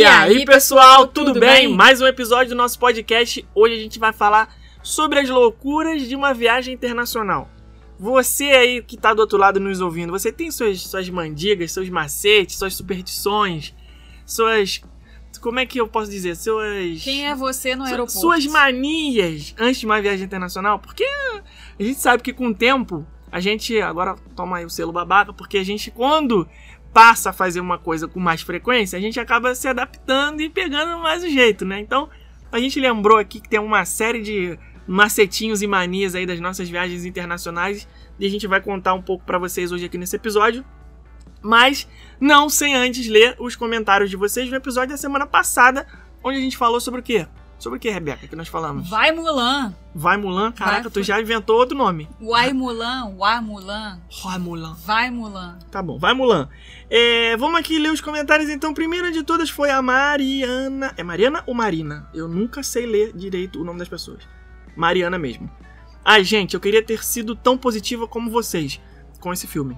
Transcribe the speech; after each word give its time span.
E, 0.00 0.04
aí, 0.06 0.46
pessoal, 0.46 1.06
tudo, 1.06 1.26
tudo 1.34 1.40
bem? 1.40 1.66
bem? 1.66 1.76
Mais 1.76 2.00
um 2.00 2.06
episódio 2.06 2.48
do 2.48 2.54
nosso 2.54 2.78
podcast. 2.78 3.46
Hoje 3.54 3.74
a 3.74 3.78
gente 3.78 3.98
vai 3.98 4.14
falar 4.14 4.50
sobre 4.82 5.18
as 5.18 5.28
loucuras 5.28 6.08
de 6.08 6.16
uma 6.16 6.32
viagem 6.32 6.72
internacional. 6.72 7.50
Você 7.98 8.44
aí 8.44 8.82
que 8.82 8.96
tá 8.96 9.12
do 9.12 9.20
outro 9.20 9.36
lado 9.36 9.60
nos 9.60 9.78
ouvindo, 9.82 10.10
você 10.10 10.32
tem 10.32 10.50
suas, 10.50 10.80
suas 10.80 11.10
mandigas, 11.10 11.72
seus 11.72 11.90
macetes, 11.90 12.56
suas 12.56 12.74
superstições, 12.74 13.74
suas. 14.24 14.80
Como 15.38 15.60
é 15.60 15.66
que 15.66 15.78
eu 15.78 15.86
posso 15.86 16.10
dizer? 16.10 16.34
Suas. 16.34 17.02
Quem 17.04 17.26
é 17.26 17.34
você 17.34 17.76
no 17.76 17.84
aeroporto? 17.84 18.18
Suas 18.18 18.46
manias 18.46 19.54
antes 19.58 19.80
de 19.80 19.84
uma 19.84 20.00
viagem 20.00 20.24
internacional? 20.24 20.78
Porque 20.78 21.04
a 21.78 21.82
gente 21.82 22.00
sabe 22.00 22.22
que 22.22 22.32
com 22.32 22.46
o 22.46 22.54
tempo 22.54 23.06
a 23.30 23.38
gente. 23.38 23.78
Agora 23.82 24.16
toma 24.34 24.56
aí 24.56 24.64
o 24.64 24.70
selo 24.70 24.92
babaca, 24.92 25.30
porque 25.34 25.58
a 25.58 25.64
gente, 25.64 25.90
quando 25.90 26.48
passa 26.92 27.30
a 27.30 27.32
fazer 27.32 27.60
uma 27.60 27.78
coisa 27.78 28.08
com 28.08 28.18
mais 28.18 28.42
frequência, 28.42 28.98
a 28.98 29.00
gente 29.00 29.20
acaba 29.20 29.54
se 29.54 29.68
adaptando 29.68 30.40
e 30.40 30.48
pegando 30.48 30.98
mais 30.98 31.22
o 31.22 31.28
jeito, 31.28 31.64
né? 31.64 31.78
Então, 31.78 32.08
a 32.50 32.58
gente 32.58 32.80
lembrou 32.80 33.18
aqui 33.18 33.40
que 33.40 33.48
tem 33.48 33.60
uma 33.60 33.84
série 33.84 34.22
de 34.22 34.58
macetinhos 34.86 35.62
e 35.62 35.66
manias 35.66 36.14
aí 36.14 36.26
das 36.26 36.40
nossas 36.40 36.68
viagens 36.68 37.04
internacionais 37.04 37.86
e 38.18 38.26
a 38.26 38.28
gente 38.28 38.46
vai 38.46 38.60
contar 38.60 38.92
um 38.94 39.02
pouco 39.02 39.24
para 39.24 39.38
vocês 39.38 39.70
hoje 39.70 39.84
aqui 39.84 39.96
nesse 39.96 40.16
episódio. 40.16 40.64
Mas 41.42 41.88
não 42.20 42.48
sem 42.48 42.74
antes 42.74 43.06
ler 43.06 43.34
os 43.38 43.56
comentários 43.56 44.10
de 44.10 44.16
vocês 44.16 44.50
no 44.50 44.56
episódio 44.56 44.90
da 44.90 44.96
semana 44.96 45.26
passada, 45.26 45.86
onde 46.22 46.38
a 46.38 46.40
gente 46.40 46.56
falou 46.56 46.80
sobre 46.80 47.00
o 47.00 47.02
quê? 47.02 47.26
Sobre 47.60 47.76
o 47.76 47.80
que, 47.80 47.90
Rebeca, 47.90 48.26
que 48.26 48.34
nós 48.34 48.48
falamos? 48.48 48.88
Vai 48.88 49.12
Mulan. 49.12 49.74
Vai 49.94 50.16
Mulan? 50.16 50.50
Caraca, 50.50 50.84
Vai, 50.84 50.90
tu 50.90 51.02
já 51.02 51.20
inventou 51.20 51.58
outro 51.58 51.76
nome. 51.76 52.08
Vai 52.18 52.54
Mulan, 52.54 53.14
Vai 53.18 53.38
Mulan. 53.42 54.00
Vai 54.22 54.38
Mulan. 54.38 54.74
Vai 54.82 55.10
Mulan. 55.10 55.58
Tá 55.70 55.82
bom, 55.82 55.98
vai 55.98 56.14
Mulan. 56.14 56.48
É, 56.88 57.36
vamos 57.36 57.60
aqui 57.60 57.78
ler 57.78 57.92
os 57.92 58.00
comentários 58.00 58.48
então. 58.48 58.72
Primeira 58.72 59.12
de 59.12 59.22
todas 59.22 59.50
foi 59.50 59.68
a 59.68 59.82
Mariana. 59.82 60.94
É 60.96 61.02
Mariana 61.02 61.44
ou 61.46 61.52
Marina? 61.52 62.08
Eu 62.14 62.26
nunca 62.26 62.62
sei 62.62 62.86
ler 62.86 63.12
direito 63.12 63.60
o 63.60 63.64
nome 63.64 63.78
das 63.78 63.88
pessoas. 63.90 64.26
Mariana 64.74 65.18
mesmo. 65.18 65.50
Ai, 66.02 66.24
gente, 66.24 66.54
eu 66.54 66.60
queria 66.60 66.82
ter 66.82 67.04
sido 67.04 67.36
tão 67.36 67.58
positiva 67.58 68.08
como 68.08 68.30
vocês 68.30 68.80
com 69.20 69.34
esse 69.34 69.46
filme. 69.46 69.76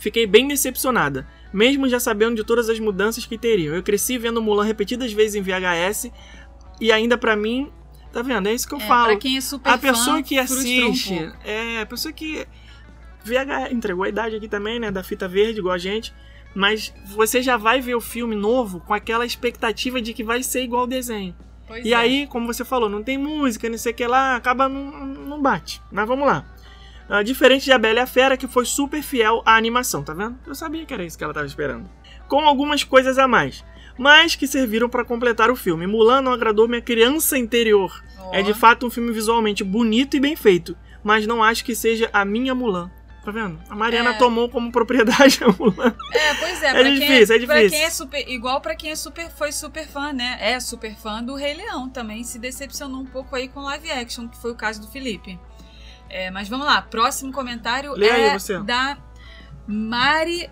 Fiquei 0.00 0.26
bem 0.26 0.46
decepcionada, 0.46 1.26
mesmo 1.52 1.88
já 1.88 1.98
sabendo 1.98 2.36
de 2.36 2.44
todas 2.44 2.68
as 2.68 2.78
mudanças 2.78 3.24
que 3.24 3.38
teriam. 3.38 3.74
Eu 3.74 3.82
cresci 3.82 4.18
vendo 4.18 4.42
Mulan 4.42 4.64
repetidas 4.64 5.12
vezes 5.12 5.34
em 5.34 5.42
VHS, 5.42 6.10
e 6.80 6.92
ainda 6.92 7.16
para 7.16 7.36
mim, 7.36 7.70
tá 8.12 8.22
vendo? 8.22 8.48
É 8.48 8.54
isso 8.54 8.68
que 8.68 8.74
eu 8.74 8.80
é, 8.80 8.86
falo. 8.86 9.06
Pra 9.06 9.16
quem 9.16 9.36
é 9.36 9.40
super 9.40 9.70
a 9.70 9.78
pessoa 9.78 10.16
fã, 10.16 10.22
que 10.22 10.38
assiste, 10.38 11.12
um 11.12 11.32
é, 11.44 11.80
a 11.80 11.86
pessoa 11.86 12.12
que 12.12 12.46
VH 13.24 13.72
entregou 13.72 14.04
a 14.04 14.08
idade 14.08 14.36
aqui 14.36 14.48
também, 14.48 14.78
né, 14.78 14.90
da 14.90 15.02
fita 15.02 15.26
verde 15.26 15.58
igual 15.58 15.74
a 15.74 15.78
gente, 15.78 16.14
mas 16.54 16.94
você 17.06 17.42
já 17.42 17.56
vai 17.56 17.80
ver 17.80 17.94
o 17.94 18.00
filme 18.00 18.36
novo 18.36 18.80
com 18.80 18.94
aquela 18.94 19.26
expectativa 19.26 20.00
de 20.00 20.12
que 20.12 20.22
vai 20.22 20.42
ser 20.42 20.62
igual 20.62 20.82
ao 20.82 20.86
desenho. 20.86 21.34
Pois 21.66 21.84
e 21.84 21.92
é. 21.92 21.96
aí, 21.96 22.26
como 22.26 22.46
você 22.46 22.64
falou, 22.64 22.88
não 22.88 23.02
tem 23.02 23.16
música, 23.16 23.68
não 23.68 23.78
sei 23.78 23.92
o 23.92 23.94
que 23.94 24.06
lá, 24.06 24.36
acaba 24.36 24.68
não, 24.68 25.06
não 25.06 25.42
bate. 25.42 25.80
Mas 25.90 26.06
vamos 26.06 26.26
lá. 26.26 26.44
Uh, 27.08 27.24
diferente 27.24 27.64
de 27.64 27.72
A 27.72 27.78
Bela 27.78 28.00
e 28.00 28.02
a 28.02 28.06
Fera, 28.06 28.36
que 28.36 28.46
foi 28.46 28.64
super 28.64 29.02
fiel 29.02 29.42
à 29.44 29.56
animação, 29.56 30.02
tá 30.02 30.14
vendo? 30.14 30.38
Eu 30.46 30.54
sabia 30.54 30.84
que 30.86 30.94
era 30.94 31.04
isso 31.04 31.18
que 31.18 31.24
ela 31.24 31.32
estava 31.32 31.46
esperando. 31.46 31.88
Com 32.28 32.40
algumas 32.40 32.84
coisas 32.84 33.18
a 33.18 33.26
mais 33.26 33.64
mas 33.98 34.34
que 34.34 34.46
serviram 34.46 34.88
para 34.88 35.04
completar 35.04 35.50
o 35.50 35.56
filme. 35.56 35.86
Mulan 35.86 36.20
não 36.20 36.32
agradou 36.32 36.68
minha 36.68 36.82
criança 36.82 37.38
interior. 37.38 38.02
Oh. 38.18 38.34
É 38.34 38.42
de 38.42 38.54
fato 38.54 38.86
um 38.86 38.90
filme 38.90 39.12
visualmente 39.12 39.62
bonito 39.62 40.16
e 40.16 40.20
bem 40.20 40.36
feito, 40.36 40.76
mas 41.02 41.26
não 41.26 41.42
acho 41.42 41.64
que 41.64 41.74
seja 41.74 42.08
a 42.12 42.24
minha 42.24 42.54
Mulan. 42.54 42.90
Tá 43.24 43.30
vendo? 43.30 43.58
A 43.70 43.74
Mariana 43.74 44.10
é. 44.10 44.18
tomou 44.18 44.50
como 44.50 44.70
propriedade 44.70 45.42
a 45.42 45.48
Mulan. 45.48 45.94
É, 46.12 46.34
pois 46.34 46.62
é. 46.62 46.78
É 46.78 46.84
difícil, 46.84 47.06
quem, 47.06 47.36
é 47.36 47.38
difícil. 47.38 47.70
Quem 47.70 47.82
é 47.82 47.90
super, 47.90 48.28
igual 48.28 48.60
para 48.60 48.74
quem 48.76 48.90
é 48.90 48.96
super, 48.96 49.30
foi 49.30 49.50
super 49.50 49.86
fã, 49.86 50.12
né? 50.12 50.36
É 50.38 50.60
super 50.60 50.94
fã 50.94 51.22
do 51.22 51.34
Rei 51.34 51.54
Leão 51.54 51.88
também. 51.88 52.22
Se 52.22 52.38
decepcionou 52.38 53.00
um 53.00 53.06
pouco 53.06 53.34
aí 53.34 53.48
com 53.48 53.60
live 53.60 53.90
action, 53.90 54.28
que 54.28 54.36
foi 54.36 54.50
o 54.50 54.54
caso 54.54 54.82
do 54.82 54.88
Felipe. 54.88 55.40
É, 56.10 56.30
mas 56.30 56.48
vamos 56.48 56.66
lá. 56.66 56.82
Próximo 56.82 57.32
comentário 57.32 57.92
Lê 57.94 58.08
é 58.08 58.30
aí, 58.30 58.38
você. 58.38 58.58
da 58.60 58.98
Mari... 59.66 60.50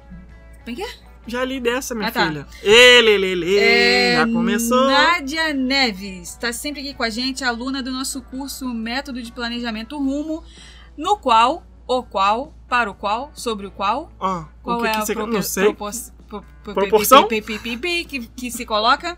Como 0.64 0.70
é 0.70 0.74
que 0.74 0.82
é? 0.82 1.11
Já 1.26 1.44
li 1.44 1.60
dessa, 1.60 1.94
minha 1.94 2.08
ah, 2.08 2.12
tá. 2.12 2.26
filha. 2.26 2.46
Ele, 2.62 3.10
ele, 3.10 3.26
ele, 3.28 3.58
é, 3.58 4.16
já 4.16 4.26
começou. 4.26 4.86
Nádia 4.86 5.54
Neves 5.54 6.30
está 6.30 6.52
sempre 6.52 6.80
aqui 6.80 6.94
com 6.94 7.02
a 7.04 7.10
gente, 7.10 7.44
aluna 7.44 7.82
do 7.82 7.92
nosso 7.92 8.20
curso 8.22 8.68
Método 8.74 9.22
de 9.22 9.30
Planejamento 9.30 9.96
Rumo, 9.98 10.42
no 10.96 11.16
qual, 11.16 11.64
o 11.86 12.02
qual, 12.02 12.52
para 12.68 12.90
o 12.90 12.94
qual, 12.94 13.30
sobre 13.34 13.66
o 13.66 13.70
qual, 13.70 14.10
ah, 14.20 14.46
qual 14.62 14.78
o 14.78 14.82
que 14.82 14.88
é 14.88 14.92
que 14.92 14.98
a 14.98 15.04
você... 15.04 15.14
não 15.14 15.42
sei. 15.42 15.64
propos- 15.64 16.12
pro- 16.28 16.44
pro- 16.64 16.74
Proporção? 16.74 17.28
pi- 17.28 17.40
pi- 17.40 17.76
pi- 17.76 18.04
que, 18.04 18.26
que 18.26 18.50
se 18.50 18.66
coloca. 18.66 19.16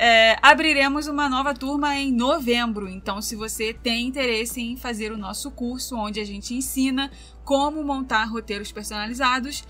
É, 0.00 0.36
abriremos 0.40 1.08
uma 1.08 1.28
nova 1.28 1.52
turma 1.52 1.96
em 1.96 2.12
novembro. 2.12 2.88
Então, 2.88 3.20
se 3.20 3.34
você 3.34 3.74
tem 3.74 4.06
interesse 4.06 4.60
em 4.60 4.76
fazer 4.76 5.10
o 5.10 5.18
nosso 5.18 5.50
curso, 5.50 5.96
onde 5.96 6.20
a 6.20 6.24
gente 6.24 6.54
ensina 6.54 7.10
como 7.44 7.82
montar 7.82 8.24
roteiros 8.26 8.70
personalizados, 8.70 9.64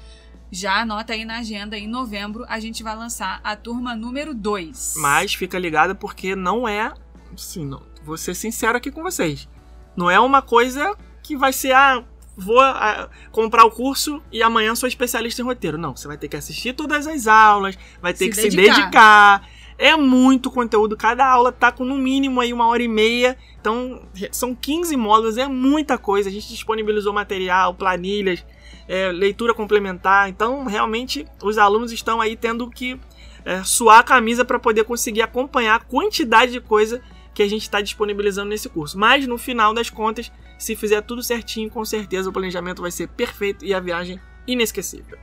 já 0.50 0.80
anota 0.80 1.12
aí 1.12 1.24
na 1.24 1.38
agenda, 1.38 1.76
em 1.76 1.86
novembro 1.86 2.44
a 2.48 2.58
gente 2.58 2.82
vai 2.82 2.96
lançar 2.96 3.40
a 3.44 3.54
turma 3.54 3.94
número 3.94 4.34
2. 4.34 4.94
Mas 4.96 5.34
fica 5.34 5.58
ligada 5.58 5.94
porque 5.94 6.34
não 6.34 6.66
é. 6.66 6.92
Assim, 7.32 7.64
não, 7.64 7.82
vou 8.02 8.16
ser 8.16 8.34
sincero 8.34 8.76
aqui 8.76 8.90
com 8.90 9.02
vocês. 9.02 9.48
Não 9.96 10.10
é 10.10 10.18
uma 10.18 10.40
coisa 10.40 10.96
que 11.22 11.36
vai 11.36 11.52
ser, 11.52 11.72
ah, 11.72 12.04
vou 12.36 12.60
ah, 12.60 13.10
comprar 13.32 13.64
o 13.64 13.70
curso 13.70 14.22
e 14.32 14.42
amanhã 14.42 14.74
sou 14.74 14.88
especialista 14.88 15.42
em 15.42 15.44
roteiro. 15.44 15.76
Não, 15.76 15.96
você 15.96 16.06
vai 16.06 16.16
ter 16.16 16.28
que 16.28 16.36
assistir 16.36 16.72
todas 16.72 17.06
as 17.06 17.26
aulas, 17.26 17.76
vai 18.00 18.12
ter 18.14 18.26
Se 18.26 18.30
que 18.30 18.36
se 18.36 18.56
dedicar. 18.56 19.46
É 19.78 19.94
muito 19.94 20.50
conteúdo, 20.50 20.96
cada 20.96 21.24
aula 21.24 21.52
tá 21.52 21.70
com 21.70 21.84
no 21.84 21.96
mínimo 21.96 22.40
aí 22.40 22.52
uma 22.52 22.66
hora 22.66 22.82
e 22.82 22.88
meia. 22.88 23.38
Então, 23.60 24.02
são 24.32 24.52
15 24.52 24.96
módulos, 24.96 25.38
é 25.38 25.46
muita 25.46 25.96
coisa. 25.96 26.28
A 26.28 26.32
gente 26.32 26.48
disponibilizou 26.48 27.12
material, 27.12 27.72
planilhas, 27.74 28.44
é, 28.88 29.12
leitura 29.12 29.54
complementar. 29.54 30.28
Então, 30.28 30.64
realmente, 30.64 31.24
os 31.40 31.58
alunos 31.58 31.92
estão 31.92 32.20
aí 32.20 32.34
tendo 32.34 32.68
que 32.68 32.98
é, 33.44 33.62
suar 33.62 34.00
a 34.00 34.02
camisa 34.02 34.44
para 34.44 34.58
poder 34.58 34.82
conseguir 34.82 35.22
acompanhar 35.22 35.76
a 35.76 35.80
quantidade 35.80 36.50
de 36.50 36.60
coisa 36.60 37.00
que 37.32 37.42
a 37.42 37.48
gente 37.48 37.62
está 37.62 37.80
disponibilizando 37.80 38.48
nesse 38.48 38.68
curso. 38.68 38.98
Mas, 38.98 39.28
no 39.28 39.38
final 39.38 39.72
das 39.72 39.88
contas, 39.88 40.32
se 40.58 40.74
fizer 40.74 41.02
tudo 41.02 41.22
certinho, 41.22 41.70
com 41.70 41.84
certeza 41.84 42.28
o 42.28 42.32
planejamento 42.32 42.82
vai 42.82 42.90
ser 42.90 43.06
perfeito 43.06 43.64
e 43.64 43.72
a 43.72 43.78
viagem 43.78 44.20
inesquecível. 44.44 45.16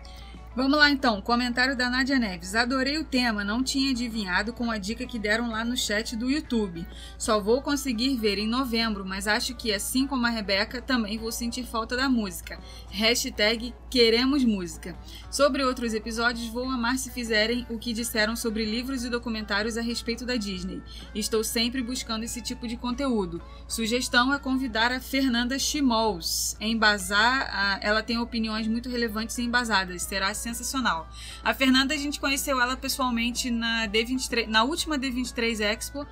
Vamos 0.56 0.80
lá 0.80 0.90
então, 0.90 1.22
comentário 1.22 1.76
da 1.76 1.90
Nádia 1.90 2.18
Neves. 2.18 2.56
Adorei 2.56 2.98
o 2.98 3.04
tema, 3.04 3.44
não 3.44 3.62
tinha 3.62 3.92
adivinhado 3.92 4.54
com 4.54 4.72
a 4.72 4.78
dica 4.78 5.06
que 5.06 5.20
deram 5.20 5.52
lá 5.52 5.66
no 5.66 5.76
chat 5.76 6.16
do 6.16 6.32
YouTube. 6.32 6.88
Só 7.18 7.42
vou 7.42 7.62
conseguir 7.62 8.16
ver 8.16 8.38
em 8.38 8.48
novembro, 8.48 9.04
mas 9.06 9.28
acho 9.28 9.54
que, 9.54 9.74
assim 9.74 10.08
como 10.08 10.26
a 10.26 10.30
Rebeca, 10.30 10.82
também 10.82 11.18
vou 11.18 11.30
sentir 11.30 11.66
falta 11.66 11.98
da 11.98 12.08
música. 12.08 12.58
Hashtag 12.90 13.74
queremos 13.90 14.46
música. 14.46 14.96
Sobre 15.30 15.62
outros 15.62 15.94
episódios, 15.94 16.48
vou 16.48 16.70
amar 16.70 16.98
se 17.00 17.12
fizerem 17.12 17.66
o 17.70 17.78
que 17.78 17.92
disseram 17.92 18.34
sobre 18.34 18.64
livros 18.64 19.04
e 19.04 19.10
documentários 19.10 19.78
a 19.78 19.82
respeito 19.82 20.26
da 20.26 20.38
Disney. 20.38 20.82
Estou 21.14 21.44
sempre 21.44 21.82
buscando 21.84 22.24
esse 22.24 22.42
tipo 22.42 22.66
de 22.66 22.78
conteúdo. 22.78 23.42
Sugestão 23.68 24.34
é 24.34 24.40
convidar 24.40 24.94
a 24.94 25.02
Fernanda 25.02 25.60
Chimols. 25.60 26.56
Embasar, 26.62 27.50
a- 27.52 27.80
ela 27.82 28.02
tem 28.02 28.20
opiniões 28.20 28.70
muito 28.70 28.88
relevantes 28.90 29.38
e 29.38 29.42
embasadas. 29.44 30.04
Será 30.04 30.34
sensacional. 30.46 31.08
A 31.44 31.54
Fernanda, 31.54 31.94
a 31.94 31.98
gente 31.98 32.20
conheceu 32.20 32.62
ela 32.62 32.76
pessoalmente 32.78 33.50
na 33.50 33.88
D23, 33.88 34.48
na 34.48 34.64
última 34.64 34.98
D23 34.98 35.60
Expo. 35.62 36.06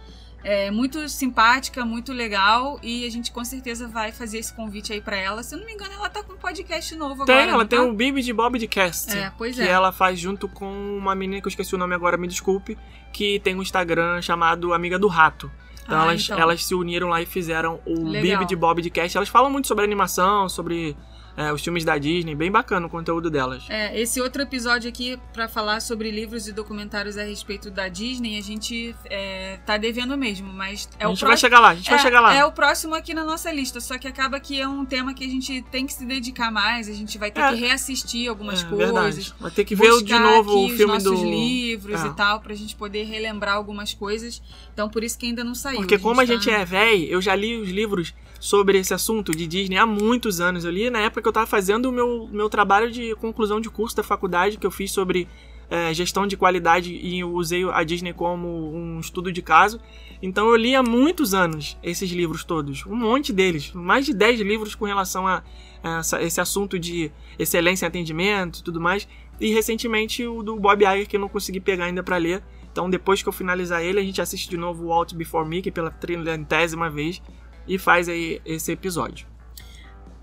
É 0.46 0.70
muito 0.72 1.08
simpática, 1.08 1.86
muito 1.86 2.12
legal 2.12 2.78
e 2.84 3.06
a 3.08 3.10
gente 3.10 3.32
com 3.32 3.46
certeza 3.46 3.88
vai 3.88 4.12
fazer 4.12 4.40
esse 4.40 4.54
convite 4.54 4.92
aí 4.92 5.00
pra 5.00 5.16
ela. 5.16 5.42
Se 5.42 5.56
eu 5.56 5.60
não 5.60 5.66
me 5.66 5.72
engano, 5.72 5.94
ela 5.94 6.10
tá 6.10 6.22
com 6.22 6.34
um 6.34 6.38
podcast 6.38 6.94
novo 6.98 7.24
Tem, 7.26 7.34
agora. 7.36 7.52
ela 7.52 7.60
não 7.60 7.66
tem 7.66 7.80
tá? 7.80 7.86
o 7.86 7.94
Bibi 7.94 8.22
de 8.22 8.34
Bob 8.34 8.60
de 8.60 8.68
Cast. 8.68 9.16
É, 9.18 9.32
pois 9.38 9.56
que 9.56 9.62
é. 9.62 9.68
ela 9.68 9.94
faz 9.94 10.20
junto 10.20 10.50
com 10.50 10.70
uma 10.98 11.16
menina 11.16 11.40
que 11.40 11.48
eu 11.48 11.50
esqueci 11.50 11.74
o 11.74 11.78
nome 11.78 11.96
agora, 11.96 12.18
me 12.18 12.28
desculpe, 12.28 12.78
que 13.14 13.40
tem 13.40 13.56
um 13.56 13.62
Instagram 13.62 14.22
chamado 14.22 14.74
Amiga 14.74 15.00
do 15.00 15.08
Rato. 15.08 15.50
Então, 15.86 15.98
Ah, 15.98 16.04
elas, 16.04 16.24
então. 16.26 16.38
elas 16.38 16.66
se 16.66 16.76
uniram 16.76 17.08
lá 17.08 17.22
e 17.22 17.26
fizeram 17.26 17.80
o 17.86 18.04
Legal. 18.10 18.40
Bibi 18.40 18.46
de 18.46 18.56
Bob 18.58 18.82
de 18.82 18.90
Cast. 18.90 19.16
Elas 19.16 19.30
falam 19.30 19.50
muito 19.50 19.68
sobre 19.70 19.86
animação, 19.86 20.50
sobre 20.50 20.98
é, 21.36 21.52
os 21.52 21.64
filmes 21.64 21.84
da 21.84 21.98
Disney, 21.98 22.36
bem 22.36 22.52
bacana 22.52 22.86
o 22.86 22.90
conteúdo 22.90 23.30
delas. 23.30 23.64
É, 23.70 24.00
esse 24.00 24.22
outro 24.22 24.42
episódio 24.42 24.88
aqui 24.90 25.18
pra 25.34 25.48
falar 25.48 25.82
sobre 25.82 26.12
livros 26.12 26.48
e 26.48 26.52
documentários 26.54 27.18
a 27.18 27.24
respeito 27.24 27.72
da 27.72 27.88
Disney, 27.88 28.38
a 28.38 28.42
gente 28.42 28.96
é, 29.10 29.58
tá 29.66 29.78
devendo 29.78 30.18
mesmo, 30.18 30.52
mas 30.54 30.88
é 31.00 31.06
a 31.06 31.08
o 31.08 31.12
gente 31.12 31.22
vai 31.22 31.30
próximo. 31.30 31.38
chegar 31.48 31.60
lá, 31.60 31.70
a 31.70 31.76
gente 31.76 31.90
vai 31.90 32.00
é, 32.00 32.02
chegar 32.02 32.22
lá. 32.22 32.34
é 32.36 32.46
o 32.46 32.52
próximo 32.52 32.94
aqui 32.96 33.14
na 33.14 33.24
nossa 33.24 33.52
lista, 33.52 33.80
só 33.82 33.98
que 33.98 34.08
acaba 34.08 34.40
que 34.40 34.60
é 34.62 34.68
um 34.68 34.86
tema 34.86 35.14
que 35.14 35.24
a 35.24 35.28
gente 35.28 35.62
tem 35.72 35.86
que 35.86 35.94
se 35.94 36.06
dedicar 36.06 36.52
mais, 36.52 36.88
a 36.88 36.94
gente 36.94 37.18
vai 37.18 37.32
ter 37.32 37.42
É. 37.42 37.50
que 37.50 37.56
reassistir 37.56 38.30
algumas 38.30 38.64
É, 38.64 38.68
coisas. 38.68 38.94
verdade. 38.94 39.34
Vai 39.40 39.52
ter 39.52 39.66
que 39.66 39.76
ver 39.76 40.04
de 40.04 40.14
novo 40.20 40.66
o 40.66 40.70
filme 40.70 40.98
os 40.98 41.04
nossos 41.04 41.20
do. 41.22 41.30
livros 41.30 42.00
É. 42.04 42.08
e 42.08 42.14
tal, 42.14 42.40
pra 42.42 42.54
gente 42.54 42.76
poder 42.76 43.04
relembrar 43.06 43.56
algumas 43.56 43.94
coisas. 43.94 44.42
Então, 44.74 44.88
por 44.90 45.04
isso 45.04 45.18
que 45.18 45.26
ainda 45.26 45.44
não 45.44 45.56
saiu. 45.56 45.78
Porque 45.78 45.98
como 45.98 46.22
a 46.22 46.26
gente 46.26 46.46
tá- 46.50 46.58
é 46.60 46.66
velho, 46.66 47.06
eu 47.06 47.22
já 47.22 47.36
li 47.36 47.56
os 47.60 47.70
livros 47.70 48.14
sobre 48.40 48.78
esse 48.78 48.94
assunto 48.94 49.32
de 49.32 49.48
Disney 49.48 49.78
há 49.78 49.86
muitos 49.86 50.42
anos. 50.42 50.66
Eu 50.66 50.72
li 50.72 50.90
na 50.90 51.00
época 51.00 51.23
que 51.24 51.30
eu 51.30 51.34
tava 51.34 51.48
fazendo 51.48 51.90
o 51.90 51.92
meu, 51.92 52.30
meu 52.32 52.50
trabalho 52.50 52.92
de 52.92 53.16
conclusão 53.16 53.60
de 53.60 53.70
curso 53.70 53.96
da 53.96 54.04
faculdade, 54.04 54.58
que 54.58 54.68
eu 54.68 54.72
fiz 54.72 54.92
sobre 54.92 55.28
é, 55.70 55.94
gestão 55.94 56.28
de 56.28 56.38
qualidade 56.38 56.94
e 56.94 57.20
eu 57.20 57.34
usei 57.34 57.68
a 57.72 57.84
Disney 57.84 58.14
como 58.14 58.48
um 58.48 59.00
estudo 59.00 59.32
de 59.32 59.42
caso. 59.42 59.80
Então 60.22 60.48
eu 60.50 60.56
li 60.56 60.76
há 60.76 60.84
muitos 60.84 61.34
anos 61.34 61.78
esses 61.82 62.12
livros 62.12 62.44
todos, 62.44 62.86
um 62.86 62.96
monte 62.96 63.34
deles, 63.34 63.72
mais 63.74 64.06
de 64.06 64.14
10 64.14 64.42
livros 64.42 64.76
com 64.76 64.86
relação 64.86 65.28
a, 65.28 65.42
essa, 65.84 66.22
esse 66.22 66.40
assunto 66.40 66.78
de 66.78 67.12
excelência 67.40 67.86
em 67.86 67.88
atendimento 67.88 68.60
e 68.60 68.64
tudo 68.64 68.80
mais. 68.80 69.08
E 69.40 69.52
recentemente 69.52 70.26
o 70.28 70.44
do 70.44 70.58
Bob 70.58 70.84
Iger 70.84 71.08
que 71.08 71.16
eu 71.16 71.20
não 71.20 71.30
consegui 71.30 71.60
pegar 71.60 71.86
ainda 71.86 72.04
para 72.04 72.18
ler. 72.18 72.44
Então 72.72 72.90
depois 72.90 73.24
que 73.24 73.30
eu 73.30 73.34
finalizar 73.34 73.82
ele, 73.82 74.00
a 74.00 74.04
gente 74.04 74.22
assiste 74.22 74.50
de 74.50 74.58
novo 74.58 74.84
o 74.84 74.88
Walt 74.90 75.14
Before 75.14 75.48
Me, 75.48 75.62
que 75.62 75.72
pela 75.72 75.90
trilhantésima 75.90 76.90
vez, 76.90 77.22
e 77.68 77.78
faz 77.78 78.08
aí 78.08 78.42
esse 78.46 78.72
episódio. 78.72 79.33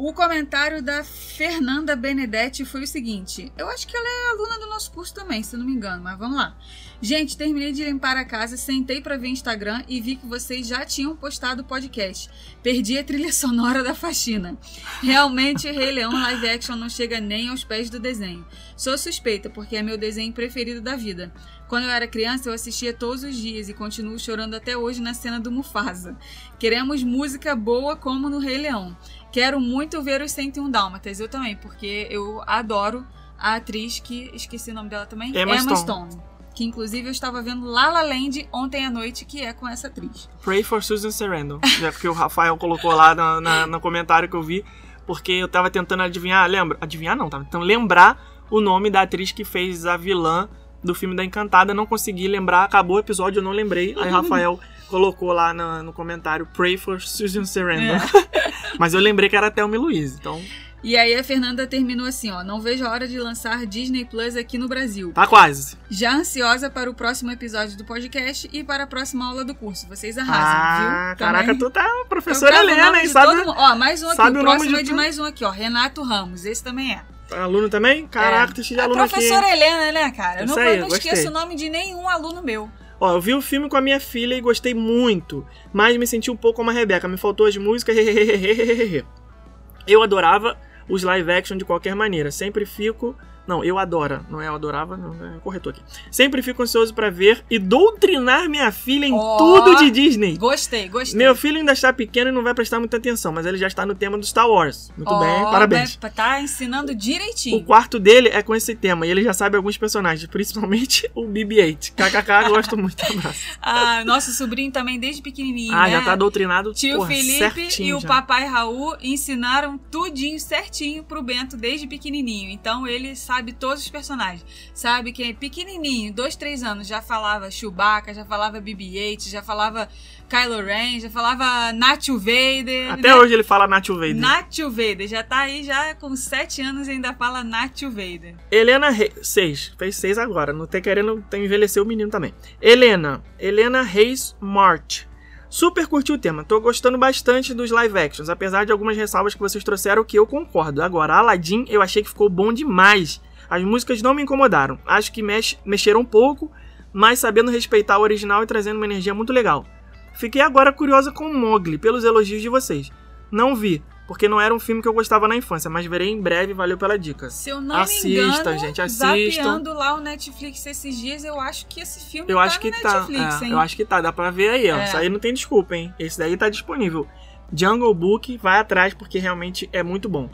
O 0.02 0.14
comentário 0.14 0.82
da 0.82 1.04
Fernanda 1.04 1.94
Benedetti 1.94 2.64
foi 2.64 2.84
o 2.84 2.86
seguinte: 2.86 3.52
eu 3.58 3.68
acho 3.68 3.86
que 3.86 3.94
ela 3.94 4.08
é 4.08 4.30
aluna 4.30 4.58
do 4.58 4.70
nosso 4.70 4.90
curso 4.92 5.12
também, 5.12 5.42
se 5.42 5.58
não 5.58 5.66
me 5.66 5.74
engano, 5.74 6.02
mas 6.02 6.18
vamos 6.18 6.38
lá. 6.38 6.56
Gente, 7.02 7.36
terminei 7.36 7.70
de 7.70 7.84
limpar 7.84 8.16
a 8.16 8.24
casa, 8.24 8.56
sentei 8.56 9.02
para 9.02 9.18
ver 9.18 9.28
Instagram 9.28 9.84
e 9.86 10.00
vi 10.00 10.16
que 10.16 10.26
vocês 10.26 10.66
já 10.66 10.86
tinham 10.86 11.14
postado 11.14 11.60
o 11.60 11.64
podcast. 11.66 12.30
Perdi 12.62 12.96
a 12.96 13.04
trilha 13.04 13.32
sonora 13.32 13.82
da 13.82 13.94
faxina. 13.94 14.56
Realmente, 15.02 15.70
Rei 15.70 15.92
Leão 15.92 16.12
live 16.12 16.48
action 16.48 16.76
não 16.76 16.88
chega 16.88 17.20
nem 17.20 17.48
aos 17.50 17.62
pés 17.62 17.90
do 17.90 18.00
desenho. 18.00 18.46
Sou 18.76 18.96
suspeita, 18.96 19.50
porque 19.50 19.76
é 19.76 19.82
meu 19.82 19.98
desenho 19.98 20.32
preferido 20.32 20.80
da 20.80 20.96
vida. 20.96 21.30
Quando 21.68 21.84
eu 21.84 21.90
era 21.90 22.08
criança, 22.08 22.48
eu 22.48 22.52
assistia 22.52 22.92
todos 22.92 23.22
os 23.22 23.36
dias 23.36 23.68
e 23.68 23.74
continuo 23.74 24.18
chorando 24.18 24.54
até 24.54 24.76
hoje 24.76 25.00
na 25.00 25.14
cena 25.14 25.38
do 25.38 25.52
Mufasa. 25.52 26.16
Queremos 26.58 27.02
música 27.04 27.54
boa 27.54 27.94
como 27.94 28.28
no 28.28 28.40
Rei 28.40 28.58
Leão. 28.58 28.96
Quero 29.32 29.60
muito 29.60 30.02
ver 30.02 30.20
os 30.22 30.32
101 30.32 30.70
Dálmatas, 30.70 31.20
eu 31.20 31.28
também, 31.28 31.56
porque 31.56 32.08
eu 32.10 32.42
adoro 32.46 33.06
a 33.38 33.56
atriz 33.56 34.00
que. 34.00 34.30
Esqueci 34.34 34.70
o 34.70 34.74
nome 34.74 34.90
dela 34.90 35.06
também? 35.06 35.30
Emma, 35.30 35.56
Emma 35.56 35.76
Stone. 35.76 36.10
Stone. 36.12 36.22
Que 36.54 36.64
inclusive 36.64 37.06
eu 37.06 37.12
estava 37.12 37.40
vendo 37.40 37.64
La 37.64 37.88
La 37.88 38.02
Land 38.02 38.48
ontem 38.52 38.84
à 38.84 38.90
noite, 38.90 39.24
que 39.24 39.40
é 39.40 39.52
com 39.52 39.68
essa 39.68 39.86
atriz. 39.86 40.28
Pray 40.42 40.62
for 40.62 40.82
Susan 40.82 41.10
Sarandon. 41.10 41.60
Já 41.78 41.92
que 41.92 42.08
o 42.08 42.12
Rafael 42.12 42.56
colocou 42.56 42.92
lá 42.92 43.14
no, 43.14 43.40
na, 43.40 43.66
no 43.66 43.80
comentário 43.80 44.28
que 44.28 44.36
eu 44.36 44.42
vi. 44.42 44.64
Porque 45.06 45.32
eu 45.32 45.48
tava 45.48 45.70
tentando 45.70 46.02
adivinhar, 46.02 46.48
lembra? 46.48 46.76
Adivinhar 46.80 47.16
não, 47.16 47.30
tava 47.30 47.44
tentando 47.44 47.64
lembrar 47.64 48.44
o 48.50 48.60
nome 48.60 48.90
da 48.90 49.02
atriz 49.02 49.32
que 49.32 49.44
fez 49.44 49.86
a 49.86 49.96
vilã 49.96 50.48
do 50.84 50.94
filme 50.94 51.16
da 51.16 51.24
Encantada. 51.24 51.72
Não 51.72 51.86
consegui 51.86 52.28
lembrar, 52.28 52.64
acabou 52.64 52.96
o 52.96 53.00
episódio, 53.00 53.38
eu 53.38 53.42
não 53.42 53.52
lembrei. 53.52 53.94
Aí 53.98 54.10
Rafael 54.10 54.60
colocou 54.90 55.32
lá 55.32 55.54
no, 55.54 55.82
no 55.84 55.92
comentário 55.92 56.46
Pray 56.54 56.76
for 56.76 57.00
Susan 57.00 57.44
Sarandon. 57.44 57.94
É. 57.94 58.00
Mas 58.78 58.92
eu 58.94 59.00
lembrei 59.00 59.28
que 59.28 59.36
era 59.36 59.50
Thelma 59.50 59.76
e 59.76 59.78
Louise, 59.78 60.16
então 60.18 60.42
E 60.82 60.96
aí 60.96 61.14
a 61.14 61.22
Fernanda 61.22 61.66
terminou 61.66 62.06
assim, 62.06 62.30
ó. 62.30 62.42
Não 62.42 62.60
vejo 62.60 62.84
a 62.86 62.90
hora 62.90 63.06
de 63.06 63.18
lançar 63.18 63.66
Disney 63.66 64.04
Plus 64.04 64.34
aqui 64.36 64.56
no 64.58 64.66
Brasil. 64.68 65.12
tá 65.12 65.26
quase. 65.26 65.76
Já 65.90 66.14
ansiosa 66.14 66.70
para 66.70 66.90
o 66.90 66.94
próximo 66.94 67.30
episódio 67.30 67.76
do 67.76 67.84
podcast 67.84 68.48
e 68.52 68.64
para 68.64 68.84
a 68.84 68.86
próxima 68.86 69.26
aula 69.26 69.44
do 69.44 69.54
curso. 69.54 69.86
Vocês 69.88 70.16
arrasam, 70.18 70.42
Ah, 70.44 71.08
viu? 71.10 71.18
caraca, 71.18 71.44
Também- 71.46 71.58
tu 71.58 71.70
tá 71.70 71.86
professora 72.08 72.52
gravando 72.52 72.70
o 72.70 72.74
Helena, 72.74 73.02
hein? 73.02 73.08
Sabe, 73.08 73.36
todo. 73.44 73.54
Ó, 73.56 73.76
mais 73.76 74.02
um 74.02 74.06
aqui. 74.08 74.16
sabe 74.16 74.38
O 74.38 74.40
o 74.40 74.44
nome 74.44 74.56
próximo 74.56 74.74
de 74.76 74.80
é 74.80 74.84
de 74.84 74.92
mais 74.94 75.18
um 75.18 75.24
aqui, 75.24 75.44
ó. 75.44 75.50
Renato 75.50 76.02
Ramos. 76.02 76.44
Esse 76.46 76.64
também 76.64 76.92
é. 76.92 77.02
aluno 77.36 77.68
também? 77.68 78.06
Caraca, 78.08 78.52
é. 78.52 78.54
tem 78.54 78.64
cheio 78.64 78.76
de 78.78 78.80
a 78.80 78.84
aluno 78.84 79.02
aqui. 79.02 79.12
professora? 79.12 79.50
Helena, 79.50 79.92
né, 79.92 80.10
cara? 80.12 80.40
Eu 80.40 80.46
não, 80.46 80.56
aí, 80.56 80.80
não 80.80 80.88
esqueço 80.88 81.28
o 81.28 81.30
nome 81.30 81.54
de 81.56 81.68
nenhum 81.68 82.08
aluno 82.08 82.42
meu. 82.42 82.70
Ó, 83.00 83.14
eu 83.14 83.20
vi 83.20 83.32
o 83.32 83.40
filme 83.40 83.66
com 83.68 83.78
a 83.78 83.80
minha 83.80 83.98
filha 83.98 84.34
e 84.34 84.40
gostei 84.42 84.74
muito, 84.74 85.46
mas 85.72 85.96
me 85.96 86.06
senti 86.06 86.30
um 86.30 86.36
pouco 86.36 86.56
como 86.56 86.68
a 86.68 86.72
Rebeca, 86.72 87.08
me 87.08 87.16
faltou 87.16 87.46
as 87.46 87.56
músicas. 87.56 87.96
eu 89.88 90.02
adorava 90.02 90.58
os 90.86 91.02
live 91.02 91.32
action 91.32 91.56
de 91.56 91.64
qualquer 91.64 91.94
maneira, 91.94 92.30
sempre 92.30 92.66
fico. 92.66 93.16
Não, 93.50 93.64
eu 93.64 93.78
adora, 93.78 94.24
não 94.30 94.40
é 94.40 94.46
eu 94.46 94.54
adorava, 94.54 94.96
não, 94.96 95.12
é 95.26 95.38
corretor 95.40 95.72
aqui. 95.72 95.82
Sempre 96.08 96.40
fico 96.40 96.62
ansioso 96.62 96.94
pra 96.94 97.10
ver 97.10 97.44
e 97.50 97.58
doutrinar 97.58 98.48
minha 98.48 98.70
filha 98.70 99.06
em 99.06 99.12
Ó. 99.12 99.36
tudo 99.36 99.74
de 99.76 99.90
Disney. 99.90 100.36
Gostei, 100.38 100.88
gostei. 100.88 101.18
Meu 101.18 101.34
filho 101.34 101.56
ainda 101.58 101.72
está 101.72 101.92
pequeno 101.92 102.30
e 102.30 102.32
não 102.32 102.44
vai 102.44 102.54
prestar 102.54 102.78
muita 102.78 102.96
atenção, 102.96 103.32
mas 103.32 103.46
ele 103.46 103.58
já 103.58 103.66
está 103.66 103.84
no 103.84 103.94
tema 103.94 104.16
do 104.16 104.24
Star 104.24 104.48
Wars. 104.48 104.92
Muito 104.96 105.10
Ó, 105.10 105.18
bem, 105.18 105.42
parabéns. 105.50 105.96
vai- 106.00 106.10
Tá 106.12 106.40
ensinando 106.40 106.92
O 106.92 106.94
direitinho. 106.94 107.64
quarto 107.64 107.98
dele 107.98 108.28
é 108.28 108.42
com 108.42 108.54
esse 108.54 108.74
tema 108.74 109.06
e 109.06 109.10
ele 109.10 109.22
já 109.22 109.32
sabe 109.32 109.56
alguns 109.56 109.76
personagens, 109.76 110.26
principalmente 110.30 111.10
o 111.14 111.24
BB-8. 111.26 111.92
KKK, 111.94 112.48
gosto 112.50 112.76
muito. 112.76 113.02
Abraço. 113.04 113.40
Ah, 113.62 114.04
nosso 114.04 114.30
sobrinho 114.32 114.70
também 114.70 114.98
desde 114.98 115.22
pequenininho, 115.22 115.72
Ah, 115.74 115.84
né? 115.86 115.90
já 115.92 116.02
tá 116.02 116.14
doutrinado. 116.16 116.72
Tio 116.72 116.96
porra, 116.98 117.08
Felipe 117.08 117.38
certinho 117.38 117.88
e 117.88 117.94
o 117.94 118.00
já. 118.00 118.06
papai 118.08 118.44
Raul 118.46 118.96
ensinaram 119.00 119.78
tudinho 119.90 120.38
certinho 120.38 121.02
pro 121.02 121.22
Bento 121.22 121.56
desde 121.56 121.86
pequenininho. 121.86 122.50
Então 122.50 122.86
ele 122.86 123.14
sabe 123.16 123.39
todos 123.52 123.82
os 123.82 123.90
personagens. 123.90 124.44
Sabe 124.74 125.12
que 125.12 125.22
é 125.22 125.32
pequenininho, 125.32 126.12
dois, 126.12 126.36
três 126.36 126.62
anos, 126.62 126.86
já 126.86 127.00
falava 127.00 127.50
Chewbacca, 127.50 128.14
já 128.14 128.24
falava 128.24 128.60
BB-8, 128.60 129.30
já 129.30 129.42
falava 129.42 129.88
Kylo 130.28 130.62
Ren, 130.62 131.00
já 131.00 131.10
falava 131.10 131.72
Nacho 131.72 132.16
Vader. 132.18 132.92
Até 132.92 133.08
né? 133.08 133.14
hoje 133.16 133.34
ele 133.34 133.42
fala 133.42 133.66
Nacho 133.66 133.94
Vader. 133.94 134.16
Nacho 134.16 134.70
Vader, 134.70 135.08
já 135.08 135.22
tá 135.22 135.38
aí 135.38 135.64
já 135.64 135.94
com 135.96 136.14
sete 136.14 136.62
anos 136.62 136.86
e 136.86 136.92
ainda 136.92 137.12
fala 137.12 137.42
Nacho 137.42 137.90
Vader. 137.90 138.36
Helena 138.50 138.90
Reis. 138.90 139.12
Seis. 139.22 139.72
Fez 139.76 139.96
seis 139.96 140.18
agora. 140.18 140.52
Não 140.52 140.66
tem 140.66 140.80
querendo 140.80 141.22
tem 141.28 141.44
envelhecer 141.44 141.82
o 141.82 141.86
menino 141.86 142.10
também. 142.10 142.32
Helena. 142.60 143.22
Helena 143.38 143.82
Reis 143.82 144.36
Mort. 144.40 145.10
Super 145.50 145.88
curti 145.88 146.12
o 146.12 146.18
tema. 146.18 146.44
Tô 146.44 146.60
gostando 146.60 146.96
bastante 146.96 147.52
dos 147.52 147.72
live 147.72 147.98
actions, 147.98 148.28
apesar 148.28 148.64
de 148.64 148.70
algumas 148.70 148.96
ressalvas 148.96 149.34
que 149.34 149.40
vocês 149.40 149.64
trouxeram 149.64 150.04
que 150.04 150.16
eu 150.16 150.24
concordo. 150.24 150.80
Agora, 150.80 151.14
Aladdin 151.14 151.64
eu 151.68 151.82
achei 151.82 152.04
que 152.04 152.08
ficou 152.08 152.28
bom 152.28 152.52
demais. 152.52 153.20
As 153.50 153.62
músicas 153.64 154.00
não 154.00 154.14
me 154.14 154.22
incomodaram. 154.22 154.78
Acho 154.86 155.12
que 155.12 155.22
mex 155.22 155.58
mexeram 155.64 156.00
um 156.00 156.04
pouco, 156.04 156.50
mas 156.92 157.18
sabendo 157.18 157.50
respeitar 157.50 157.98
o 157.98 158.02
original 158.02 158.42
e 158.42 158.46
trazendo 158.46 158.76
uma 158.76 158.86
energia 158.86 159.12
muito 159.12 159.32
legal. 159.32 159.66
Fiquei 160.14 160.40
agora 160.40 160.72
curiosa 160.72 161.10
com 161.10 161.32
Mowgli, 161.32 161.76
pelos 161.76 162.04
elogios 162.04 162.40
de 162.40 162.48
vocês. 162.48 162.90
Não 163.30 163.54
vi, 163.56 163.82
porque 164.06 164.28
não 164.28 164.40
era 164.40 164.54
um 164.54 164.58
filme 164.58 164.82
que 164.82 164.88
eu 164.88 164.92
gostava 164.92 165.28
na 165.28 165.36
infância, 165.36 165.70
mas 165.70 165.86
verei 165.86 166.10
em 166.10 166.20
breve, 166.20 166.52
valeu 166.52 166.76
pela 166.76 166.98
dica. 166.98 167.30
Se 167.30 167.50
eu 167.50 167.60
não 167.60 167.76
Assistam, 167.76 168.08
me 168.08 168.14
engano, 168.18 168.58
gente, 168.58 168.82
assistam. 168.82 169.06
zapeando 169.08 169.72
lá 169.72 169.94
o 169.94 170.00
Netflix 170.00 170.66
esses 170.66 170.98
dias, 170.98 171.24
eu 171.24 171.40
acho 171.40 171.66
que 171.66 171.80
esse 171.80 172.10
filme 172.10 172.30
Eu 172.30 172.36
tá 172.36 172.42
acho 172.42 172.56
no 172.56 172.60
que 172.62 172.82
tá. 172.82 172.94
Netflix, 172.94 173.42
é, 173.42 173.44
hein? 173.44 173.52
eu 173.52 173.58
acho 173.58 173.76
que 173.76 173.84
tá, 173.84 174.00
dá 174.00 174.12
pra 174.12 174.30
ver 174.30 174.48
aí, 174.50 174.70
ó. 174.70 174.78
É. 174.78 174.84
Isso 174.84 174.96
aí 174.96 175.08
não 175.08 175.18
tem 175.18 175.32
desculpa, 175.32 175.76
hein? 175.76 175.94
Esse 175.98 176.18
daí 176.18 176.36
tá 176.36 176.48
disponível. 176.48 177.06
Jungle 177.52 177.94
Book, 177.94 178.36
vai 178.36 178.58
atrás 178.58 178.94
porque 178.94 179.18
realmente 179.18 179.68
é 179.72 179.82
muito 179.82 180.08
bom. 180.08 180.28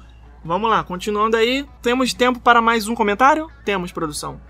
Vamos 0.47 0.71
lá, 0.71 0.85
continuando 0.85 1.37
aí. 1.37 1.67
Temos 1.83 2.15
tempo 2.15 2.39
para 2.39 2.63
mais 2.63 2.87
um 2.87 2.95
comentário? 2.95 3.51
Temos, 3.65 3.91
produção. 3.91 4.41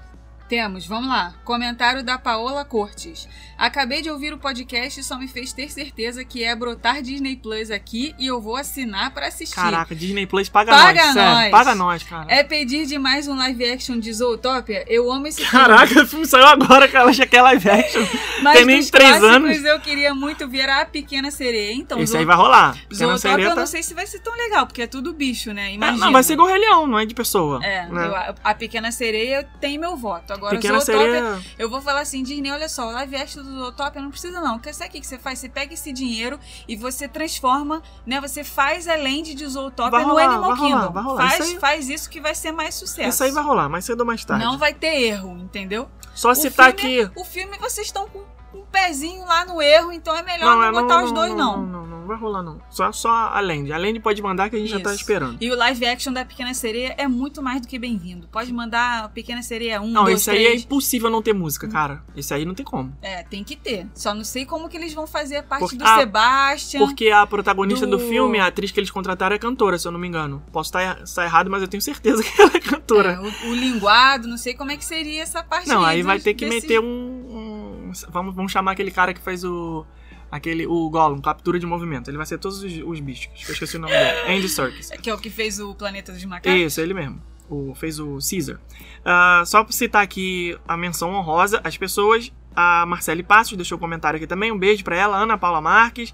Temos, 0.49 0.87
vamos 0.87 1.09
lá. 1.09 1.35
Comentário 1.45 2.05
da 2.05 2.17
Paola 2.19 2.65
Cortes. 2.65 3.29
Acabei 3.59 4.00
de 4.00 4.09
ouvir 4.11 4.33
o 4.33 4.38
podcast 4.38 5.00
e 5.00 5.03
só 5.03 5.19
me 5.19 5.26
fez 5.26 5.53
ter 5.53 5.69
certeza 5.73 6.25
que 6.25 6.45
é 6.45 6.55
brotar 6.55 7.03
Disney 7.03 7.35
Plus 7.37 7.69
aqui 7.71 8.15
e 8.17 8.26
eu 8.29 8.41
vou 8.41 8.55
assinar 8.55 9.11
pra 9.12 9.26
assistir. 9.26 9.57
Caraca, 9.57 9.93
Disney 9.95 10.25
Plus 10.26 10.49
paga, 10.49 10.71
Paga 10.71 11.05
nós, 11.07 11.15
sério. 11.15 11.31
nós. 11.35 11.50
Paga 11.50 11.75
nós, 11.75 12.03
cara. 12.05 12.26
É 12.33 12.45
pedir 12.45 12.87
demais 12.87 13.26
um 13.26 13.35
live 13.37 13.65
action 13.73 13.99
de 13.99 14.12
Zootopia? 14.12 14.85
Eu 14.87 15.11
amo 15.11 15.26
esse 15.26 15.38
filme. 15.38 15.50
Caraca, 15.50 16.03
o 16.03 16.07
filme 16.07 16.26
saiu 16.26 16.47
agora, 16.47 16.87
cara. 16.87 17.11
Achei 17.11 17.26
que 17.26 17.37
é 17.37 17.43
live 17.43 17.69
action. 17.69 18.03
Mas 18.43 18.57
tem 18.59 18.67
nem 18.67 18.85
três 18.87 19.25
anos. 19.25 19.65
eu 19.65 19.81
queria 19.81 20.15
muito 20.15 20.47
ver 20.49 20.69
a 20.69 20.85
Pequena 20.85 21.31
Sereia. 21.33 21.73
Então, 21.73 21.99
Esse 21.99 22.12
Zo- 22.12 22.19
aí 22.19 22.25
vai 22.25 22.37
rolar. 22.37 22.76
Pequena 22.88 23.17
Zootopia 23.17 23.45
eu 23.47 23.50
tá- 23.50 23.57
não 23.57 23.67
sei 23.67 23.83
se 23.83 23.95
vai 23.95 24.07
ser 24.07 24.21
tão 24.21 24.35
legal, 24.37 24.65
porque 24.67 24.83
é 24.83 24.87
tudo 24.87 25.12
bicho, 25.12 25.53
né? 25.53 25.67
Ah, 25.67 25.71
Imagina. 25.73 26.05
Não, 26.07 26.12
vai 26.12 26.23
ser 26.23 26.37
Leão, 26.37 26.87
não 26.87 26.99
é 26.99 27.05
de 27.05 27.15
pessoa. 27.15 27.65
É, 27.65 27.88
né? 27.88 28.07
eu- 28.07 28.35
a 28.45 28.55
Pequena 28.55 28.93
Sereia 28.93 29.43
tem 29.61 29.76
meu 29.79 29.97
voto. 29.97 30.36
Agora, 30.37 30.55
Pequena 30.57 30.78
Zootopia, 30.81 31.05
Sereia. 31.12 31.43
eu 31.59 31.69
vou 31.71 31.81
falar 31.81 32.00
assim, 32.00 32.23
Disney, 32.23 32.50
olha 32.50 32.69
só, 32.69 32.90
live 32.90 33.16
action 33.16 33.43
do 33.43 33.59
Zootopia 33.59 34.00
não 34.02 34.11
precisa 34.11 34.40
não. 34.40 34.55
Porque 34.59 34.73
sabe 34.73 34.88
o 34.90 34.93
que 34.93 35.00
que 35.00 35.07
você 35.07 35.19
faz? 35.19 35.38
Você 35.38 35.49
pega 35.49 35.75
esse 35.75 35.93
dinheiro 35.93 36.38
e 36.69 36.76
você 36.76 37.09
transforma, 37.09 37.83
né? 38.07 38.21
Você 38.21 38.45
faz 38.45 38.87
a 38.88 38.97
land 38.97 39.35
de 39.35 39.47
Zootopia 39.47 39.90
Vai 39.90 40.02
no 40.02 40.09
rolar, 40.11 40.25
Animal 40.25 40.50
vai 40.50 40.59
rolar, 40.59 40.78
Kingdom. 40.81 40.93
vai 40.93 41.02
rolar. 41.02 41.28
Faz, 41.31 41.40
Isso 41.45 41.55
aí- 41.55 41.61
faz 41.61 41.88
isso 41.88 42.11
que 42.11 42.21
vai 42.21 42.35
ser 42.35 42.52
mais 42.52 42.75
sucesso. 42.75 43.09
Isso 43.09 43.25
aí 43.25 43.31
vai 43.31 43.43
rolar, 43.43 43.69
mais 43.69 43.85
cedo 43.85 44.00
ou 44.00 44.07
mais 44.07 44.25
tarde. 44.25 44.45
Não 44.45 44.59
vai 44.59 44.73
ter 44.75 45.00
erro, 45.02 45.37
entendeu? 45.38 45.88
Só 46.14 46.31
O 46.31 46.35
citar 46.35 46.73
filme- 46.75 47.00
aqui. 47.02 47.12
O 47.21 47.25
filme 47.25 47.59
vocês 47.59 47.87
estão 47.87 48.09
com 48.09 48.23
um 48.57 48.65
pezinho 48.71 49.25
lá 49.25 49.45
no 49.45 49.61
erro, 49.61 49.93
então 49.93 50.15
é 50.17 50.23
melhor 50.23 50.57
não, 50.57 50.63
é, 50.65 50.71
botar 50.73 51.05
os 51.05 51.13
dois, 51.13 51.35
não. 51.35 51.57
Não, 51.63 51.67
não, 51.67 51.87
não 51.87 52.07
vai 52.07 52.17
rolar, 52.17 52.43
não. 52.43 52.61
Só, 52.71 52.93
só 52.93 53.09
a 53.11 53.41
Land. 53.41 53.73
A 53.73 53.79
Land 53.79 53.99
pode 54.01 54.23
mandar 54.23 54.49
que 54.49 54.57
a 54.57 54.59
gente 54.59 54.69
já 54.71 54.79
tá 54.81 54.91
Isso. 54.93 55.01
esperando. 55.01 55.37
E 55.41 55.51
o 55.51 55.57
live 55.57 55.87
action 55.87 56.13
da 56.13 56.25
Pequena 56.25 56.55
Sereia 56.55 56.95
é 56.97 57.09
muito 57.09 57.43
mais 57.43 57.61
do 57.61 57.67
que 57.69 57.79
bem-vindo. 57.79 58.29
Pode 58.29 58.53
mandar 58.53 59.05
a 59.05 59.09
Pequena 59.09 59.43
Sereia 59.43 59.81
1, 59.83 59.89
Não, 59.91 60.05
2, 60.05 60.21
esse 60.21 60.31
aí 60.31 60.45
é 60.45 60.49
3. 60.51 60.63
impossível 60.65 61.11
não 61.11 61.21
ter 61.21 61.33
música, 61.33 61.67
cara. 61.69 62.03
Esse 62.17 62.33
aí 62.33 62.45
não 62.45 62.55
tem 62.55 62.65
como. 62.65 62.97
É, 63.03 63.23
tem 63.25 63.43
que 63.43 63.57
ter. 63.57 63.89
Só 63.95 64.15
não 64.15 64.23
sei 64.25 64.47
como 64.47 64.69
que 64.69 64.77
eles 64.77 64.95
vão 64.95 65.07
fazer 65.07 65.39
a 65.39 65.43
parte 65.43 65.61
Porque- 65.63 65.77
do 65.79 65.85
ah, 65.85 65.97
Sebastian. 65.99 66.79
Porque 66.87 67.11
a 67.11 67.27
protagonista 67.27 67.87
do... 67.87 67.97
Do- 67.99 68.07
filme, 68.07 68.39
a 68.39 68.47
atriz 68.47 68.71
que 68.71 68.79
eles 68.79 68.91
contrataram 68.91 69.35
é 69.35 69.39
cantora, 69.39 69.79
se 69.79 69.89
eu 69.89 69.91
não 69.93 69.99
me 69.99 70.07
engano. 70.07 70.43
Posso 70.53 70.69
estar, 70.69 71.03
estar 71.03 71.25
errado, 71.25 71.51
mas 71.51 71.61
eu 71.63 71.67
tenho 71.69 71.83
certeza 71.83 72.23
que 72.25 72.41
ela 72.41 72.53
é 72.55 72.61
cantora. 72.61 73.13
É, 73.15 73.19
o, 73.21 73.51
o 73.51 73.55
linguado, 73.55 74.29
não 74.29 74.37
sei 74.37 74.55
como 74.55 74.71
é 74.71 74.77
que 74.77 74.85
seria 74.85 75.23
essa 75.23 75.43
parte 75.43 75.67
não, 75.69 75.85
aí 75.85 76.03
vai 76.03 76.21
ter 76.21 76.35
que 76.35 76.45
desse- 76.45 76.61
meter 76.69 76.81
um, 76.81 76.85
um- 76.87 77.65
Vamos, 78.09 78.35
vamos 78.35 78.52
chamar 78.52 78.73
aquele 78.73 78.90
cara 78.90 79.12
que 79.12 79.21
fez 79.21 79.45
o. 79.45 79.87
Aquele, 80.31 80.66
o 80.66 80.90
Gollum, 80.90 81.21
captura 81.21 81.59
de 81.59 81.66
movimento. 81.66 82.11
Ele 82.11 82.16
vai 82.16 82.26
ser 82.26 82.38
todos 82.38 82.62
os, 82.62 82.73
os 82.85 83.00
bichos. 83.00 83.31
Eu 83.47 83.52
esqueci 83.52 83.76
o 83.76 83.81
nome 83.81 83.93
dele. 83.93 84.19
Andy 84.37 84.49
Serkis. 84.49 84.90
Que 84.90 85.09
é 85.09 85.14
o 85.14 85.19
que 85.19 85.31
fez 85.31 85.61
o 85.61 85.75
Planeta 85.75 86.12
dos 86.12 86.25
Macacos. 86.25 86.61
Isso, 86.61 86.81
ele 86.81 86.95
mesmo. 86.95 87.23
o, 87.49 87.75
fez 87.75 88.00
o 88.00 88.19
Caesar. 88.19 88.57
Uh, 88.57 89.47
só 89.47 89.62
pra 89.62 89.73
citar 89.73 90.02
aqui 90.02 90.59
a 90.66 90.76
menção 90.76 91.11
honrosa, 91.14 91.61
as 91.62 91.76
pessoas. 91.76 92.33
A 92.55 92.87
Marcele 92.87 93.23
Passos 93.23 93.57
deixou 93.57 93.76
um 93.76 93.81
comentário 93.81 94.16
aqui 94.16 94.26
também. 94.26 94.50
Um 94.50 94.59
beijo 94.59 94.83
para 94.83 94.97
ela. 94.97 95.16
Ana 95.16 95.38
Paula 95.38 95.61
Marques. 95.61 96.12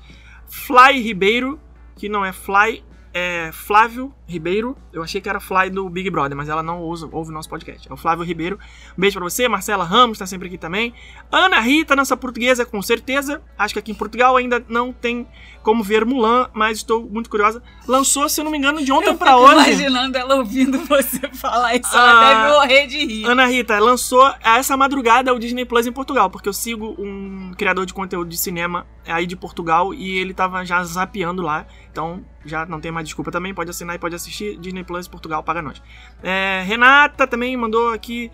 Fly 0.53 1.01
Ribeiro, 1.01 1.59
que 1.97 2.11
não 2.11 2.25
é 2.25 2.33
Fly, 2.33 2.85
é 3.15 3.51
Flávio 3.53 4.15
Ribeiro. 4.27 4.77
Eu 4.93 5.03
achei 5.03 5.21
que 5.21 5.29
era 5.29 5.41
Fly 5.41 5.71
do 5.71 5.89
Big 5.89 6.09
Brother, 6.11 6.37
mas 6.37 6.49
ela 6.49 6.63
não 6.63 6.81
ouve, 6.81 7.07
ouve 7.13 7.31
o 7.31 7.33
nosso 7.33 7.49
podcast. 7.49 7.89
É 7.89 7.93
o 7.93 7.97
Flávio 7.97 8.25
Ribeiro. 8.25 8.59
Um 8.97 9.01
beijo 9.01 9.19
pra 9.19 9.29
você. 9.29 9.49
Marcela 9.49 9.85
Ramos 9.85 10.19
tá 10.19 10.27
sempre 10.27 10.49
aqui 10.49 10.57
também. 10.57 10.95
Ana 11.31 11.61
Rita, 11.61 11.95
nossa 11.95 12.17
portuguesa, 12.17 12.65
com 12.65 12.81
certeza. 12.81 13.43
Acho 13.59 13.75
que 13.75 13.81
aqui 13.81 13.93
em 13.93 13.95
Portugal 13.95 14.37
ainda 14.37 14.65
não 14.69 14.93
tem 14.93 15.27
como 15.63 15.83
ver 15.83 16.05
Mulan, 16.05 16.49
mas 16.53 16.79
estou 16.79 17.09
muito 17.09 17.29
curiosa. 17.29 17.63
Lançou, 17.87 18.29
se 18.29 18.41
eu 18.41 18.45
não 18.45 18.51
me 18.51 18.59
engano, 18.59 18.83
de 18.83 18.93
ontem 18.93 19.17
para 19.17 19.37
hoje. 19.37 19.55
imaginando 19.55 20.19
ela 20.19 20.37
ouvindo 20.37 20.79
você 20.87 21.29
falar 21.35 21.77
isso. 21.77 21.95
Ela 21.95 22.13
ah, 22.13 22.35
deve 22.35 22.55
morrer 22.55 22.87
de 22.87 22.99
rir. 22.99 23.25
Ana 23.27 23.47
Rita, 23.47 23.79
lançou 23.79 24.33
essa 24.43 24.77
madrugada 24.77 25.33
o 25.33 25.39
Disney 25.39 25.65
Plus 25.65 25.87
em 25.87 25.93
Portugal, 25.93 26.31
porque 26.31 26.49
eu 26.49 26.53
sigo 26.53 26.95
um 26.99 27.53
criador 27.57 27.87
de 27.87 27.95
conteúdo 27.95 28.29
de 28.29 28.37
cinema 28.37 28.87
aí 29.07 29.27
de 29.27 29.37
Portugal 29.37 29.93
e 29.93 30.19
ele 30.19 30.33
tava 30.33 30.65
já 30.65 30.83
zapeando 30.85 31.43
lá. 31.43 31.67
Então, 31.93 32.25
já 32.43 32.65
não 32.65 32.81
tem 32.81 32.91
mais 32.91 33.07
desculpa 33.07 33.31
também, 33.31 33.53
pode 33.53 33.69
assinar 33.69 33.95
e 33.95 33.99
pode 33.99 34.15
assistir. 34.15 34.57
Disney 34.57 34.83
Plus 34.83 35.07
Portugal 35.07 35.43
paga 35.43 35.61
nós. 35.61 35.81
É, 36.23 36.65
Renata 36.67 37.27
também 37.27 37.55
mandou 37.55 37.91
aqui. 37.91 38.31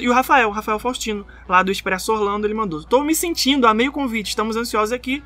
E 0.00 0.08
o 0.08 0.14
Rafael, 0.14 0.48
o 0.48 0.50
Rafael 0.50 0.78
Faustino, 0.78 1.26
lá 1.46 1.62
do 1.62 1.70
Expresso 1.70 2.10
Orlando, 2.10 2.46
ele 2.46 2.54
mandou. 2.54 2.80
Estou 2.80 3.04
me 3.04 3.14
sentindo 3.14 3.66
a 3.66 3.74
meio 3.74 3.92
convite, 3.92 4.28
estamos 4.28 4.56
ansiosos 4.56 4.94
aqui. 4.94 5.22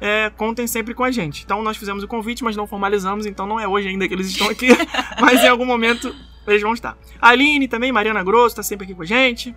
É, 0.00 0.30
contem 0.30 0.66
sempre 0.66 0.94
com 0.94 1.04
a 1.04 1.10
gente. 1.10 1.44
Então 1.44 1.62
nós 1.62 1.76
fizemos 1.76 2.02
o 2.02 2.08
convite, 2.08 2.42
mas 2.42 2.56
não 2.56 2.66
formalizamos, 2.66 3.26
então 3.26 3.46
não 3.46 3.60
é 3.60 3.68
hoje 3.68 3.88
ainda 3.88 4.08
que 4.08 4.14
eles 4.14 4.28
estão 4.28 4.48
aqui, 4.48 4.68
mas 5.20 5.42
em 5.42 5.48
algum 5.48 5.64
momento 5.64 6.14
eles 6.46 6.62
vão 6.62 6.72
estar. 6.72 6.96
A 7.20 7.30
Aline 7.30 7.68
também, 7.68 7.92
Mariana 7.92 8.22
Grosso, 8.22 8.48
está 8.48 8.62
sempre 8.62 8.84
aqui 8.84 8.94
com 8.94 9.02
a 9.02 9.06
gente. 9.06 9.54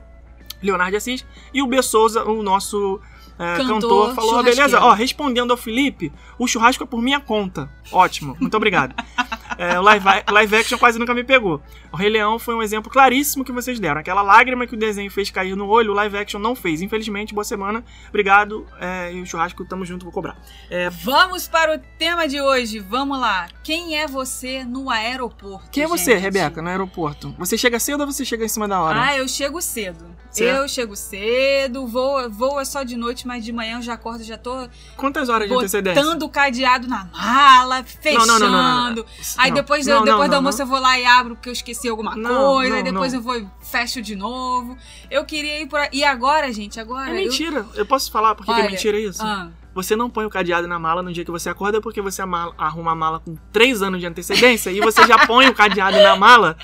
Leonardo 0.61 0.97
Assis 0.97 1.25
e 1.53 1.61
o 1.61 1.67
B. 1.67 1.81
Souza, 1.81 2.23
o 2.25 2.43
nosso 2.43 2.99
é, 3.39 3.55
cantor, 3.55 3.79
cantor, 3.79 4.15
falou: 4.15 4.43
beleza, 4.43 4.81
ó, 4.81 4.91
respondendo 4.91 5.51
ao 5.51 5.57
Felipe, 5.57 6.11
o 6.37 6.45
churrasco 6.45 6.83
é 6.83 6.85
por 6.85 7.01
minha 7.01 7.21
conta. 7.21 7.71
Ótimo, 7.91 8.35
muito 8.39 8.55
obrigado. 8.57 8.93
É, 9.59 9.77
o 9.77 9.81
live, 9.81 10.05
live 10.31 10.55
action 10.55 10.77
quase 10.77 10.97
nunca 10.97 11.13
me 11.13 11.21
pegou. 11.21 11.61
O 11.91 11.97
Rei 11.97 12.07
Leão 12.07 12.39
foi 12.39 12.55
um 12.55 12.63
exemplo 12.63 12.89
claríssimo 12.89 13.43
que 13.43 13.51
vocês 13.51 13.77
deram. 13.77 13.99
Aquela 13.99 14.21
lágrima 14.21 14.65
que 14.65 14.73
o 14.73 14.77
desenho 14.77 15.11
fez 15.11 15.29
cair 15.29 15.53
no 15.53 15.67
olho, 15.67 15.91
o 15.91 15.93
live 15.95 16.17
action 16.17 16.39
não 16.39 16.55
fez. 16.55 16.81
Infelizmente, 16.81 17.33
boa 17.33 17.43
semana. 17.43 17.83
Obrigado. 18.07 18.65
É, 18.79 19.11
e 19.11 19.21
o 19.21 19.25
churrasco, 19.25 19.65
tamo 19.65 19.83
junto, 19.83 20.05
vou 20.05 20.13
cobrar. 20.13 20.37
É... 20.69 20.89
Vamos 20.89 21.49
para 21.49 21.75
o 21.75 21.79
tema 21.97 22.25
de 22.25 22.39
hoje. 22.39 22.79
Vamos 22.79 23.19
lá. 23.19 23.49
Quem 23.61 23.97
é 23.97 24.07
você 24.07 24.63
no 24.63 24.89
aeroporto? 24.89 25.69
Quem 25.71 25.83
é 25.83 25.87
você, 25.87 26.15
Rebeca, 26.15 26.61
no 26.61 26.69
aeroporto? 26.69 27.35
Você 27.37 27.57
chega 27.57 27.81
cedo 27.81 27.99
ou 27.99 28.07
você 28.07 28.23
chega 28.23 28.45
em 28.45 28.49
cima 28.49 28.65
da 28.65 28.79
hora? 28.79 29.01
Ah, 29.01 29.17
eu 29.17 29.27
chego 29.27 29.61
cedo. 29.61 30.05
Certo. 30.31 30.57
Eu 30.57 30.67
chego 30.67 30.95
cedo, 30.95 31.87
voo, 31.87 32.29
voo 32.29 32.59
é 32.59 32.65
só 32.65 32.83
de 32.83 32.95
noite, 32.95 33.25
mas 33.25 33.43
de 33.43 33.51
manhã 33.51 33.77
eu 33.77 33.81
já 33.81 33.93
acordo, 33.93 34.23
já 34.23 34.37
tô. 34.37 34.67
Quantas 34.95 35.27
horas 35.27 35.47
de 35.47 35.55
antecedência? 35.55 36.01
Botando 36.01 36.23
o 36.23 36.29
cadeado 36.29 36.87
na 36.87 37.05
mala, 37.05 37.83
fechando. 37.83 38.27
Não, 38.27 38.39
não, 38.39 38.49
não, 38.49 38.95
não 38.95 39.05
Aí 39.37 39.51
depois, 39.51 39.87
eu, 39.87 40.03
depois 40.03 40.29
do 40.29 40.35
almoço 40.35 40.61
eu 40.61 40.67
vou 40.67 40.79
lá 40.79 40.99
e 40.99 41.05
abro 41.05 41.35
porque 41.35 41.49
eu 41.49 41.53
esqueci 41.53 41.89
alguma 41.89 42.13
coisa. 42.13 42.75
aí 42.75 42.83
depois 42.83 43.13
eu 43.13 43.21
vou 43.21 43.37
e 43.37 43.47
fecho 43.61 44.01
de 44.01 44.15
novo. 44.15 44.77
Eu 45.09 45.25
queria 45.25 45.61
ir 45.61 45.67
por 45.67 45.79
aí. 45.79 45.89
E 45.91 46.03
agora, 46.03 46.51
gente, 46.53 46.79
agora. 46.79 47.09
É 47.09 47.13
mentira. 47.13 47.65
Eu, 47.73 47.79
eu 47.79 47.85
posso 47.85 48.11
falar 48.11 48.35
porque 48.35 48.51
Olha, 48.51 48.63
é 48.63 48.69
mentira 48.69 48.99
isso? 48.99 49.23
Ah. 49.23 49.49
Você 49.73 49.95
não 49.95 50.09
põe 50.09 50.25
o 50.25 50.29
cadeado 50.29 50.67
na 50.67 50.79
mala 50.79 51.01
no 51.01 51.11
dia 51.13 51.23
que 51.23 51.31
você 51.31 51.49
acorda 51.49 51.79
porque 51.79 52.01
você 52.01 52.21
arruma 52.57 52.91
a 52.91 52.95
mala 52.95 53.19
com 53.19 53.35
3 53.51 53.81
anos 53.81 53.99
de 53.99 54.07
antecedência 54.07 54.71
e 54.71 54.79
você 54.81 55.05
já 55.07 55.25
põe 55.25 55.47
o 55.47 55.53
cadeado 55.53 55.97
na 56.01 56.15
mala 56.15 56.57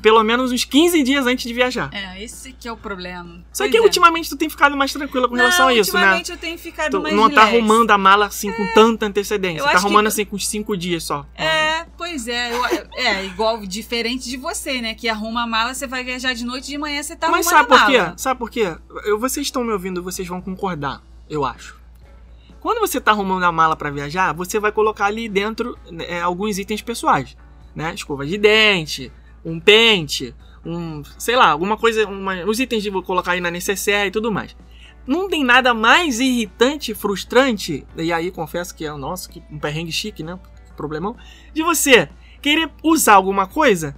pelo 0.00 0.22
menos 0.22 0.52
uns 0.52 0.64
15 0.64 1.02
dias 1.02 1.26
antes 1.26 1.46
de 1.46 1.54
viajar. 1.54 1.90
É, 1.92 2.22
esse 2.22 2.52
que 2.52 2.68
é 2.68 2.72
o 2.72 2.76
problema. 2.76 3.44
Só 3.52 3.64
pois 3.64 3.70
que 3.70 3.78
é. 3.78 3.80
ultimamente 3.80 4.28
tu 4.28 4.36
tem 4.36 4.48
ficado 4.48 4.76
mais 4.76 4.92
tranquila 4.92 5.28
com 5.28 5.34
não, 5.34 5.44
relação 5.44 5.68
a 5.68 5.74
isso, 5.74 5.92
né? 5.92 6.00
Ultimamente 6.00 6.32
eu 6.32 6.38
tenho 6.38 6.58
ficado 6.58 6.90
tu 6.90 7.02
mais 7.02 7.14
Não 7.14 7.30
tá 7.30 7.42
arrumando 7.42 7.90
a 7.90 7.98
mala 7.98 8.26
assim 8.26 8.50
é. 8.50 8.52
com 8.52 8.66
tanta 8.74 9.06
antecedência. 9.06 9.60
Eu 9.60 9.64
tá 9.64 9.76
arrumando 9.78 10.04
que... 10.04 10.08
assim 10.08 10.24
com 10.24 10.36
uns 10.36 10.46
5 10.46 10.76
dias 10.76 11.04
só. 11.04 11.26
É, 11.34 11.86
pois 11.96 12.28
é. 12.28 12.52
Eu, 12.52 12.64
é, 12.94 13.24
igual, 13.24 13.64
diferente 13.66 14.28
de 14.28 14.36
você, 14.36 14.80
né? 14.80 14.94
Que 14.94 15.08
arruma 15.08 15.42
a 15.42 15.46
mala, 15.46 15.74
você 15.74 15.86
vai 15.86 16.04
viajar 16.04 16.34
de 16.34 16.44
noite 16.44 16.66
de 16.66 16.78
manhã 16.78 17.02
você 17.02 17.16
tá 17.16 17.30
Mas 17.30 17.46
arrumando 17.46 17.72
a 17.72 17.76
mala. 17.76 17.90
Mas 18.12 18.20
sabe 18.20 18.38
por 18.38 18.50
quê? 18.50 18.62
Sabe 18.62 18.78
por 18.78 19.00
quê? 19.00 19.08
Eu, 19.08 19.18
vocês 19.18 19.46
estão 19.46 19.64
me 19.64 19.72
ouvindo, 19.72 20.02
vocês 20.02 20.26
vão 20.26 20.40
concordar, 20.40 21.02
eu 21.28 21.44
acho. 21.44 21.76
Quando 22.60 22.80
você 22.80 23.00
tá 23.00 23.12
arrumando 23.12 23.44
a 23.44 23.52
mala 23.52 23.76
para 23.76 23.90
viajar, 23.90 24.32
você 24.32 24.58
vai 24.58 24.72
colocar 24.72 25.06
ali 25.06 25.28
dentro 25.28 25.78
é, 26.00 26.20
alguns 26.20 26.58
itens 26.58 26.82
pessoais, 26.82 27.36
né? 27.74 27.94
Escova 27.94 28.26
de 28.26 28.36
dente, 28.36 29.12
um 29.46 29.60
pente, 29.60 30.34
um, 30.64 31.02
sei 31.16 31.36
lá, 31.36 31.50
alguma 31.50 31.76
coisa, 31.76 32.06
uma, 32.06 32.44
os 32.44 32.58
itens 32.58 32.82
de 32.82 32.90
colocar 32.90 33.32
aí 33.32 33.40
na 33.40 33.50
necessaire 33.50 34.08
e 34.08 34.10
tudo 34.10 34.32
mais. 34.32 34.56
Não 35.06 35.28
tem 35.28 35.44
nada 35.44 35.72
mais 35.72 36.18
irritante, 36.18 36.92
frustrante, 36.92 37.86
e 37.96 38.12
aí 38.12 38.32
confesso 38.32 38.74
que 38.74 38.84
é 38.84 38.92
o 38.92 38.98
nosso, 38.98 39.30
que 39.30 39.40
um 39.48 39.58
perrengue 39.58 39.92
chique, 39.92 40.24
né? 40.24 40.36
Problemão, 40.76 41.16
de 41.54 41.62
você 41.62 42.08
querer 42.42 42.68
usar 42.82 43.14
alguma 43.14 43.46
coisa. 43.46 43.94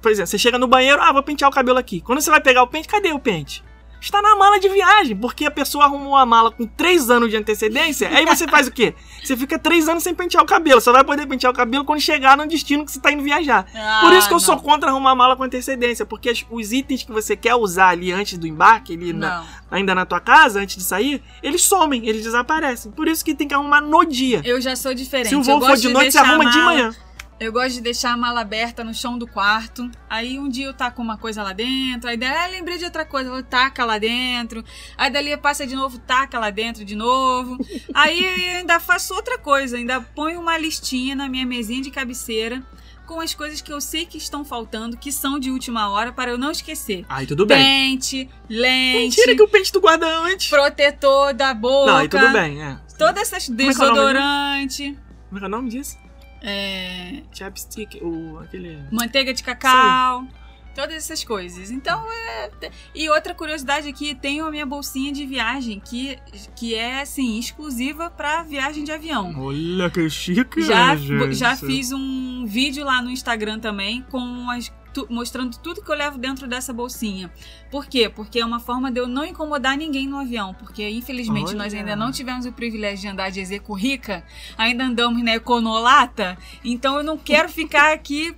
Por 0.00 0.10
exemplo, 0.10 0.28
você 0.28 0.38
chega 0.38 0.58
no 0.58 0.66
banheiro, 0.66 1.00
ah, 1.02 1.12
vou 1.12 1.22
pentear 1.22 1.50
o 1.50 1.54
cabelo 1.54 1.78
aqui. 1.78 2.00
Quando 2.00 2.20
você 2.20 2.30
vai 2.30 2.40
pegar 2.40 2.62
o 2.62 2.66
pente, 2.66 2.88
cadê 2.88 3.12
o 3.12 3.18
pente? 3.18 3.62
Está 4.08 4.22
na 4.22 4.36
mala 4.36 4.58
de 4.58 4.68
viagem, 4.68 5.16
porque 5.16 5.44
a 5.44 5.50
pessoa 5.50 5.84
arrumou 5.84 6.16
a 6.16 6.24
mala 6.26 6.50
com 6.50 6.66
3 6.66 7.10
anos 7.10 7.30
de 7.30 7.36
antecedência, 7.36 8.08
aí 8.08 8.24
você 8.24 8.46
faz 8.48 8.66
o 8.66 8.70
quê? 8.72 8.94
Você 9.22 9.36
fica 9.36 9.58
3 9.58 9.88
anos 9.88 10.02
sem 10.02 10.14
pentear 10.14 10.42
o 10.42 10.46
cabelo, 10.46 10.80
só 10.80 10.92
vai 10.92 11.04
poder 11.04 11.26
pentear 11.26 11.52
o 11.52 11.56
cabelo 11.56 11.84
quando 11.84 12.00
chegar 12.00 12.36
no 12.36 12.46
destino 12.46 12.84
que 12.84 12.92
você 12.92 12.98
está 12.98 13.12
indo 13.12 13.22
viajar. 13.22 13.66
Ah, 13.74 14.00
Por 14.02 14.12
isso 14.12 14.28
que 14.28 14.34
eu 14.34 14.38
não. 14.38 14.40
sou 14.40 14.56
contra 14.58 14.90
arrumar 14.90 15.10
a 15.12 15.14
mala 15.14 15.36
com 15.36 15.42
antecedência, 15.42 16.06
porque 16.06 16.32
os 16.50 16.72
itens 16.72 17.02
que 17.02 17.12
você 17.12 17.36
quer 17.36 17.54
usar 17.54 17.88
ali 17.88 18.12
antes 18.12 18.38
do 18.38 18.46
embarque, 18.46 18.94
ali 18.94 19.12
na, 19.12 19.44
ainda 19.70 19.94
na 19.94 20.06
tua 20.06 20.20
casa, 20.20 20.60
antes 20.60 20.76
de 20.76 20.82
sair, 20.82 21.22
eles 21.42 21.62
somem, 21.62 22.06
eles 22.06 22.22
desaparecem. 22.22 22.92
Por 22.92 23.08
isso 23.08 23.24
que 23.24 23.34
tem 23.34 23.48
que 23.48 23.54
arrumar 23.54 23.80
no 23.80 24.04
dia. 24.04 24.40
Eu 24.44 24.60
já 24.60 24.76
sou 24.76 24.94
diferente. 24.94 25.28
Se 25.28 25.36
o 25.36 25.42
voo 25.42 25.60
for 25.60 25.76
de 25.76 25.88
noite, 25.88 26.12
você 26.12 26.18
arruma 26.18 26.50
de 26.50 26.58
manhã. 26.58 26.94
Eu 27.38 27.52
gosto 27.52 27.74
de 27.74 27.80
deixar 27.82 28.12
a 28.12 28.16
mala 28.16 28.40
aberta 28.40 28.82
no 28.82 28.94
chão 28.94 29.18
do 29.18 29.26
quarto. 29.26 29.90
Aí 30.08 30.38
um 30.38 30.48
dia 30.48 30.66
eu 30.66 30.72
taco 30.72 31.02
uma 31.02 31.18
coisa 31.18 31.42
lá 31.42 31.52
dentro. 31.52 32.08
Aí 32.08 32.16
daí, 32.16 32.30
ah, 32.30 32.46
lembrei 32.46 32.78
de 32.78 32.84
outra 32.86 33.04
coisa, 33.04 33.28
vou 33.28 33.42
taca 33.42 33.84
lá 33.84 33.98
dentro. 33.98 34.64
Aí 34.96 35.10
dali 35.10 35.36
passa 35.36 35.66
de 35.66 35.76
novo, 35.76 35.98
taca 35.98 36.38
lá 36.38 36.48
dentro 36.48 36.82
de 36.82 36.96
novo. 36.96 37.58
Aí 37.92 38.24
eu 38.24 38.58
ainda 38.58 38.80
faço 38.80 39.14
outra 39.14 39.36
coisa, 39.38 39.76
ainda 39.76 40.00
ponho 40.00 40.40
uma 40.40 40.56
listinha 40.56 41.14
na 41.14 41.28
minha 41.28 41.44
mesinha 41.44 41.82
de 41.82 41.90
cabeceira 41.90 42.62
com 43.04 43.20
as 43.20 43.32
coisas 43.34 43.60
que 43.60 43.72
eu 43.72 43.80
sei 43.80 44.04
que 44.04 44.18
estão 44.18 44.44
faltando, 44.44 44.96
que 44.96 45.12
são 45.12 45.38
de 45.38 45.50
última 45.50 45.88
hora, 45.90 46.12
para 46.12 46.32
eu 46.32 46.38
não 46.38 46.50
esquecer. 46.50 47.04
Aí 47.08 47.24
tudo 47.26 47.46
bem. 47.46 47.58
Pente, 47.58 48.28
lente. 48.48 48.98
Mentira 48.98 49.36
que 49.36 49.42
o 49.42 49.48
pente 49.48 49.70
tu 49.70 49.80
guarda 49.80 50.06
antes. 50.22 50.48
Protetor 50.48 51.32
da 51.32 51.54
boca. 51.54 51.92
Não, 51.92 51.98
aí 51.98 52.08
tudo 52.08 52.32
bem, 52.32 52.62
é. 52.62 52.78
Todas 52.98 53.32
essas 53.32 53.48
desodorante. 53.48 54.98
Como 55.28 55.36
é 55.36 55.38
que 55.38 55.44
é 55.44 55.46
o 55.46 55.50
nome 55.50 55.70
disso? 55.70 56.05
É... 56.42 57.22
Chapstick, 57.32 57.98
o, 58.02 58.38
aquele... 58.38 58.78
Manteiga 58.90 59.32
de 59.32 59.42
cacau. 59.42 60.22
Sim. 60.22 60.28
Todas 60.74 60.96
essas 60.96 61.24
coisas. 61.24 61.70
Então, 61.70 62.04
é... 62.10 62.50
E 62.94 63.08
outra 63.08 63.34
curiosidade 63.34 63.88
aqui, 63.88 64.14
tenho 64.14 64.46
a 64.46 64.50
minha 64.50 64.66
bolsinha 64.66 65.10
de 65.10 65.24
viagem, 65.24 65.80
que, 65.80 66.18
que 66.54 66.74
é, 66.74 67.00
assim, 67.00 67.38
exclusiva 67.38 68.10
para 68.10 68.42
viagem 68.42 68.84
de 68.84 68.92
avião. 68.92 69.34
Olha 69.38 69.88
que 69.88 70.08
chique, 70.10 70.60
já, 70.62 70.94
gente. 70.94 71.34
já 71.34 71.56
fiz 71.56 71.92
um 71.92 72.44
vídeo 72.44 72.84
lá 72.84 73.00
no 73.00 73.10
Instagram 73.10 73.58
também 73.58 74.02
com 74.02 74.50
as 74.50 74.70
tu, 74.96 75.06
mostrando 75.10 75.58
tudo 75.58 75.82
que 75.82 75.90
eu 75.90 75.94
levo 75.94 76.16
dentro 76.16 76.48
dessa 76.48 76.72
bolsinha. 76.72 77.30
Por 77.70 77.86
quê? 77.86 78.08
Porque 78.08 78.40
é 78.40 78.46
uma 78.46 78.58
forma 78.58 78.90
de 78.90 78.98
eu 78.98 79.06
não 79.06 79.26
incomodar 79.26 79.76
ninguém 79.76 80.08
no 80.08 80.16
avião. 80.16 80.54
Porque, 80.54 80.88
infelizmente, 80.88 81.48
Olha. 81.48 81.58
nós 81.58 81.74
ainda 81.74 81.94
não 81.94 82.10
tivemos 82.10 82.46
o 82.46 82.52
privilégio 82.52 83.02
de 83.02 83.08
andar 83.08 83.30
de 83.30 83.40
Ezeco 83.40 83.74
Rica, 83.74 84.24
ainda 84.56 84.84
andamos 84.84 85.22
na 85.22 85.34
Econolata, 85.34 86.38
então 86.64 86.96
eu 86.96 87.04
não 87.04 87.18
quero 87.18 87.48
ficar 87.48 87.92
aqui 87.92 88.34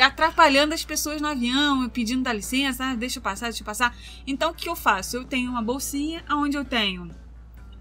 atrapalhando 0.00 0.74
as 0.74 0.84
pessoas 0.84 1.20
no 1.20 1.28
avião, 1.28 1.88
pedindo 1.88 2.24
da 2.24 2.32
licença, 2.32 2.84
ah, 2.84 2.94
deixa 2.96 3.18
eu 3.18 3.22
passar, 3.22 3.46
deixa 3.46 3.62
eu 3.62 3.66
passar. 3.66 3.96
Então 4.26 4.50
o 4.50 4.54
que 4.54 4.68
eu 4.68 4.74
faço? 4.74 5.16
Eu 5.16 5.24
tenho 5.24 5.48
uma 5.50 5.62
bolsinha 5.62 6.24
onde 6.28 6.56
eu 6.56 6.64
tenho 6.64 7.08